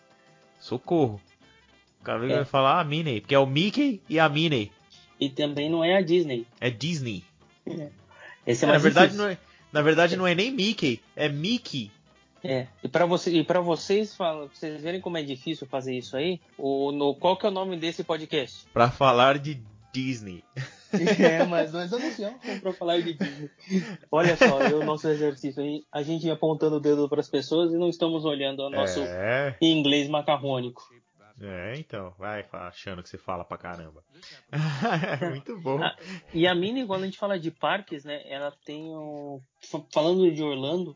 Socorro. 0.61 1.21
O 2.01 2.05
cara 2.05 2.25
É. 2.31 2.37
vai 2.37 2.45
falar 2.45 2.81
a 2.81 2.85
Minnie, 2.85 3.21
porque 3.21 3.35
é 3.35 3.39
o 3.39 3.47
Mickey 3.47 4.01
e 4.09 4.19
a 4.19 4.29
Minnie. 4.29 4.73
E 5.21 5.29
também 5.31 5.71
não 5.71 5.85
é 5.85 5.97
a 5.97 6.01
Disney. 6.01 6.47
É 6.61 6.69
Disney. 6.71 7.23
Esse 8.47 8.65
É, 8.65 8.69
é 8.69 8.73
na 8.73 8.79
verdade, 8.79 9.13
difícil. 9.13 9.25
não 9.25 9.31
é, 9.31 9.39
na 9.73 9.83
verdade, 9.83 10.17
não 10.17 10.27
é 10.27 10.35
nem 10.35 10.51
Mickey, 10.51 11.01
é 11.15 11.29
Mickey. 11.29 11.91
É. 12.45 12.67
E 12.83 12.89
para 12.89 13.07
você, 13.07 13.45
para 13.45 13.61
vocês, 13.61 14.17
pra 14.17 14.33
vocês 14.35 14.83
verem 14.83 15.01
como 15.01 15.17
é 15.17 15.23
difícil 15.23 15.65
fazer 15.69 15.97
isso 15.97 16.17
aí, 16.17 16.41
o, 16.59 16.91
no, 16.91 17.15
qual 17.15 17.37
que 17.37 17.47
é 17.47 17.49
o 17.49 17.53
nome 17.53 17.77
desse 17.77 18.03
podcast? 18.03 18.67
Pra 18.73 18.91
falar 18.91 19.39
de 19.39 19.61
Disney. 19.93 20.43
É, 21.19 21.43
mas 21.47 21.73
nós 21.73 21.91
anunciamos 21.91 22.39
para 22.61 22.71
falar 22.75 23.01
de 23.01 23.15
Disney. 23.15 23.51
Olha 24.11 24.37
só, 24.37 24.61
é 24.61 24.75
o 24.75 24.85
nosso 24.85 25.09
exercício 25.09 25.63
aí, 25.63 25.85
a 25.91 26.03
gente 26.03 26.29
apontando 26.31 26.77
o 26.77 26.81
dedo 26.81 27.09
para 27.09 27.21
as 27.21 27.31
pessoas 27.31 27.73
e 27.73 27.79
não 27.79 27.89
estamos 27.89 28.27
olhando 28.27 28.61
o 28.63 28.69
nosso 28.69 29.01
É, 29.01 29.57
inglês 29.63 30.07
macarrônico. 30.11 30.83
é, 31.41 31.79
então, 31.79 32.13
vai 32.19 32.45
achando 32.53 33.03
que 33.03 33.09
você 33.09 33.17
fala 33.17 33.43
pra 33.43 33.57
caramba. 33.57 34.05
Muito 35.31 35.59
bom. 35.61 35.83
Ah, 35.83 35.97
E 36.35 36.47
a 36.47 36.55
Minnie, 36.55 36.87
quando 36.87 37.03
a 37.03 37.07
gente 37.07 37.17
fala 37.19 37.39
de 37.39 37.51
parques, 37.51 38.05
né, 38.05 38.23
ela 38.31 38.53
tem 38.67 38.95
um... 38.95 39.41
fa- 39.71 39.83
Falando 39.95 40.31
de 40.31 40.43
Orlando, 40.43 40.95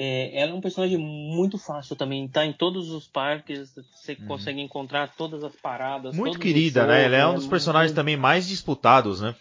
é, 0.00 0.40
ela 0.40 0.52
é 0.52 0.54
um 0.54 0.60
personagem 0.60 0.96
muito 0.96 1.58
fácil 1.58 1.96
também. 1.96 2.28
Tá 2.28 2.46
em 2.46 2.52
todos 2.52 2.90
os 2.90 3.06
parques, 3.08 3.74
você 3.74 4.14
consegue 4.14 4.60
encontrar 4.60 5.12
todas 5.16 5.42
as 5.42 5.54
paradas. 5.56 6.14
Uhum. 6.14 6.20
Muito 6.20 6.38
querida, 6.38 6.80
shows, 6.82 6.92
né? 6.92 7.04
Ela 7.04 7.16
é 7.16 7.26
um 7.26 7.34
dos 7.34 7.42
muito- 7.42 7.50
personagens 7.50 7.92
também 7.92 8.16
mais 8.16 8.46
disputados, 8.46 9.20
né? 9.20 9.34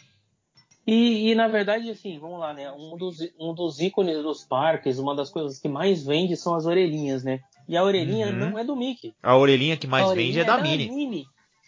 E, 0.86 1.30
e, 1.32 1.36
na 1.36 1.48
verdade, 1.50 1.90
assim, 1.90 2.18
vamos 2.18 2.40
lá, 2.40 2.54
né? 2.54 2.72
Um 2.72 2.96
dos, 2.98 3.18
um 3.38 3.54
dos 3.54 3.80
ícones 3.82 4.24
dos 4.24 4.46
parques, 4.46 4.98
uma 4.98 5.14
das 5.14 5.30
coisas 5.30 5.60
que 5.60 5.68
mais 5.68 6.06
vende 6.06 6.36
são 6.38 6.56
as 6.56 6.66
orelhinhas, 6.66 7.24
né? 7.24 7.42
E 7.68 7.76
a 7.76 7.84
orelhinha 7.84 8.28
Uhum. 8.28 8.52
não 8.52 8.58
é 8.58 8.64
do 8.64 8.74
Mickey. 8.76 9.14
A 9.22 9.36
orelhinha 9.36 9.76
que 9.76 9.86
mais 9.86 10.06
a 10.06 10.14
vende 10.16 10.40
orelhinha 10.40 10.42
é 10.42 10.46
da 10.46 10.58
Minnie. 10.58 10.90
Minnie, 10.90 11.26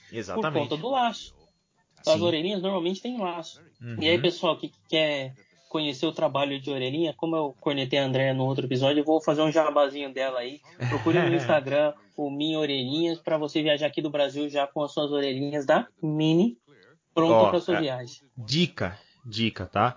por 0.09 0.15
Exatamente. 0.17 0.69
conta 0.69 0.77
do 0.81 0.89
laço. 0.89 1.35
as 2.07 2.13
Sim. 2.13 2.21
orelhinhas 2.21 2.61
normalmente 2.61 3.01
tem 3.01 3.17
laço. 3.19 3.61
Uhum. 3.81 3.97
E 4.01 4.07
aí, 4.07 4.17
pessoal 4.21 4.55
que 4.55 4.71
quer 4.87 5.33
conhecer 5.69 6.05
o 6.07 6.11
trabalho 6.11 6.59
de 6.59 6.71
orelhinha, 6.71 7.13
como 7.15 7.35
eu 7.35 7.55
cornetei 7.61 7.99
a 7.99 8.03
Andréia 8.03 8.33
no 8.33 8.43
outro 8.43 8.65
episódio, 8.65 9.01
eu 9.01 9.05
vou 9.05 9.21
fazer 9.21 9.41
um 9.41 9.51
jabazinho 9.51 10.11
dela 10.11 10.39
aí. 10.39 10.59
Procure 10.89 11.19
no 11.19 11.33
Instagram 11.37 11.93
o 12.17 12.29
Minha 12.29 12.59
Orelhinhas 12.59 13.19
para 13.19 13.37
você 13.37 13.61
viajar 13.61 13.87
aqui 13.87 14.01
do 14.01 14.09
Brasil 14.09 14.49
já 14.49 14.67
com 14.67 14.83
as 14.83 14.91
suas 14.91 15.11
orelhinhas 15.11 15.65
da 15.65 15.87
Mini 16.01 16.57
pronta 17.13 17.49
para 17.49 17.59
sua 17.61 17.77
é. 17.77 17.81
viagem. 17.81 18.21
Dica, 18.37 18.97
dica, 19.25 19.65
tá? 19.65 19.95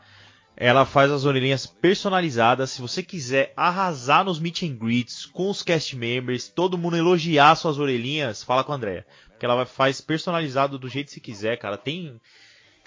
Ela 0.56 0.84
faz 0.84 1.10
as 1.10 1.24
orelhinhas 1.24 1.66
personalizadas. 1.66 2.70
Se 2.70 2.82
você 2.82 3.02
quiser 3.02 3.52
arrasar 3.56 4.24
nos 4.24 4.38
meet 4.38 4.62
and 4.62 4.76
greets 4.76 5.24
com 5.24 5.48
os 5.48 5.62
cast 5.62 5.96
members, 5.96 6.48
todo 6.48 6.78
mundo 6.78 6.96
elogiar 6.96 7.56
suas 7.56 7.78
orelhinhas, 7.78 8.42
fala 8.42 8.62
com 8.62 8.72
a 8.72 8.76
Andrea. 8.76 9.06
Porque 9.30 9.46
ela 9.46 9.64
faz 9.64 10.00
personalizado 10.00 10.78
do 10.78 10.88
jeito 10.88 11.06
que 11.06 11.14
você 11.14 11.20
quiser, 11.20 11.56
cara. 11.56 11.78
Tem. 11.78 12.20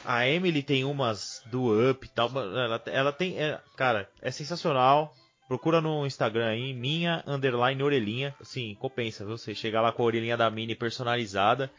A 0.06 0.28
Emily 0.28 0.62
tem 0.62 0.84
umas 0.84 1.42
do 1.48 1.90
Up 1.90 2.06
e 2.06 2.10
tal. 2.10 2.30
Ela, 2.30 2.82
ela 2.88 3.12
tem. 3.12 3.38
é, 3.38 3.60
cara, 3.76 4.10
é 4.22 4.32
sensacional. 4.32 5.14
Procura 5.48 5.80
no 5.80 6.06
Instagram 6.06 6.48
aí, 6.48 6.74
minha 6.74 7.24
underline 7.28 7.82
orelhinha. 7.84 8.36
Assim, 8.42 8.76
compensa, 8.76 9.26
viu? 9.26 9.38
Você 9.38 9.54
chegar 9.54 9.82
lá 9.82 9.92
com 9.92 10.02
a 10.02 10.06
orelhinha 10.06 10.36
da 10.36 10.50
Mini 10.50 10.76
personalizada. 10.76 11.72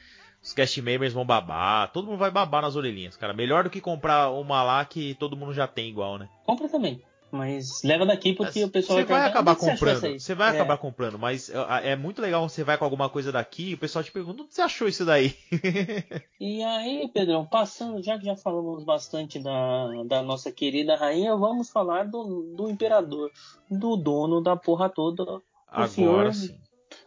Os 0.42 0.52
cast 0.52 0.80
members 0.80 1.12
vão 1.12 1.26
babar, 1.26 1.90
todo 1.90 2.06
mundo 2.06 2.18
vai 2.18 2.30
babar 2.30 2.62
nas 2.62 2.76
orelhinhas, 2.76 3.16
cara. 3.16 3.32
Melhor 3.32 3.64
do 3.64 3.70
que 3.70 3.80
comprar 3.80 4.30
uma 4.30 4.62
lá 4.62 4.84
que 4.84 5.14
todo 5.14 5.36
mundo 5.36 5.52
já 5.52 5.66
tem 5.66 5.88
igual, 5.88 6.18
né? 6.18 6.28
Compra 6.44 6.68
também. 6.68 7.02
Mas 7.30 7.82
leva 7.82 8.06
daqui 8.06 8.32
porque 8.32 8.64
o 8.64 8.70
pessoal 8.70 8.98
vai 8.98 9.06
perguntar, 9.06 9.30
acabar 9.30 9.52
"Onde 9.52 9.60
você 9.60 9.70
achou 9.70 9.88
essa 9.88 10.00
comprando, 10.00 10.12
aí?" 10.14 10.20
você 10.20 10.34
vai 10.34 10.48
É. 10.48 10.50
acabar 10.52 10.78
comprando, 10.78 11.18
mas 11.18 11.50
é, 11.50 11.90
é 11.92 11.96
muito 11.96 12.22
legal 12.22 12.48
você 12.48 12.62
vai 12.62 12.78
com 12.78 12.84
alguma 12.84 13.08
coisa 13.10 13.32
daqui 13.32 13.70
e 13.70 13.74
o 13.74 13.78
pessoal 13.78 14.04
te 14.04 14.12
pergunta, 14.12 14.42
onde 14.42 14.54
você 14.54 14.62
achou 14.62 14.88
isso 14.88 15.04
daí? 15.04 15.34
E 16.38 16.62
aí, 16.62 17.08
Pedrão, 17.14 17.46
passando, 17.46 18.02
já 18.02 18.18
que 18.18 18.26
já 18.26 18.36
falamos 18.36 18.84
bastante 18.84 19.38
da, 19.38 20.02
da 20.04 20.22
nossa 20.22 20.52
querida 20.52 20.94
rainha, 20.94 21.34
vamos 21.34 21.70
falar 21.70 22.04
do, 22.04 22.54
do 22.54 22.68
imperador, 22.68 23.30
do 23.70 23.96
dono 23.96 24.42
da 24.42 24.54
porra 24.54 24.90
toda, 24.90 25.24
o 25.24 25.42
Agora 25.66 25.88
senhor 25.88 26.32
sim. 26.34 26.60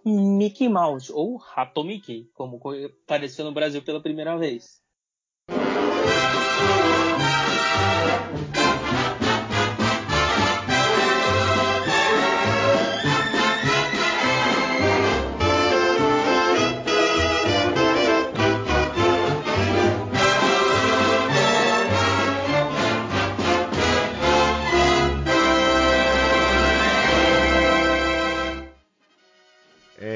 Mickey 0.03 0.67
Mouse, 0.67 1.11
ou 1.11 1.37
Rato 1.37 1.83
Mickey, 1.83 2.27
como 2.33 2.57
co- 2.59 2.73
apareceu 3.03 3.45
no 3.45 3.51
Brasil 3.51 3.83
pela 3.83 4.01
primeira 4.01 4.35
vez. 4.35 4.81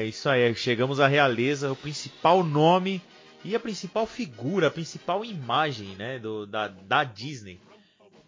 É 0.04 0.06
isso 0.06 0.28
aí, 0.28 0.54
chegamos 0.54 1.00
à 1.00 1.08
realeza, 1.08 1.72
o 1.72 1.76
principal 1.76 2.44
nome 2.44 3.00
e 3.42 3.56
a 3.56 3.60
principal 3.60 4.06
figura, 4.06 4.66
a 4.66 4.70
principal 4.70 5.24
imagem, 5.24 5.96
né, 5.96 6.18
do, 6.18 6.44
da, 6.44 6.68
da 6.68 7.04
Disney. 7.04 7.58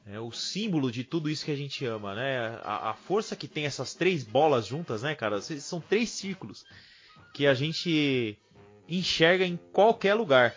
É 0.07 0.19
o 0.19 0.33
símbolo 0.33 0.91
de 0.91 1.05
tudo 1.05 1.29
isso 1.29 1.45
que 1.45 1.51
a 1.51 1.57
gente 1.57 1.85
ama, 1.85 2.15
né? 2.15 2.59
A, 2.63 2.91
a 2.91 2.95
força 2.95 3.37
que 3.37 3.47
tem 3.47 3.67
essas 3.67 3.93
três 3.93 4.25
bolas 4.25 4.67
juntas, 4.67 5.03
né, 5.03 5.15
cara? 5.15 5.43
São 5.43 5.79
três 5.79 6.09
círculos 6.09 6.65
que 7.35 7.47
a 7.47 7.53
gente 7.53 8.39
enxerga 8.89 9.45
em 9.45 9.59
qualquer 9.71 10.15
lugar. 10.15 10.55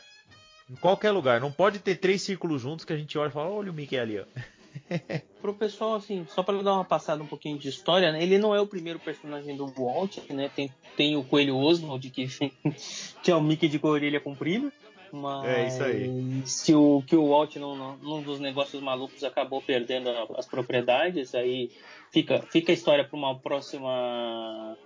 Em 0.69 0.75
qualquer 0.75 1.11
lugar. 1.11 1.41
Não 1.41 1.51
pode 1.51 1.79
ter 1.79 1.95
três 1.95 2.21
círculos 2.21 2.61
juntos 2.61 2.85
que 2.85 2.93
a 2.93 2.97
gente 2.97 3.17
olha 3.17 3.27
e 3.27 3.33
fala, 3.33 3.49
olha 3.49 3.71
o 3.71 3.73
Mickey 3.73 3.97
ali, 3.97 4.19
ó. 4.19 4.25
Pro 5.41 5.53
pessoal, 5.53 5.95
assim, 5.95 6.25
só 6.27 6.43
para 6.43 6.61
dar 6.61 6.73
uma 6.73 6.83
passada 6.85 7.23
um 7.23 7.27
pouquinho 7.27 7.57
de 7.57 7.69
história, 7.69 8.11
né? 8.11 8.21
Ele 8.21 8.37
não 8.37 8.53
é 8.53 8.59
o 8.59 8.67
primeiro 8.67 8.99
personagem 8.99 9.55
do 9.55 9.65
Walt, 9.67 10.17
né? 10.29 10.49
Tem, 10.53 10.69
tem 10.97 11.15
o 11.15 11.23
Coelho 11.23 11.55
Oswald, 11.57 12.09
que, 12.09 12.27
que 13.23 13.31
é 13.31 13.35
o 13.35 13.41
Mickey 13.41 13.69
de 13.69 13.79
orelha 13.81 14.19
comprida. 14.19 14.71
Mas 15.11 15.47
É 15.47 15.67
isso 15.67 15.83
aí. 15.83 16.43
Se 16.45 16.75
o, 16.75 17.01
que 17.07 17.15
o 17.15 17.29
Walt, 17.29 17.55
num, 17.55 17.97
num- 17.97 18.21
dos 18.21 18.39
negócios 18.39 18.81
malucos, 18.81 19.23
acabou 19.23 19.61
perdendo 19.61 20.09
as 20.37 20.45
propriedades, 20.45 21.33
aí 21.33 21.71
fica, 22.11 22.41
fica 22.51 22.71
a 22.71 22.75
história 22.75 23.03
para 23.03 23.17
uma 23.17 23.39
próxima. 23.39 24.77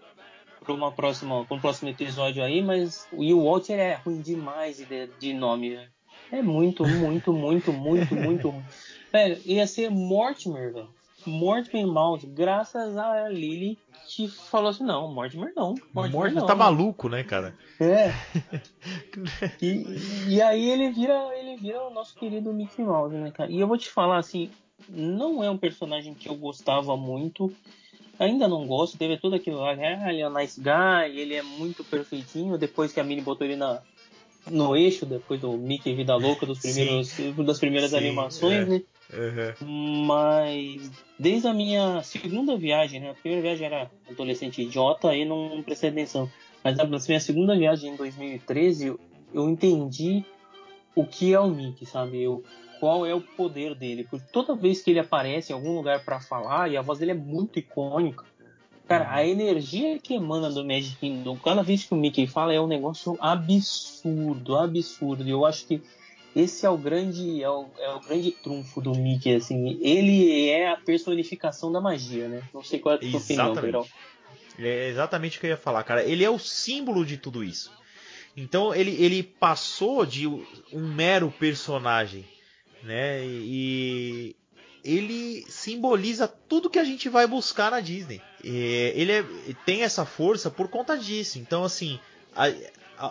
Para 0.64 0.74
uma 0.74 0.92
próxima, 0.94 1.44
pra 1.46 1.58
um 1.58 1.60
próximo 1.60 1.90
episódio 1.90 2.42
aí, 2.42 2.62
mas 2.62 3.06
e 3.18 3.34
o 3.34 3.44
Walt 3.44 3.68
ele 3.70 3.82
é 3.82 3.96
ruim 3.96 4.22
demais 4.22 4.78
de, 4.78 5.08
de 5.20 5.34
nome. 5.34 5.72
né? 5.76 5.90
É 6.32 6.42
muito, 6.42 6.88
muito, 6.88 7.34
muito, 7.34 7.74
muito, 7.74 8.16
muito 8.16 8.50
ruim. 8.50 8.64
Velho, 9.14 9.40
ia 9.46 9.68
ser 9.68 9.92
Mortimer, 9.92 10.74
velho. 10.74 10.90
Mortimer 11.26 11.86
Mouse, 11.86 12.26
graças 12.26 12.98
a 12.98 13.30
Lily 13.30 13.78
que 14.08 14.28
falou 14.28 14.70
assim, 14.70 14.84
não, 14.84 15.14
Mortimer 15.14 15.54
não. 15.56 15.76
Mortimer, 15.94 16.12
Morte 16.12 16.36
não. 16.36 16.46
tá 16.46 16.56
maluco, 16.56 17.08
né, 17.08 17.24
cara? 17.24 17.56
É. 17.80 18.12
E, 19.62 19.86
e 20.28 20.42
aí 20.42 20.70
ele 20.70 20.92
vira, 20.92 21.14
ele 21.38 21.56
vira 21.56 21.82
o 21.84 21.94
nosso 21.94 22.16
querido 22.16 22.54
Mickey 22.54 22.82
Mouse, 22.82 23.16
né, 23.16 23.32
cara? 23.32 23.50
E 23.50 23.60
eu 23.60 23.68
vou 23.68 23.78
te 23.78 23.90
falar 23.90 24.18
assim, 24.18 24.50
não 24.90 25.44
é 25.44 25.50
um 25.50 25.58
personagem 25.58 26.14
que 26.14 26.28
eu 26.28 26.36
gostava 26.36 26.98
muito. 26.98 27.54
Ainda 28.20 28.48
não 28.48 28.68
gosto, 28.68 28.98
teve 28.98 29.18
tudo 29.18 29.36
aquilo 29.36 29.60
lá, 29.60 29.72
ah, 29.72 30.12
ele 30.12 30.22
é 30.22 30.28
um 30.28 30.34
nice 30.34 30.60
guy, 30.60 31.18
ele 31.18 31.36
é 31.36 31.42
muito 31.42 31.84
perfeitinho, 31.84 32.58
depois 32.58 32.92
que 32.92 33.00
a 33.00 33.04
Minnie 33.04 33.24
botou 33.24 33.46
ele 33.46 33.56
na, 33.56 33.82
no 34.50 34.76
eixo, 34.76 35.06
depois 35.06 35.40
do 35.40 35.54
Mickey 35.54 35.96
Vida 35.96 36.16
Louca, 36.16 36.46
dos 36.46 36.60
primeiros, 36.60 37.16
das 37.46 37.60
primeiras 37.60 37.92
Sim, 37.92 37.98
animações, 37.98 38.60
é. 38.60 38.66
né? 38.66 38.82
Mas 39.62 40.92
desde 41.18 41.48
a 41.48 41.54
minha 41.54 42.02
segunda 42.04 42.58
viagem, 42.58 43.00
né? 43.00 43.12
A 43.12 43.14
primeira 43.14 43.42
viagem 43.42 43.66
era 43.66 43.92
adolescente 44.10 44.62
idiota 44.62 45.16
e 45.16 45.26
não 45.26 45.62
prestei 45.64 45.90
atenção. 45.90 46.30
Mas 46.64 46.78
na 46.78 46.86
minha 46.86 47.20
segunda 47.20 47.58
viagem 47.58 47.94
em 47.94 47.96
2013, 47.96 48.96
eu, 49.34 49.50
entendi 49.50 50.24
o 50.96 51.06
que 51.06 51.34
é 51.34 51.40
o 51.40 51.50
Mickey, 51.50 51.86
sabe? 51.86 52.22
Eu, 52.22 52.44
qual 52.80 53.06
é 53.06 53.14
o 53.14 53.22
poder 53.22 53.76
dele. 53.76 54.06
Porque 54.10 54.26
toda 54.32 54.56
vez 54.56 54.82
que 54.82 54.92
ele 54.92 55.00
aparece 55.00 55.52
em 55.52 55.56
algum 55.56 55.76
lugar 55.76 56.04
pra 56.04 56.20
falar, 56.20 56.72
e 56.72 56.78
a 56.78 56.82
voz 56.82 57.00
dele 57.00 57.12
é 57.12 57.16
muito 57.16 57.60
icônica, 57.60 58.26
cara, 58.88 59.14
a 59.14 59.26
energia 59.26 60.00
que 60.00 60.14
emana 60.14 60.50
do 60.50 60.66
Magic 60.66 60.98
Kingdom, 60.98 61.38
cada 61.38 61.64
vez 61.64 61.84
que 61.84 61.94
o 61.94 61.98
Mickey 61.98 62.28
fala, 62.28 62.54
é 62.54 62.62
um 62.62 62.68
negócio 62.68 63.18
absurdo, 63.20 64.56
absurdo. 64.56 65.24
E 65.24 65.30
eu 65.30 65.46
acho 65.46 65.68
que 65.68 65.82
esse 66.36 66.66
é 66.66 66.70
o 66.70 66.78
grande 66.78 67.42
é 67.44 67.50
o, 67.50 67.68
é 67.78 67.90
o 67.94 68.00
grande 68.00 68.32
trunfo 68.32 68.82
do 68.82 68.92
Mickey 68.92 69.36
assim 69.36 69.80
ele 69.82 70.50
é 70.50 70.70
a 70.70 70.78
personificação 70.78 71.72
da 71.72 71.80
magia 71.82 72.28
né 72.28 72.44
não 72.54 72.64
sei 72.64 72.80
qual 72.80 72.96
é 72.96 72.98
a 72.98 73.00
tua 73.00 73.20
opinião. 73.20 73.54
Perão. 73.54 73.88
É 74.60 74.90
exatamente 74.90 75.38
o 75.38 75.42
que 75.42 75.48
eu 75.48 75.52
ia 75.52 75.58
falar, 75.58 75.84
cara. 75.84 76.04
Ele 76.04 76.24
é 76.24 76.30
o 76.30 76.38
símbolo 76.38 77.06
de 77.06 77.18
tudo 77.18 77.44
isso. 77.44 77.72
Então 78.36 78.74
ele, 78.74 78.92
ele 79.04 79.24
passou 79.24 80.06
de 80.06 80.28
um 80.28 80.48
mero 80.74 81.32
personagem, 81.32 82.26
né? 82.84 83.26
E 83.26 84.36
ele 84.84 85.46
simboliza 85.48 86.28
tudo 86.28 86.70
que 86.70 86.80
a 86.80 86.84
gente 86.84 87.10
vai 87.10 87.26
buscar 87.26 87.72
na 87.72 87.80
Disney. 87.80 88.22
E 88.44 88.92
ele 88.96 89.12
é- 89.12 89.26
tem 89.66 89.84
essa 89.84 90.06
força 90.06 90.50
por 90.52 90.68
conta 90.68 90.98
disso. 90.98 91.40
Então, 91.40 91.64
assim, 91.64 92.00
a, 92.36 92.52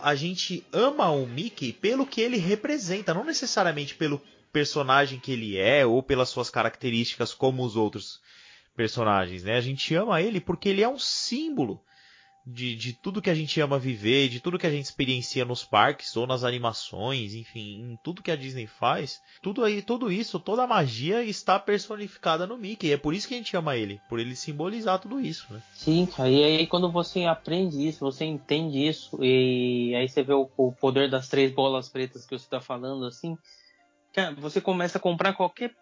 a, 0.02 0.14
gente 0.14 0.64
ama 0.72 1.10
o 1.10 1.26
Mickey 1.26 1.72
pelo 1.72 2.06
que 2.06 2.20
ele 2.20 2.38
representa, 2.38 3.12
não 3.12 3.24
necessariamente 3.24 3.94
pelo 3.94 4.22
personagem 4.52 5.18
que 5.18 5.32
ele 5.32 5.58
é 5.58 5.84
ou 5.84 6.02
pelas 6.02 6.28
suas 6.28 6.48
características 6.48 7.34
como 7.34 7.64
os 7.64 7.76
outros 7.76 8.20
personagens, 8.74 9.44
né? 9.44 9.56
A 9.56 9.60
gente 9.60 9.94
ama 9.94 10.20
ele 10.22 10.40
porque 10.40 10.68
ele 10.68 10.82
é 10.82 10.88
um 10.88 10.98
símbolo 10.98 11.80
de, 12.44 12.74
de 12.74 12.92
tudo 12.92 13.22
que 13.22 13.30
a 13.30 13.34
gente 13.34 13.60
ama 13.60 13.78
viver, 13.78 14.28
de 14.28 14.40
tudo 14.40 14.58
que 14.58 14.66
a 14.66 14.70
gente 14.70 14.84
experiencia 14.84 15.44
nos 15.44 15.64
parques 15.64 16.16
ou 16.16 16.26
nas 16.26 16.44
animações, 16.44 17.34
enfim, 17.34 17.92
em 17.92 17.98
tudo 18.02 18.22
que 18.22 18.30
a 18.30 18.36
Disney 18.36 18.66
faz. 18.66 19.20
Tudo 19.40 19.64
aí, 19.64 19.80
tudo 19.82 20.10
isso, 20.10 20.40
toda 20.40 20.64
a 20.64 20.66
magia 20.66 21.22
está 21.22 21.58
personificada 21.58 22.46
no 22.46 22.58
Mickey. 22.58 22.92
É 22.92 22.96
por 22.96 23.14
isso 23.14 23.28
que 23.28 23.34
a 23.34 23.36
gente 23.36 23.56
ama 23.56 23.76
ele, 23.76 24.00
por 24.08 24.18
ele 24.18 24.34
simbolizar 24.34 24.98
tudo 24.98 25.20
isso, 25.20 25.46
né? 25.52 25.62
sim 25.74 26.06
cara 26.06 26.28
e 26.28 26.44
aí 26.44 26.66
quando 26.66 26.90
você 26.90 27.24
aprende 27.24 27.86
isso 27.86 28.00
você 28.00 28.24
entende 28.24 28.86
isso 28.86 29.22
e 29.22 29.94
aí 29.96 30.08
você 30.08 30.22
vê 30.22 30.32
o, 30.32 30.48
o 30.56 30.72
poder 30.72 31.10
das 31.10 31.28
três 31.28 31.52
bolas 31.52 31.88
pretas 31.88 32.24
que 32.24 32.38
você 32.38 32.44
está 32.44 32.60
falando 32.60 33.04
assim 33.06 33.36
cara, 34.12 34.34
você 34.34 34.60
começa 34.60 34.98
a 34.98 35.00
comprar 35.00 35.32
qualquer 35.32 35.74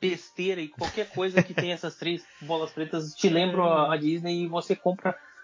besteira 0.00 0.60
e 0.60 0.68
qualquer 0.68 1.08
coisa 1.08 1.42
que 1.42 1.54
tem 1.54 1.72
essas 1.72 1.96
três 1.96 2.22
bolas 2.42 2.70
pretas 2.70 3.14
te 3.14 3.28
lembra 3.28 3.90
a, 3.90 3.96
Disney 3.96 4.44
e 4.44 4.48
você 4.48 4.76
compra 4.76 5.12
co- 5.12 5.35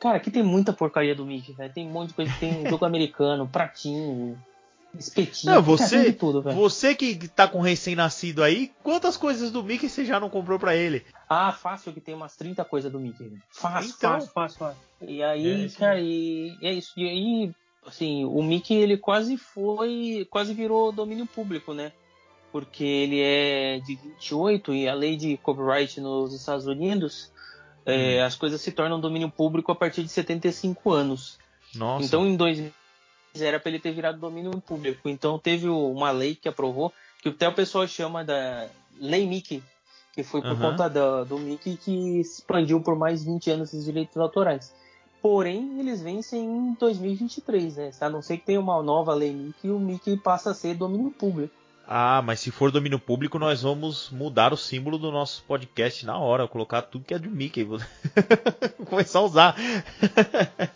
Cara, 0.00 0.16
aqui 0.16 0.30
tem 0.30 0.42
muita 0.42 0.72
porcaria 0.72 1.14
do 1.14 1.26
Mickey, 1.26 1.52
velho. 1.52 1.72
Tem 1.72 1.86
um 1.86 1.90
monte 1.90 2.08
de 2.08 2.14
coisa. 2.14 2.32
Tem 2.38 2.64
jogo 2.70 2.84
americano, 2.84 3.48
pratinho, 3.48 4.38
espetinho. 4.96 5.54
Não, 5.54 5.62
você, 5.62 6.12
tudo, 6.12 6.40
velho. 6.42 6.56
você 6.56 6.94
que 6.94 7.28
tá 7.28 7.48
com 7.48 7.60
recém-nascido 7.60 8.42
aí, 8.42 8.72
quantas 8.82 9.16
coisas 9.16 9.50
do 9.50 9.62
Mickey 9.62 9.88
você 9.88 10.04
já 10.04 10.20
não 10.20 10.30
comprou 10.30 10.58
pra 10.58 10.74
ele? 10.76 11.04
Ah, 11.28 11.52
fácil 11.52 11.92
que 11.92 12.00
tem 12.00 12.14
umas 12.14 12.36
30 12.36 12.64
coisas 12.64 12.90
do 12.90 13.00
Mickey. 13.00 13.24
velho. 13.24 13.42
Fácil, 13.50 13.94
Então. 13.96 14.10
fácil, 14.12 14.30
fácil, 14.32 14.58
fácil. 14.58 14.78
E 15.02 15.22
aí, 15.22 15.66
É 15.66 15.68
cara, 15.78 16.00
e, 16.00 16.56
e 16.60 16.66
é 16.66 16.72
isso. 16.72 16.92
E 16.96 17.08
aí, 17.08 17.52
assim, 17.86 18.24
o 18.24 18.42
Mickey 18.42 18.74
ele 18.74 18.96
quase 18.96 19.36
foi, 19.36 20.26
quase 20.30 20.54
virou 20.54 20.92
domínio 20.92 21.26
público, 21.26 21.74
né? 21.74 21.92
Porque 22.50 22.82
ele 22.84 23.20
é 23.20 23.78
de 23.80 23.94
28 23.96 24.72
e 24.74 24.88
a 24.88 24.94
lei 24.94 25.16
de 25.16 25.36
copyright 25.36 26.00
nos 26.00 26.32
Estados 26.32 26.66
Unidos, 26.66 27.30
é, 27.90 28.22
as 28.22 28.36
coisas 28.36 28.60
se 28.60 28.72
tornam 28.72 29.00
domínio 29.00 29.30
público 29.30 29.72
a 29.72 29.74
partir 29.74 30.02
de 30.02 30.08
75 30.08 30.92
anos. 30.92 31.38
Nossa. 31.74 32.04
Então 32.04 32.26
em 32.26 32.36
2000 32.36 32.72
era 33.40 33.60
para 33.60 33.70
ele 33.70 33.78
ter 33.78 33.92
virado 33.92 34.18
domínio 34.18 34.50
público. 34.60 35.08
Então 35.08 35.38
teve 35.38 35.68
uma 35.68 36.10
lei 36.10 36.34
que 36.34 36.48
aprovou, 36.48 36.92
que 37.22 37.28
até 37.28 37.48
o 37.48 37.54
pessoal 37.54 37.86
chama 37.86 38.24
da 38.24 38.68
Lei 39.00 39.26
Mickey, 39.26 39.62
que 40.12 40.22
foi 40.22 40.40
por 40.40 40.52
Aham. 40.52 40.70
conta 40.70 40.88
da- 40.88 41.24
do 41.24 41.38
Mickey 41.38 41.76
que 41.76 42.20
expandiu 42.20 42.80
por 42.80 42.96
mais 42.96 43.24
20 43.24 43.50
anos 43.50 43.68
esses 43.68 43.84
direitos 43.84 44.16
autorais. 44.16 44.74
Porém, 45.22 45.78
eles 45.80 46.00
vencem 46.00 46.44
em 46.44 46.74
2023, 46.74 47.76
né? 47.76 47.90
A 48.00 48.08
não 48.08 48.22
ser 48.22 48.38
que 48.38 48.46
tenha 48.46 48.60
uma 48.60 48.82
nova 48.82 49.14
lei 49.14 49.32
Mickey, 49.32 49.70
o 49.70 49.78
Mickey 49.78 50.16
passa 50.16 50.50
a 50.50 50.54
ser 50.54 50.74
domínio 50.74 51.10
público. 51.10 51.54
Ah, 51.90 52.20
mas 52.22 52.40
se 52.40 52.50
for 52.50 52.70
domínio 52.70 52.98
público, 52.98 53.38
nós 53.38 53.62
vamos 53.62 54.10
mudar 54.10 54.52
o 54.52 54.58
símbolo 54.58 54.98
do 54.98 55.10
nosso 55.10 55.42
podcast 55.44 56.04
na 56.04 56.18
hora, 56.18 56.46
colocar 56.46 56.82
tudo 56.82 57.06
que 57.06 57.14
é 57.14 57.18
de 57.18 57.28
Mickey. 57.30 57.64
Vou 57.64 57.80
começar 58.84 59.20
a 59.20 59.22
usar. 59.22 59.56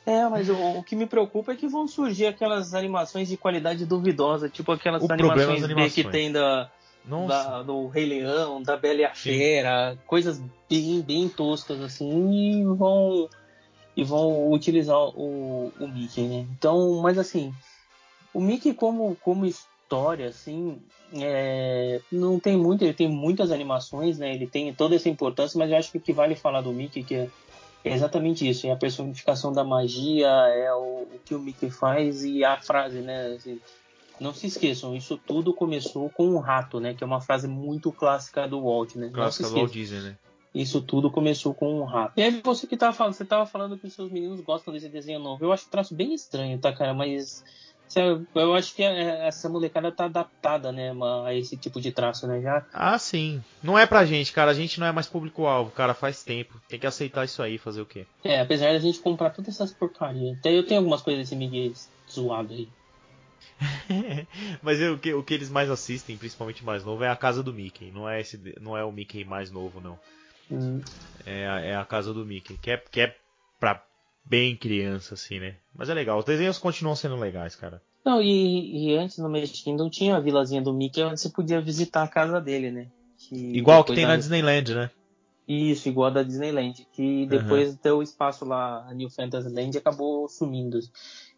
É, 0.06 0.26
mas 0.28 0.48
o, 0.48 0.54
o 0.78 0.82
que 0.82 0.96
me 0.96 1.04
preocupa 1.04 1.52
é 1.52 1.56
que 1.56 1.68
vão 1.68 1.86
surgir 1.86 2.26
aquelas 2.26 2.72
animações 2.72 3.28
de 3.28 3.36
qualidade 3.36 3.84
duvidosa, 3.84 4.48
tipo 4.48 4.72
aquelas 4.72 5.02
O 5.02 5.06
problema 5.06 5.32
é 5.32 5.34
animações, 5.44 5.64
animações. 5.64 5.92
que 5.94 6.04
tem 6.04 6.32
da, 6.32 6.70
da- 7.28 7.62
do 7.62 7.88
Rei 7.88 8.06
Leão, 8.06 8.62
da 8.62 8.76
Bela 8.78 9.00
e 9.00 9.04
a 9.04 9.14
Fera, 9.14 9.98
coisas 10.06 10.40
bem, 10.70 11.02
bem 11.02 11.28
toscas 11.28 11.78
assim, 11.82 12.62
e 12.62 12.64
vão 12.64 13.28
e 13.94 14.02
vão 14.02 14.50
utilizar 14.50 14.96
o, 14.98 15.70
o 15.78 15.86
Mickey, 15.86 16.22
né? 16.22 16.46
Então, 16.56 17.02
mas 17.02 17.18
assim, 17.18 17.52
o 18.32 18.40
Mickey 18.40 18.72
como 18.72 19.14
como 19.16 19.44
história 19.92 20.28
assim, 20.28 20.80
é, 21.12 22.00
não 22.10 22.40
tem 22.40 22.56
muito, 22.56 22.82
ele 22.82 22.94
tem 22.94 23.08
muitas 23.08 23.52
animações, 23.52 24.18
né? 24.18 24.34
Ele 24.34 24.46
tem 24.46 24.72
toda 24.72 24.96
essa 24.96 25.08
importância, 25.08 25.58
mas 25.58 25.70
eu 25.70 25.76
acho 25.76 25.92
que 25.92 25.98
o 25.98 26.00
que 26.00 26.12
vale 26.12 26.34
falar 26.34 26.62
do 26.62 26.72
Mickey 26.72 27.04
que 27.04 27.14
é 27.14 27.28
é 27.84 27.92
exatamente 27.92 28.48
isso, 28.48 28.64
é 28.68 28.70
a 28.70 28.76
personificação 28.76 29.52
da 29.52 29.64
magia, 29.64 30.28
é 30.28 30.72
o, 30.72 31.02
o 31.02 31.20
que 31.24 31.34
o 31.34 31.40
Mickey 31.40 31.68
faz 31.68 32.22
e 32.22 32.44
a 32.44 32.56
frase, 32.56 33.00
né? 33.00 33.34
assim, 33.34 33.60
não 34.20 34.32
se 34.32 34.46
esqueçam, 34.46 34.94
isso 34.94 35.18
tudo 35.26 35.52
começou 35.52 36.08
com 36.08 36.28
um 36.28 36.38
rato, 36.38 36.78
né? 36.78 36.94
Que 36.94 37.02
é 37.02 37.06
uma 37.06 37.20
frase 37.20 37.48
muito 37.48 37.90
clássica 37.90 38.46
do 38.46 38.62
Walt, 38.62 38.94
né? 38.94 39.10
Clássica 39.12 39.48
do 39.48 39.56
Walt. 39.56 39.72
Disney, 39.72 40.00
né? 40.00 40.16
Isso 40.54 40.80
tudo 40.80 41.10
começou 41.10 41.52
com 41.54 41.80
um 41.80 41.82
rato. 41.82 42.12
E 42.16 42.22
aí 42.22 42.40
você 42.44 42.68
que 42.68 42.76
tava 42.76 42.92
falando, 42.92 43.14
você 43.14 43.24
tava 43.24 43.46
falando 43.46 43.76
que 43.76 43.88
os 43.88 43.94
seus 43.94 44.12
meninos 44.12 44.40
gostam 44.42 44.72
desse 44.72 44.88
desenho 44.88 45.18
novo. 45.18 45.44
Eu 45.44 45.50
acho 45.50 45.66
o 45.66 45.70
traço 45.70 45.92
bem 45.92 46.14
estranho, 46.14 46.56
tá, 46.60 46.72
cara? 46.72 46.94
Mas 46.94 47.42
eu 48.00 48.54
acho 48.54 48.74
que 48.74 48.82
é- 48.82 49.26
essa 49.26 49.48
molecada 49.48 49.90
tá 49.92 50.04
adaptada, 50.06 50.70
né, 50.72 50.92
a 51.26 51.34
esse 51.34 51.56
tipo 51.56 51.80
de 51.80 51.92
traço, 51.92 52.26
né? 52.26 52.40
Já 52.40 52.64
Ah, 52.72 52.98
sim. 52.98 53.42
Não 53.62 53.78
é 53.78 53.86
pra 53.86 54.04
gente, 54.04 54.32
cara. 54.32 54.50
A 54.50 54.54
gente 54.54 54.78
não 54.80 54.86
é 54.86 54.92
mais 54.92 55.06
público-alvo, 55.06 55.70
cara. 55.70 55.94
Faz 55.94 56.22
tempo. 56.22 56.60
Tem 56.68 56.78
que 56.78 56.86
aceitar 56.86 57.24
isso 57.24 57.42
aí, 57.42 57.58
fazer 57.58 57.80
o 57.80 57.86
quê? 57.86 58.06
É, 58.24 58.40
apesar 58.40 58.72
da 58.72 58.78
gente 58.78 58.98
comprar 59.00 59.30
todas 59.30 59.54
essas 59.54 59.72
porcarias. 59.72 60.38
Até 60.38 60.56
eu 60.56 60.66
tenho 60.66 60.80
algumas 60.80 61.02
coisas 61.02 61.22
desse 61.22 61.36
Miguel 61.36 61.72
zoado 62.10 62.52
aí. 62.52 62.68
Mas 64.62 64.80
é 64.80 64.90
o 64.90 64.98
que, 64.98 65.12
o 65.14 65.22
que 65.22 65.34
eles 65.34 65.50
mais 65.50 65.70
assistem, 65.70 66.16
principalmente 66.16 66.64
mais 66.64 66.84
novo, 66.84 67.04
é 67.04 67.08
a 67.08 67.16
casa 67.16 67.42
do 67.42 67.52
Mickey. 67.52 67.90
Não 67.92 68.08
é, 68.08 68.20
esse, 68.20 68.40
não 68.60 68.76
é 68.76 68.84
o 68.84 68.92
Mickey 68.92 69.24
mais 69.24 69.50
novo, 69.50 69.80
não. 69.80 69.98
Hum. 70.50 70.80
É, 71.24 71.46
a- 71.46 71.60
é 71.60 71.76
a 71.76 71.84
casa 71.84 72.12
do 72.12 72.24
Mickey. 72.24 72.58
Que 72.58 72.72
é, 72.72 72.76
que 72.76 73.00
é 73.00 73.16
pra 73.60 73.82
bem 74.24 74.56
criança, 74.56 75.14
assim, 75.14 75.38
né? 75.38 75.56
Mas 75.74 75.88
é 75.88 75.94
legal. 75.94 76.18
Os 76.18 76.24
desenhos 76.24 76.58
continuam 76.58 76.96
sendo 76.96 77.16
legais, 77.16 77.54
cara. 77.56 77.82
Não, 78.04 78.20
e, 78.20 78.88
e 78.88 78.96
antes 78.96 79.18
no 79.18 79.30
Magic 79.30 79.62
Kingdom 79.62 79.88
tinha 79.88 80.16
a 80.16 80.20
vilazinha 80.20 80.60
do 80.60 80.72
Mickey 80.72 81.02
onde 81.02 81.20
você 81.20 81.28
podia 81.28 81.60
visitar 81.60 82.02
a 82.02 82.08
casa 82.08 82.40
dele, 82.40 82.70
né? 82.70 82.88
Que 83.16 83.36
Igual 83.56 83.84
que 83.84 83.94
tem 83.94 84.06
na 84.06 84.16
Disneyland, 84.16 84.74
né? 84.74 84.90
Isso, 85.46 85.88
igual 85.88 86.08
a 86.08 86.10
da 86.10 86.22
Disneyland. 86.22 86.86
Que 86.92 87.26
depois 87.26 87.76
deu 87.76 87.98
o 87.98 88.02
espaço 88.02 88.44
lá, 88.44 88.86
a 88.88 88.94
New 88.94 89.10
Fantasyland, 89.10 89.76
acabou 89.76 90.28
sumindo. 90.28 90.78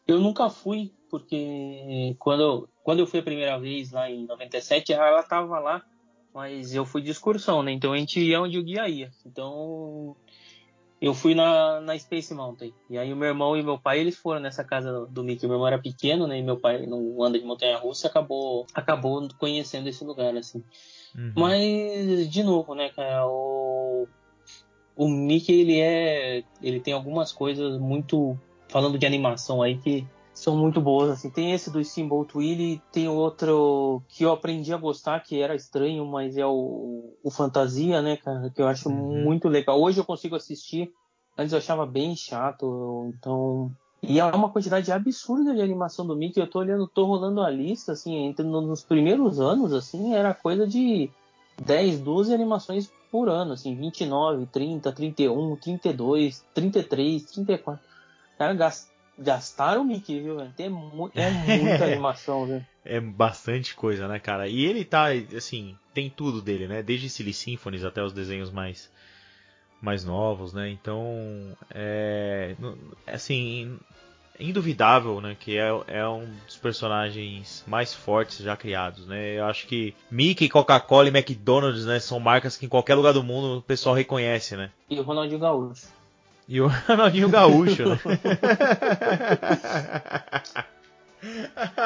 Eu 0.07 0.21
nunca 0.21 0.49
fui, 0.51 0.93
porque 1.11 2.15
quando 2.19 2.43
eu, 2.43 2.69
quando 2.83 3.01
eu 3.01 3.07
fui 3.07 3.21
a 3.21 3.23
primeira 3.23 3.59
vez 3.59 3.91
lá 3.91 4.11
em 4.11 4.27
97, 4.27 4.93
ela 4.93 5.23
tava 5.23 5.59
lá, 5.59 5.83
mas 6.33 6.75
eu 6.75 6.85
fui 6.85 7.01
de 7.01 7.11
excursão, 7.11 7.63
né? 7.63 7.73
Então 7.73 7.93
a 7.93 7.99
gente 7.99 8.21
ia 8.21 8.41
onde 8.41 8.59
o 8.59 8.63
guia 8.63 8.89
ia. 8.89 9.11
Então 9.25 10.17
eu 11.05 11.15
fui 11.15 11.35
na, 11.35 11.81
na 11.81 11.99
Space 11.99 12.33
Mountain. 12.35 12.73
E 12.89 12.97
aí 12.97 13.13
o 13.13 13.17
meu 13.17 13.29
irmão 13.29 13.57
e 13.57 13.63
meu 13.63 13.79
pai, 13.79 14.01
eles 14.01 14.17
foram 14.17 14.41
nessa 14.41 14.65
casa 14.65 15.07
do- 15.07 15.23
Mickey. 15.25 15.47
Meu 15.47 15.57
irmão 15.57 15.69
era 15.69 15.79
pequeno, 15.79 16.27
né? 16.27 16.39
E 16.39 16.43
meu 16.43 16.59
pai 16.59 16.87
não 16.87 17.23
anda 17.23 17.39
de 17.39 17.45
montanha-russa, 17.45 18.09
acabou 18.09 18.67
acabou 18.75 19.29
conhecendo 19.39 19.89
esse 19.89 20.05
lugar, 20.05 20.37
assim. 20.37 20.65
Uhum. 21.15 21.33
Mas, 21.37 22.29
de 22.31 22.43
novo, 22.43 22.75
né, 22.75 22.89
cara, 22.89 23.27
o, 23.27 24.09
o 24.97 25.09
Mickey, 25.09 25.61
ele 25.61 25.79
é. 25.79 26.43
Ele 26.63 26.81
tem 26.81 26.95
algumas 26.95 27.33
coisas 27.33 27.79
muito. 27.79 28.39
Falando 28.69 28.99
de 28.99 29.07
animação 29.07 29.63
aí 29.63 29.77
que 29.79 30.07
são 30.35 30.57
muito 30.57 30.81
boas, 30.81 31.11
assim. 31.11 31.31
Tem 31.31 31.53
esse 31.53 31.71
do 31.71 31.83
Steamboat 31.83 32.37
Willie, 32.37 32.83
tem 32.93 33.09
outro 33.09 34.03
que 34.09 34.25
eu 34.25 34.33
aprendi 34.33 34.75
a 34.75 34.77
gostar, 34.77 35.21
que 35.21 35.41
era 35.41 35.55
estranho, 35.55 36.05
mas 36.05 36.37
é 36.37 36.45
o, 36.45 37.15
o 37.23 37.31
Fantasia, 37.31 38.03
né, 38.03 38.17
cara, 38.17 38.51
que 38.51 38.61
eu 38.61 38.67
acho 38.67 38.91
Uhum. 38.91 39.23
muito 39.23 39.49
legal. 39.49 39.81
Hoje 39.81 39.99
eu 40.01 40.05
consigo 40.05 40.35
assistir, 40.35 40.93
antes 41.39 41.53
eu 41.53 41.59
achava 41.59 41.87
bem 41.87 42.17
chato, 42.17 43.13
então. 43.17 43.71
E 44.03 44.19
é 44.19 44.25
uma 44.25 44.51
quantidade 44.51 44.91
absurda 44.93 45.55
de 45.55 45.63
animação 45.63 46.07
do 46.07 46.17
Mickey. 46.17 46.39
Eu 46.41 46.51
tô 46.51 46.59
olhando, 46.59 46.87
tô 46.89 47.07
rolando 47.07 47.41
a 47.41 47.49
lista, 47.49 47.93
assim, 47.93 48.17
entre 48.27 48.45
nos 48.45 48.83
primeiros 48.83 49.41
anos, 49.41 49.73
assim, 49.73 50.15
era 50.15 50.35
coisa 50.35 50.67
de 50.67 51.09
10, 51.65 52.01
12 52.01 52.35
animações 52.35 52.91
por 53.11 53.29
ano, 53.29 53.53
assim, 53.53 53.77
29, 53.77 54.47
30, 54.47 54.93
31, 54.93 55.57
32, 55.57 56.45
33, 56.53 57.25
34. 57.25 57.81
Cara, 58.37 58.53
gas- 58.55 58.91
gastaram 59.19 59.83
o 59.83 59.85
Mickey, 59.85 60.21
viu, 60.21 60.37
velho? 60.37 60.53
Tem 60.57 60.69
mu- 60.69 61.11
é 61.15 61.31
muita 61.31 61.85
animação, 61.87 62.47
viu? 62.47 62.63
É 62.85 63.01
bastante 63.01 63.75
coisa, 63.75 64.07
né, 64.09 64.19
cara? 64.19 64.47
E 64.49 64.65
ele 64.65 64.85
tá, 64.85 65.07
assim, 65.37 65.77
tem 65.95 66.11
tudo 66.11 66.43
dele, 66.43 66.67
né? 66.69 66.83
Desde 66.83 67.09
Silly 67.09 67.33
Symphonies 67.33 67.85
até 67.85 68.03
os 68.03 68.13
desenhos 68.13 68.51
mais 68.51 68.91
mais 69.81 70.03
novos, 70.05 70.53
né? 70.55 70.71
Então, 70.71 71.55
é, 71.71 72.57
assim, 73.07 73.79
é 74.39 74.43
induvidável, 74.45 75.21
né, 75.21 75.37
que 75.39 75.59
é, 75.59 75.69
é 75.89 76.09
um 76.09 76.27
dos 76.47 76.57
personagens 76.57 77.63
mais 77.67 77.93
fortes 77.93 78.39
já 78.39 78.57
criados, 78.57 79.07
né? 79.07 79.39
Eu 79.39 79.45
acho 79.45 79.67
que 79.67 79.95
Mickey, 80.11 80.49
Coca-Cola 80.49 81.09
e 81.09 81.11
McDonald's, 81.15 81.85
né, 81.85 82.01
são 82.01 82.19
marcas 82.19 82.57
que 82.57 82.65
em 82.65 82.69
qualquer 82.69 82.95
lugar 82.95 83.13
do 83.13 83.23
mundo 83.23 83.59
o 83.59 83.63
pessoal 83.63 83.95
reconhece, 83.95 84.57
né? 84.57 84.71
E 84.89 84.99
o 84.99 85.03
Ronaldinho 85.03 85.39
Gaúcho. 85.41 85.87
E 86.47 86.61
o 86.61 86.69
Ronaldinho 86.87 87.29
Gaúcho, 87.29 87.89
né? 87.89 88.01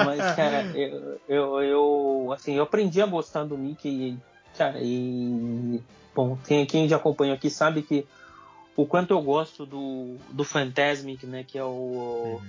Mas, 0.04 0.34
cara, 0.34 0.64
eu, 0.76 1.20
eu, 1.28 1.62
eu, 1.62 2.32
assim, 2.32 2.54
eu 2.54 2.64
aprendi 2.64 3.00
a 3.00 3.06
gostar 3.06 3.44
do 3.44 3.56
Mickey, 3.56 4.18
cara, 4.56 4.78
e. 4.82 5.80
Bom, 6.14 6.36
quem, 6.46 6.66
quem 6.66 6.88
já 6.88 6.96
acompanha 6.96 7.34
aqui 7.34 7.48
sabe 7.48 7.82
que 7.82 8.04
o 8.76 8.84
quanto 8.84 9.12
eu 9.12 9.22
gosto 9.22 9.64
do, 9.64 10.16
do 10.30 10.44
Fantasmic, 10.44 11.24
né? 11.26 11.44
Que 11.46 11.58
é 11.58 11.64
o. 11.64 12.40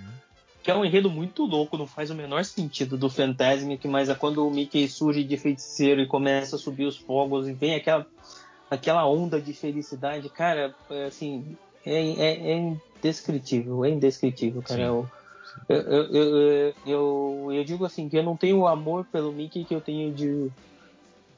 Que 0.64 0.72
é 0.72 0.76
um 0.76 0.84
enredo 0.84 1.10
muito 1.10 1.46
louco, 1.46 1.78
não 1.78 1.88
faz 1.88 2.10
o 2.10 2.16
menor 2.16 2.44
sentido 2.44 2.98
do 2.98 3.10
Fantasmic, 3.10 3.88
mas 3.88 4.10
é 4.10 4.16
quando 4.16 4.46
o 4.46 4.52
Mickey 4.52 4.90
surge 4.90 5.24
de 5.24 5.38
feiticeiro 5.38 6.02
e 6.02 6.08
começa 6.08 6.56
a 6.56 6.60
subir 6.60 6.86
os 6.86 6.98
fogos 6.98 7.48
e 7.48 7.54
vem 7.54 7.76
aquela, 7.76 8.06
aquela 8.70 9.08
onda 9.08 9.40
de 9.40 9.54
felicidade, 9.54 10.28
cara, 10.30 10.76
é, 10.90 11.06
assim, 11.06 11.56
é, 11.86 11.94
é, 11.94 12.52
é 12.52 12.76
indescritível, 12.98 13.86
é 13.86 13.90
indescritível, 13.90 14.62
cara. 14.62 14.82
Eu, 14.82 15.10
eu, 15.68 16.74
eu, 16.86 17.52
eu, 17.52 17.64
digo 17.64 17.86
assim, 17.86 18.08
que 18.08 18.18
eu 18.18 18.24
não 18.24 18.36
tenho 18.36 18.60
o 18.60 18.68
amor 18.68 19.06
pelo 19.06 19.32
Mickey 19.32 19.66
que 19.66 19.74
eu 19.74 19.82
tenho 19.82 20.14
de 20.14 20.50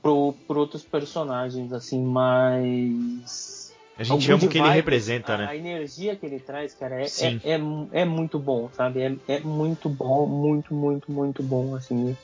por, 0.01 0.35
por 0.47 0.57
outros 0.57 0.83
personagens, 0.83 1.71
assim, 1.71 2.03
mas. 2.03 3.73
A 3.97 4.03
gente 4.03 4.31
ama 4.31 4.45
o 4.45 4.49
que 4.49 4.57
ele 4.57 4.69
representa, 4.69 5.37
né? 5.37 5.45
A 5.47 5.55
energia 5.55 6.15
que 6.15 6.25
ele 6.25 6.39
traz, 6.39 6.73
cara, 6.73 7.01
é, 7.01 7.05
é, 7.05 7.55
é, 7.55 7.61
é 8.01 8.05
muito 8.05 8.39
bom, 8.39 8.69
sabe? 8.73 9.01
É, 9.01 9.15
é 9.27 9.39
muito 9.41 9.87
bom, 9.89 10.25
muito, 10.25 10.73
muito, 10.73 11.11
muito 11.11 11.43
bom, 11.43 11.75
assim. 11.75 12.17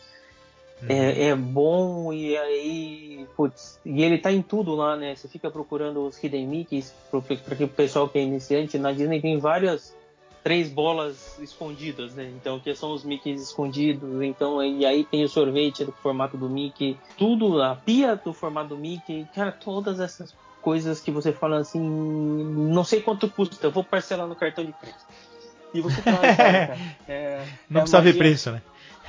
Uhum. 0.82 0.88
É, 0.90 1.30
é 1.30 1.36
bom 1.36 2.14
e 2.14 2.38
aí, 2.38 3.28
putz, 3.36 3.80
e 3.84 4.04
ele 4.04 4.18
tá 4.18 4.32
em 4.32 4.42
tudo 4.42 4.76
lá, 4.76 4.96
né? 4.96 5.16
Você 5.16 5.28
fica 5.28 5.50
procurando 5.50 6.06
os 6.06 6.22
Hidden 6.24 6.48
Mickeys, 6.48 6.94
pra 7.10 7.56
que 7.56 7.64
o 7.64 7.68
pessoal 7.68 8.08
que 8.08 8.20
é 8.20 8.22
iniciante, 8.22 8.78
na 8.78 8.92
Disney 8.92 9.20
tem 9.20 9.40
várias, 9.40 9.96
três 10.44 10.70
bolas 10.70 11.38
escondidas, 11.40 12.14
né? 12.14 12.32
Então, 12.36 12.60
que 12.60 12.74
são 12.76 12.94
os 12.94 13.04
Mickeys 13.04 13.42
escondidos, 13.42 14.22
então, 14.22 14.64
e 14.64 14.86
aí 14.86 15.04
tem 15.04 15.24
o 15.24 15.30
sorvete 15.30 15.84
do 15.84 15.92
formato 15.92 16.38
do 16.38 16.48
Mickey, 16.48 16.96
tudo, 17.18 17.62
a 17.62 17.76
pia 17.76 18.16
do 18.16 18.32
formato 18.32 18.70
do 18.70 18.78
Mickey, 18.78 19.26
cara, 19.34 19.52
todas 19.52 20.00
essas 20.00 20.34
coisas 20.62 21.00
que 21.00 21.10
você 21.10 21.34
fala 21.34 21.58
assim, 21.58 21.80
não 21.80 22.84
sei 22.84 23.02
quanto 23.02 23.30
custa, 23.30 23.66
eu 23.66 23.72
vou 23.72 23.84
parcelar 23.84 24.28
no 24.28 24.36
cartão 24.36 24.64
de 24.64 24.74
crédito. 24.74 25.06
E 25.74 25.82
você 25.82 26.02
traz, 26.02 26.38
cara. 26.38 26.78
É, 27.08 27.46
Não 27.70 27.82
é 27.82 27.84
precisa 27.84 28.02
ver 28.02 28.18
preço, 28.18 28.52
né? 28.52 28.62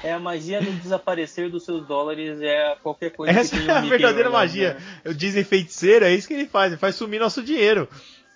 É 0.02 0.12
a 0.12 0.18
magia 0.18 0.60
do 0.60 0.70
desaparecer 0.72 1.50
dos 1.50 1.64
seus 1.64 1.86
dólares, 1.86 2.40
é 2.40 2.76
qualquer 2.82 3.10
coisa 3.10 3.38
Essa 3.38 3.58
que 3.58 3.68
é 3.68 3.72
a 3.72 3.80
verdadeira 3.80 4.30
magia. 4.30 4.74
né? 4.74 5.10
O 5.10 5.14
Disney 5.14 5.42
feiticeiro 5.44 6.04
é 6.04 6.12
isso 6.12 6.28
que 6.28 6.34
ele 6.34 6.46
faz, 6.46 6.72
ele 6.72 6.80
faz 6.80 6.94
sumir 6.94 7.18
nosso 7.20 7.42
dinheiro. 7.42 7.88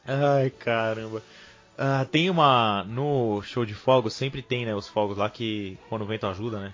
Ai, 0.06 0.50
caramba. 0.50 1.22
Ah, 1.78 2.04
tem 2.10 2.28
uma. 2.28 2.84
No 2.84 3.40
show 3.42 3.64
de 3.64 3.74
fogos, 3.74 4.12
sempre 4.14 4.42
tem, 4.42 4.64
né? 4.66 4.74
Os 4.74 4.88
fogos 4.88 5.16
lá 5.16 5.30
que, 5.30 5.78
quando 5.88 6.02
o 6.02 6.06
vento 6.06 6.26
ajuda, 6.26 6.58
né? 6.58 6.72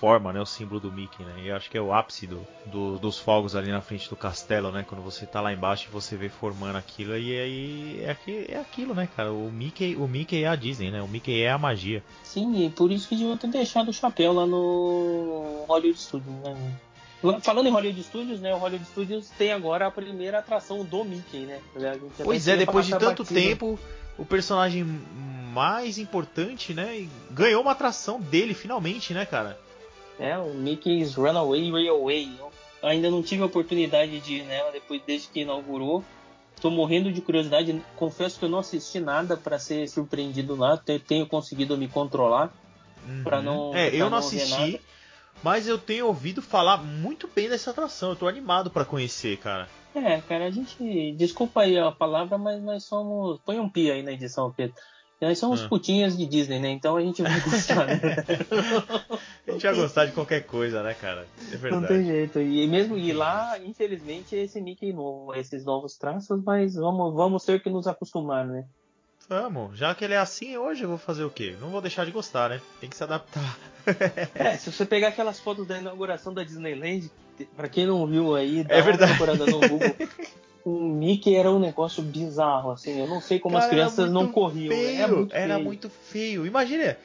Forma, 0.00 0.32
né? 0.32 0.40
O 0.40 0.46
símbolo 0.46 0.80
do 0.80 0.90
Mickey, 0.90 1.22
né? 1.24 1.34
E 1.42 1.48
eu 1.48 1.56
acho 1.56 1.68
que 1.70 1.76
é 1.76 1.80
o 1.80 1.92
ápice 1.92 2.26
do, 2.26 2.46
do- 2.64 2.98
dos 2.98 3.18
fogos 3.18 3.54
ali 3.54 3.70
na 3.70 3.82
frente 3.82 4.08
do 4.08 4.16
castelo, 4.16 4.72
né? 4.72 4.82
Quando 4.88 5.02
você 5.02 5.26
tá 5.26 5.42
lá 5.42 5.52
embaixo 5.52 5.88
e 5.88 5.92
você 5.92 6.16
vê 6.16 6.30
formando 6.30 6.76
aquilo. 6.76 7.14
E 7.18 7.38
aí 7.38 8.00
é, 8.02 8.16
é 8.54 8.58
aquilo, 8.58 8.94
né, 8.94 9.06
cara? 9.14 9.30
O 9.30 9.52
Mickey, 9.52 9.96
o 9.96 10.08
Mickey 10.08 10.42
é 10.42 10.48
a 10.48 10.56
Disney, 10.56 10.90
né? 10.90 11.02
O 11.02 11.06
Mickey 11.08 11.42
é 11.42 11.50
a 11.50 11.58
magia. 11.58 12.02
Sim, 12.22 12.64
e 12.64 12.70
por 12.70 12.90
isso 12.90 13.06
que 13.08 13.14
deviam 13.14 13.36
ter 13.36 13.48
deixado 13.48 13.90
o 13.90 13.92
chapéu 13.92 14.32
lá 14.32 14.46
no 14.46 15.64
Hollywood 15.68 16.00
Studios, 16.00 16.34
né? 16.42 16.56
Falando 17.42 17.66
em 17.66 17.70
Hollywood 17.70 18.02
Studios, 18.02 18.40
né? 18.40 18.54
O 18.54 18.58
Hollywood 18.58 18.86
Studios 18.88 19.28
tem 19.36 19.52
agora 19.52 19.86
a 19.86 19.90
primeira 19.90 20.38
atração 20.38 20.82
do 20.82 21.04
Mickey, 21.04 21.40
né? 21.40 21.60
Gente 21.76 21.86
até 22.14 22.24
Pois 22.24 22.48
é, 22.48 22.56
depois 22.56 22.86
de 22.86 22.92
tanto 22.92 23.22
batido. 23.22 23.38
tempo, 23.38 23.78
o 24.16 24.24
personagem 24.24 24.82
mais 25.52 25.98
importante, 25.98 26.72
né? 26.72 27.06
Ganhou 27.30 27.60
uma 27.60 27.72
atração 27.72 28.18
dele 28.18 28.54
finalmente, 28.54 29.12
né, 29.12 29.26
cara? 29.26 29.58
É, 30.20 30.36
o 30.38 30.52
Mickey's 30.54 31.14
Runaway 31.14 31.70
Railway. 31.70 32.28
Eu 32.38 32.52
ainda 32.88 33.10
não 33.10 33.22
tive 33.22 33.42
a 33.42 33.46
oportunidade 33.46 34.20
de 34.20 34.34
ir 34.36 34.44
nela 34.44 34.70
depois 34.70 35.00
desde 35.06 35.28
que 35.28 35.40
inaugurou. 35.40 36.04
Tô 36.60 36.70
morrendo 36.70 37.10
de 37.10 37.20
curiosidade. 37.22 37.82
Confesso 37.96 38.38
que 38.38 38.44
eu 38.44 38.48
não 38.48 38.58
assisti 38.58 39.00
nada 39.00 39.36
para 39.36 39.58
ser 39.58 39.88
surpreendido 39.88 40.54
lá. 40.54 40.76
Te- 40.76 40.98
Tenho 40.98 41.26
conseguido 41.26 41.76
me 41.76 41.88
controlar 41.88 42.52
para 43.24 43.40
não. 43.40 43.74
É, 43.74 43.88
pra 43.88 43.96
eu 43.98 44.10
não 44.10 44.18
ver 44.20 44.26
assisti, 44.26 44.72
nada. 44.72 44.80
mas 45.42 45.66
eu 45.66 45.78
tenho 45.78 46.06
ouvido 46.06 46.42
falar 46.42 46.76
muito 46.76 47.26
bem 47.34 47.48
dessa 47.48 47.70
atração. 47.70 48.10
Eu 48.10 48.16
tô 48.16 48.28
animado 48.28 48.70
pra 48.70 48.84
conhecer, 48.84 49.38
cara. 49.38 49.68
É, 49.94 50.20
cara, 50.20 50.44
a 50.46 50.50
gente. 50.50 51.12
Desculpa 51.16 51.62
aí 51.62 51.78
a 51.78 51.90
palavra, 51.90 52.36
mas 52.36 52.62
nós 52.62 52.84
somos. 52.84 53.40
Põe 53.44 53.58
um 53.58 53.68
pi 53.68 53.90
aí 53.90 54.02
na 54.02 54.12
edição, 54.12 54.52
Pedro. 54.52 54.76
Nós 55.20 55.38
somos 55.38 55.62
Ah. 55.62 55.68
putinhas 55.68 56.16
de 56.16 56.24
Disney, 56.24 56.58
né? 56.58 56.70
Então 56.70 56.96
a 56.96 57.02
gente 57.02 57.20
vai 57.22 57.38
gostar, 57.42 57.86
né? 57.86 58.00
A 59.46 59.52
gente 59.52 59.62
vai 59.66 59.74
gostar 59.74 60.06
de 60.06 60.12
qualquer 60.12 60.40
coisa, 60.46 60.82
né, 60.82 60.94
cara? 60.94 61.26
É 61.38 61.56
Não 61.56 61.58
tem 61.58 61.58
verdade. 61.58 62.04
jeito. 62.04 62.40
E 62.40 62.66
mesmo 62.66 62.96
e 62.96 63.12
lá, 63.12 63.58
infelizmente, 63.58 64.34
é 64.34 64.44
esse 64.44 64.60
Mickey 64.60 64.92
novo, 64.92 65.34
esses 65.34 65.64
novos 65.64 65.96
traços, 65.98 66.42
mas 66.42 66.74
vamos, 66.74 67.14
vamos 67.14 67.44
ter 67.44 67.62
que 67.62 67.68
nos 67.68 67.86
acostumar, 67.86 68.46
né? 68.46 68.64
Vamos, 69.28 69.78
já 69.78 69.94
que 69.94 70.04
ele 70.04 70.14
é 70.14 70.18
assim 70.18 70.56
hoje, 70.56 70.82
eu 70.82 70.88
vou 70.88 70.98
fazer 70.98 71.22
o 71.22 71.30
quê? 71.30 71.54
Não 71.60 71.68
vou 71.70 71.80
deixar 71.80 72.04
de 72.04 72.10
gostar, 72.10 72.48
né? 72.50 72.60
Tem 72.80 72.88
que 72.90 72.96
se 72.96 73.04
adaptar. 73.04 73.58
É, 74.34 74.56
se 74.56 74.72
você 74.72 74.84
pegar 74.84 75.08
aquelas 75.08 75.38
fotos 75.38 75.66
da 75.66 75.78
inauguração 75.78 76.34
da 76.34 76.42
Disneyland, 76.42 77.08
pra 77.56 77.68
quem 77.68 77.86
não 77.86 78.06
viu 78.06 78.34
aí, 78.34 78.64
dá 78.64 78.74
É 78.74 78.82
verdade. 78.82 79.12
uma 79.12 79.18
procurada 79.18 79.46
no 79.50 79.60
Google. 79.68 79.96
O 80.64 80.78
Mickey 80.78 81.34
era 81.34 81.50
um 81.50 81.58
negócio 81.58 82.02
bizarro, 82.02 82.70
assim. 82.72 83.00
Eu 83.00 83.06
não 83.06 83.20
sei 83.20 83.38
como 83.38 83.56
as 83.56 83.64
Cara, 83.64 83.76
era 83.76 83.84
crianças 83.86 84.10
não 84.12 84.28
corriam. 84.28 84.68
né? 84.76 84.76
Feio, 84.84 85.00
É 85.02 85.06
muito 85.06 85.34
era 85.34 85.54
feio. 85.54 85.64
muito 85.64 85.90
feio. 85.90 86.46
Imagina, 86.46 86.96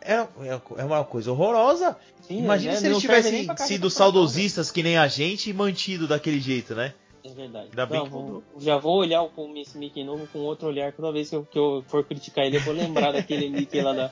era, 0.00 0.28
é 0.76 0.84
uma 0.84 1.02
coisa 1.04 1.32
horrorosa. 1.32 1.96
Sim, 2.22 2.38
Imagina 2.38 2.74
né? 2.74 2.78
se 2.80 2.86
eles 2.86 2.98
tivessem 2.98 3.48
sido 3.56 3.88
saudosistas 3.90 4.70
que 4.70 4.82
nem 4.82 4.96
a 4.98 5.08
gente 5.08 5.48
e 5.50 5.52
mantido 5.52 6.06
daquele 6.06 6.38
jeito, 6.40 6.74
né? 6.74 6.92
É 7.24 7.28
verdade. 7.30 7.68
Ainda 7.70 7.86
que 7.86 8.08
vou- 8.10 8.42
já 8.58 8.76
vou 8.78 8.96
olhar 8.98 9.22
o 9.22 9.30
esse 9.56 9.78
Mickey 9.78 10.02
novo 10.04 10.26
com 10.32 10.40
outro 10.40 10.66
olhar. 10.68 10.92
Toda 10.92 11.12
vez 11.12 11.30
que 11.30 11.36
eu, 11.36 11.44
que 11.44 11.58
eu 11.58 11.84
for 11.86 12.04
criticar 12.04 12.44
ele, 12.44 12.56
eu 12.56 12.60
vou 12.62 12.74
lembrar 12.74 13.12
daquele 13.12 13.48
Mickey 13.48 13.80
lá 13.80 13.92
da. 13.92 14.10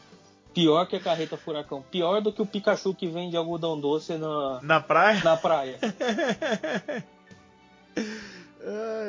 Pior 0.55 0.85
que 0.87 0.97
a 0.97 1.01
carreta 1.01 1.37
furacão. 1.37 1.85
Pior 1.91 2.20
do 2.20 2.33
que 2.33 2.41
o 2.43 2.47
Pikachu 2.47 2.95
que 2.95 3.07
vende 3.07 3.37
algodão 3.37 3.78
doce 3.78 4.14
na, 4.14 4.59
Na 4.62 4.81
praia. 4.81 5.20
na 5.22 5.37
praia. 5.37 5.78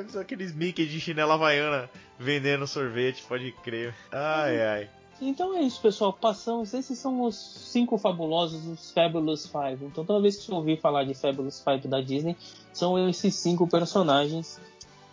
Só 0.09 0.21
aqueles 0.21 0.53
Mickey 0.53 0.85
de 0.85 0.99
chinela 0.99 1.33
havaiana 1.33 1.89
vendendo 2.17 2.67
sorvete, 2.67 3.23
pode 3.27 3.51
crer. 3.63 3.93
Ai, 4.11 4.61
ai. 4.61 4.89
Então 5.21 5.55
é 5.55 5.61
isso, 5.61 5.79
pessoal. 5.81 6.11
Passamos. 6.11 6.73
Esses 6.73 6.97
são 6.97 7.21
os 7.21 7.35
cinco 7.35 7.97
fabulosos, 7.97 8.65
os 8.65 8.91
Fabulous 8.91 9.45
Five. 9.45 9.85
Então 9.85 10.03
toda 10.03 10.21
vez 10.21 10.37
que 10.37 10.43
você 10.43 10.51
ouvir 10.51 10.79
falar 10.79 11.03
de 11.03 11.13
Fabulous 11.13 11.63
Five 11.63 11.87
da 11.87 12.01
Disney, 12.01 12.35
são 12.73 13.07
esses 13.07 13.35
cinco 13.35 13.67
personagens 13.67 14.59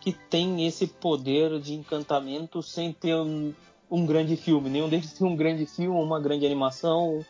que 0.01 0.13
têm 0.13 0.67
esse 0.67 0.87
poder 0.87 1.61
de 1.61 1.75
encantamento 1.75 2.63
sem 2.63 2.93
ter 2.93 3.15
um, 3.17 3.53
um 3.91 4.07
grande 4.07 4.37
filme. 4.37 4.71
Nenhum 4.71 4.89
deles 4.89 5.13
tem 5.13 5.27
um 5.27 5.37
grande 5.37 5.67
filme, 5.67 6.01
uma 6.01 6.21
grande 6.21 6.47
animação, 6.47 7.25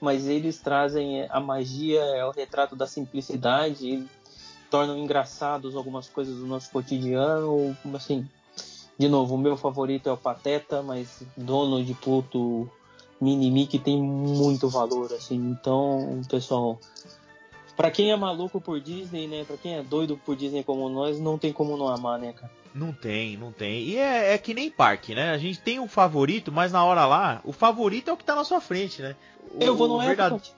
mas 0.00 0.26
eles 0.26 0.58
trazem 0.58 1.26
a 1.30 1.38
magia, 1.38 2.00
é 2.00 2.24
o 2.24 2.30
retrato 2.30 2.74
da 2.74 2.86
simplicidade, 2.86 4.04
tornam 4.74 4.98
engraçados 4.98 5.76
algumas 5.76 6.08
coisas 6.08 6.36
do 6.36 6.46
nosso 6.48 6.68
cotidiano, 6.72 7.76
assim, 7.94 8.28
de 8.98 9.06
novo, 9.08 9.36
o 9.36 9.38
meu 9.38 9.56
favorito 9.56 10.08
é 10.08 10.12
o 10.12 10.16
Pateta, 10.16 10.82
mas 10.82 11.22
Dono 11.36 11.84
de 11.84 11.94
Pluto 11.94 12.68
Mini 13.20 13.52
Mickey 13.52 13.78
tem 13.78 14.02
muito 14.02 14.68
valor, 14.68 15.12
assim. 15.12 15.36
Então, 15.36 16.20
pessoal, 16.28 16.80
pra 17.76 17.88
quem 17.88 18.10
é 18.10 18.16
maluco 18.16 18.60
por 18.60 18.80
Disney, 18.80 19.28
né? 19.28 19.44
Pra 19.44 19.56
quem 19.56 19.76
é 19.76 19.82
doido 19.84 20.16
por 20.26 20.34
Disney 20.34 20.64
como 20.64 20.88
nós, 20.88 21.20
não 21.20 21.38
tem 21.38 21.52
como 21.52 21.76
não 21.76 21.86
amar, 21.86 22.18
né, 22.18 22.32
cara? 22.32 22.50
Não 22.74 22.92
tem, 22.92 23.36
não 23.36 23.52
tem. 23.52 23.80
E 23.84 23.96
é, 23.96 24.34
é 24.34 24.38
que 24.38 24.52
nem 24.52 24.68
parque, 24.72 25.14
né? 25.14 25.30
A 25.30 25.38
gente 25.38 25.60
tem 25.60 25.78
um 25.78 25.86
favorito, 25.86 26.50
mas 26.50 26.72
na 26.72 26.84
hora 26.84 27.06
lá, 27.06 27.40
o 27.44 27.52
favorito 27.52 28.10
é 28.10 28.12
o 28.12 28.16
que 28.16 28.24
tá 28.24 28.34
na 28.34 28.42
sua 28.42 28.60
frente, 28.60 29.00
né? 29.00 29.14
O, 29.54 29.62
Eu 29.62 29.76
vou 29.76 29.86
no 29.86 30.00
verdade- 30.00 30.34
Epcot. 30.34 30.52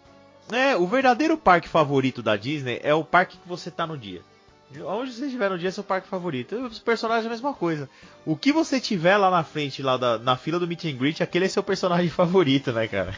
É, 0.53 0.77
o 0.77 0.87
verdadeiro 0.87 1.37
parque 1.37 1.69
favorito 1.69 2.23
da 2.23 2.37
Disney 2.37 2.81
é 2.83 2.95
o 2.95 3.05
parque 3.05 3.37
que 3.37 3.49
você 3.49 3.71
tá 3.71 3.87
no 3.87 3.99
dia. 3.99 4.23
Onde 4.85 5.13
você 5.13 5.27
estiver 5.27 5.49
no 5.51 5.59
dia 5.59 5.69
é 5.69 5.73
seu 5.73 5.85
parque 5.85 6.09
favorito. 6.09 6.55
Os 6.57 6.79
personagens 6.79 7.25
é 7.25 7.29
a 7.29 7.31
mesma 7.31 7.55
coisa. 7.55 7.89
O 8.25 8.37
que 8.37 8.53
você 8.53 8.81
tiver 8.81 9.17
lá 9.17 9.31
na 9.31 9.45
frente, 9.45 9.83
lá 9.83 9.97
da- 9.97 10.19
na 10.19 10.37
fila 10.37 10.59
do 10.59 10.67
meet 10.67 10.85
and 10.87 10.97
greet, 10.97 11.23
aquele 11.23 11.45
é 11.47 11.49
seu 11.49 11.63
personagem 11.63 12.09
favorito, 12.11 12.73
né, 12.73 12.87
cara? 12.89 13.17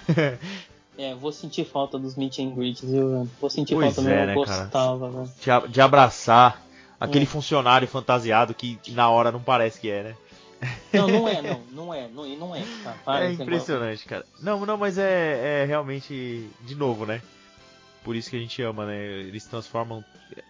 É, 0.96 1.14
vou 1.14 1.32
sentir 1.32 1.64
falta 1.64 1.98
dos 1.98 2.16
meet 2.16 2.38
and 2.40 2.50
greets, 2.50 2.82
viu? 2.88 3.28
Vou 3.40 3.48
sentir 3.50 3.74
Pois 3.74 3.94
falta 3.94 4.10
é, 4.10 4.12
mesmo, 4.12 4.26
né, 4.26 4.32
eu 4.32 4.36
gostava, 4.36 5.28
de, 5.68 5.80
abraçar 5.80 6.62
aquele 7.00 7.24
Hum. 7.24 7.28
funcionário 7.28 7.86
fantasiado 7.88 8.52
que 8.54 8.78
na 8.88 9.08
hora 9.08 9.30
não 9.32 9.40
parece 9.40 9.80
que 9.80 9.88
é, 9.90 10.02
né? 10.02 10.14
Não, 10.92 11.06
não 11.06 11.28
é, 11.28 11.42
não. 11.42 11.62
Não 11.70 11.94
é, 11.94 12.08
não, 12.08 12.26
não 12.36 12.56
é. 12.56 12.62
Tá, 12.82 12.96
para 13.04 13.26
é 13.26 13.32
impressionante, 13.32 14.04
cara. 14.04 14.24
Não, 14.40 14.64
não, 14.66 14.76
mas 14.76 14.98
é, 14.98 15.62
é 15.62 15.64
realmente 15.64 16.48
de 16.62 16.74
novo, 16.74 17.06
né? 17.06 17.22
Por 18.02 18.16
isso 18.16 18.30
que 18.30 18.36
a 18.36 18.40
gente 18.40 18.62
ama, 18.62 18.86
né? 18.86 18.96
Eles 19.04 19.44
transformam. 19.46 20.04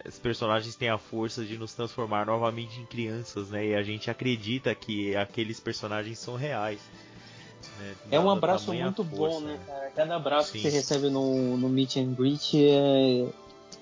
Os 0.07 0.19
personagens 0.19 0.77
têm 0.77 0.89
a 0.89 0.99
força 0.99 1.45
de 1.45 1.59
nos 1.59 1.75
transformar 1.75 2.27
novamente 2.27 2.81
em 2.81 2.87
crianças, 2.87 3.51
né? 3.51 3.67
E 3.67 3.75
a 3.75 3.83
gente 3.83 4.11
acredita 4.11 4.75
que 4.75 5.17
aqueles 5.17 5.59
personagens 5.61 6.19
são 6.19 6.37
reais. 6.37 6.81
né? 7.79 7.95
É 8.11 8.21
um 8.21 8.31
abraço 8.31 8.73
muito 8.73 9.05
força, 9.05 9.41
bom, 9.41 9.47
né, 9.47 9.59
cara? 9.67 9.91
Cada 9.95 10.17
abraço 10.17 10.53
Sim. 10.53 10.59
que 10.59 10.71
você 10.71 10.77
recebe 10.77 11.11
no, 11.11 11.57
no 11.57 11.69
meet 11.69 11.97
and 11.97 12.13
greet 12.15 12.55
é, 12.55 13.27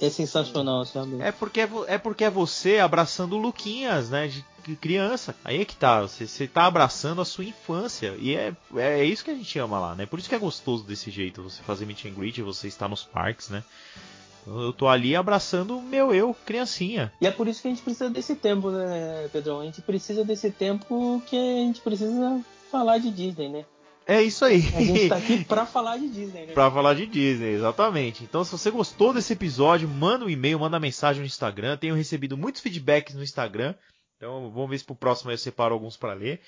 é 0.01 0.11
sensacional, 0.11 0.85
sabe? 0.85 1.21
É 1.21 1.33
porque 1.33 1.61
é, 1.61 1.69
é 1.87 1.99
porque 1.99 2.25
é 2.25 2.31
você 2.31 2.79
abraçando 2.79 3.35
o 3.35 3.39
Luquinhas, 3.39 4.11
né? 4.11 4.29
De 4.29 4.45
criança. 4.77 5.35
Aí 5.45 5.61
é 5.61 5.65
que 5.65 5.77
tá. 5.77 6.03
Você, 6.03 6.27
você 6.27 6.47
tá 6.49 6.65
abraçando 6.65 7.21
a 7.21 7.25
sua 7.25 7.45
infância. 7.45 8.17
E 8.19 8.35
é, 8.35 8.53
é 8.77 9.05
isso 9.05 9.25
que 9.25 9.31
a 9.31 9.35
gente 9.35 9.59
ama 9.59 9.79
lá, 9.79 9.95
né? 9.95 10.07
Por 10.07 10.19
isso 10.19 10.29
que 10.29 10.35
é 10.35 10.39
gostoso 10.39 10.83
desse 10.85 11.11
jeito. 11.11 11.43
Você 11.43 11.63
fazer 11.63 11.87
meet 11.87 12.05
and 12.05 12.15
greet, 12.15 12.43
você 12.43 12.67
estar 12.67 12.89
nos 12.89 13.05
parques, 13.05 13.49
né? 13.49 13.63
Eu 14.47 14.73
tô 14.73 14.87
ali 14.87 15.17
abraçando 15.17 15.77
o 15.77 15.83
meu 15.83 16.15
eu, 16.15 16.35
criancinha. 16.47 17.13
E 17.21 17.27
é 17.27 17.31
por 17.33 17.49
isso 17.49 17.61
que 17.61 17.69
a 17.69 17.71
gente 17.71 17.83
precisa 17.83 18.09
desse 18.09 18.37
tempo, 18.37 18.71
né, 18.71 19.29
Pedrão? 19.33 19.61
A 19.61 19.65
gente 19.65 19.83
precisa 19.83 20.25
desse 20.25 20.53
tempo 20.53 21.21
que 21.27 21.37
a 21.37 21.65
gente 21.65 21.81
precisa 21.81 22.41
falar 22.71 22.99
de 22.99 23.11
Disney, 23.11 23.49
né? 23.49 23.65
É 24.07 24.23
isso 24.23 24.45
aí. 24.45 24.63
A 24.75 24.81
gente 24.81 25.09
tá 25.09 25.17
aqui 25.17 25.45
pra 25.45 25.67
falar 25.67 25.97
de 25.97 26.09
Disney, 26.09 26.47
né? 26.47 26.53
Pra 26.53 26.71
falar 26.71 26.95
de 26.95 27.07
Disney, 27.07 27.55
exatamente. 27.55 28.23
Então, 28.23 28.45
se 28.45 28.53
você 28.53 28.71
gostou 28.71 29.13
desse 29.13 29.33
episódio, 29.33 29.89
manda 29.89 30.25
um 30.25 30.31
e-mail, 30.31 30.61
manda 30.61 30.79
mensagem 30.79 31.21
no 31.21 31.27
Instagram. 31.27 31.77
Tenho 31.77 31.97
recebido 31.97 32.37
muitos 32.37 32.63
feedbacks 32.63 33.17
no 33.17 33.25
Instagram. 33.25 33.75
Então, 34.17 34.51
vamos 34.53 34.71
ver 34.71 34.79
se 34.79 34.85
pro 34.85 34.95
próximo 34.95 35.33
eu 35.33 35.39
separo 35.39 35.75
alguns 35.75 35.97
pra 35.97 36.15
ler. 36.15 36.41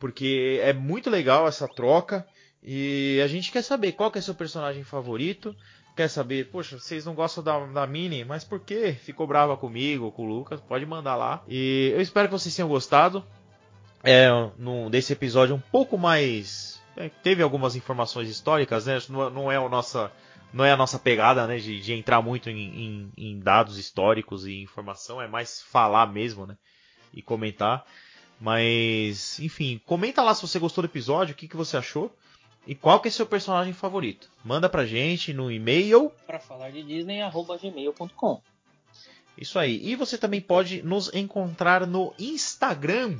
Porque 0.00 0.60
é 0.62 0.72
muito 0.72 1.08
legal 1.08 1.46
essa 1.46 1.68
troca. 1.68 2.26
E 2.60 3.20
a 3.24 3.28
gente 3.28 3.52
quer 3.52 3.62
saber 3.62 3.92
qual 3.92 4.10
que 4.10 4.18
é 4.18 4.22
seu 4.22 4.34
personagem 4.34 4.82
favorito. 4.82 5.54
Quer 5.96 6.08
saber, 6.08 6.50
poxa, 6.50 6.76
vocês 6.78 7.06
não 7.06 7.14
gostam 7.14 7.42
da, 7.42 7.58
da 7.66 7.86
Minnie, 7.86 8.24
mas 8.24 8.42
por 8.42 8.60
que? 8.60 8.92
Ficou 8.92 9.26
brava 9.26 9.56
comigo, 9.56 10.10
com 10.10 10.24
o 10.24 10.26
Lucas? 10.26 10.60
Pode 10.60 10.84
mandar 10.84 11.14
lá. 11.14 11.42
E 11.48 11.92
eu 11.94 12.00
espero 12.00 12.26
que 12.28 12.32
vocês 12.32 12.54
tenham 12.54 12.68
gostado. 12.68 13.24
É, 14.02 14.28
no, 14.58 14.90
desse 14.90 15.12
episódio 15.12 15.54
um 15.54 15.60
pouco 15.60 15.96
mais. 15.96 16.75
É, 16.96 17.08
teve 17.08 17.42
algumas 17.42 17.76
informações 17.76 18.28
históricas, 18.28 18.86
né? 18.86 18.98
Não, 19.08 19.50
é 19.50 19.56
a 19.56 19.68
nossa. 19.68 20.10
Não 20.52 20.64
é 20.64 20.72
a 20.72 20.76
nossa 20.76 20.98
pegada, 20.98 21.46
né? 21.46 21.58
De, 21.58 21.80
de 21.80 21.92
entrar 21.92 22.22
muito 22.22 22.48
em, 22.48 22.56
em- 22.58 23.12
em 23.16 23.38
dados 23.40 23.78
históricos 23.78 24.46
e 24.46 24.62
informação, 24.62 25.20
é 25.20 25.26
mais 25.28 25.60
falar 25.62 26.06
mesmo, 26.06 26.46
né? 26.46 26.56
E 27.12 27.20
comentar. 27.20 27.84
Mas, 28.40 29.38
enfim, 29.40 29.80
comenta 29.86 30.22
lá 30.22 30.34
se 30.34 30.42
você 30.42 30.58
gostou 30.58 30.82
do 30.82 30.86
episódio, 30.90 31.32
o 31.32 31.36
que, 31.36 31.48
que 31.48 31.56
você 31.56 31.76
achou 31.76 32.14
e 32.66 32.74
qual 32.74 33.00
que 33.00 33.08
é 33.08 33.10
seu 33.10 33.26
personagem 33.26 33.72
favorito. 33.72 34.28
Manda 34.44 34.68
pra 34.68 34.84
gente 34.84 35.32
no 35.32 35.50
e-mail 35.50 36.10
para 36.26 36.38
falar 36.38 36.70
de 36.70 36.82
Disney 36.82 37.20
gmail.com. 37.62 38.40
Isso 39.38 39.58
aí. 39.58 39.80
E 39.82 39.94
você 39.94 40.18
também 40.18 40.40
pode 40.40 40.82
nos 40.82 41.12
encontrar 41.14 41.86
no 41.86 42.12
Instagram, 42.18 43.18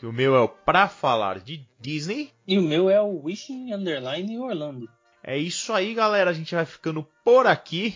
que 0.00 0.06
o 0.06 0.12
meu 0.14 0.34
é 0.34 0.40
o 0.40 0.48
pra 0.48 0.88
falar 0.88 1.40
de 1.40 1.60
Disney 1.78 2.30
e 2.48 2.58
o 2.58 2.62
meu 2.62 2.88
é 2.88 2.98
o 3.02 3.24
Wishing 3.24 3.70
Underline 3.70 4.38
Orlando. 4.38 4.88
É 5.22 5.36
isso 5.36 5.74
aí, 5.74 5.92
galera. 5.92 6.30
A 6.30 6.32
gente 6.32 6.54
vai 6.54 6.64
ficando 6.64 7.06
por 7.22 7.46
aqui 7.46 7.94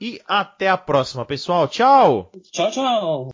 e 0.00 0.20
até 0.28 0.68
a 0.68 0.76
próxima, 0.76 1.24
pessoal. 1.24 1.66
Tchau. 1.66 2.30
Tchau, 2.52 2.70
tchau. 2.70 3.30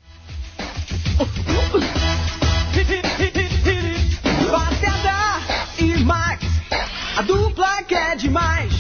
e 5.79 6.03
Max, 6.03 6.43
a 7.19 7.21
dupla 7.21 7.83
que 7.83 7.95
é 7.95 8.17
demais. 8.17 8.73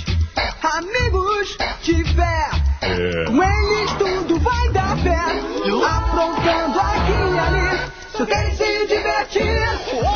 Amigos 0.62 1.58
de 1.82 2.04
fé, 2.14 2.50
com 3.26 3.42
eles 3.42 3.75
se 9.28 9.40
divertir. 9.40 10.15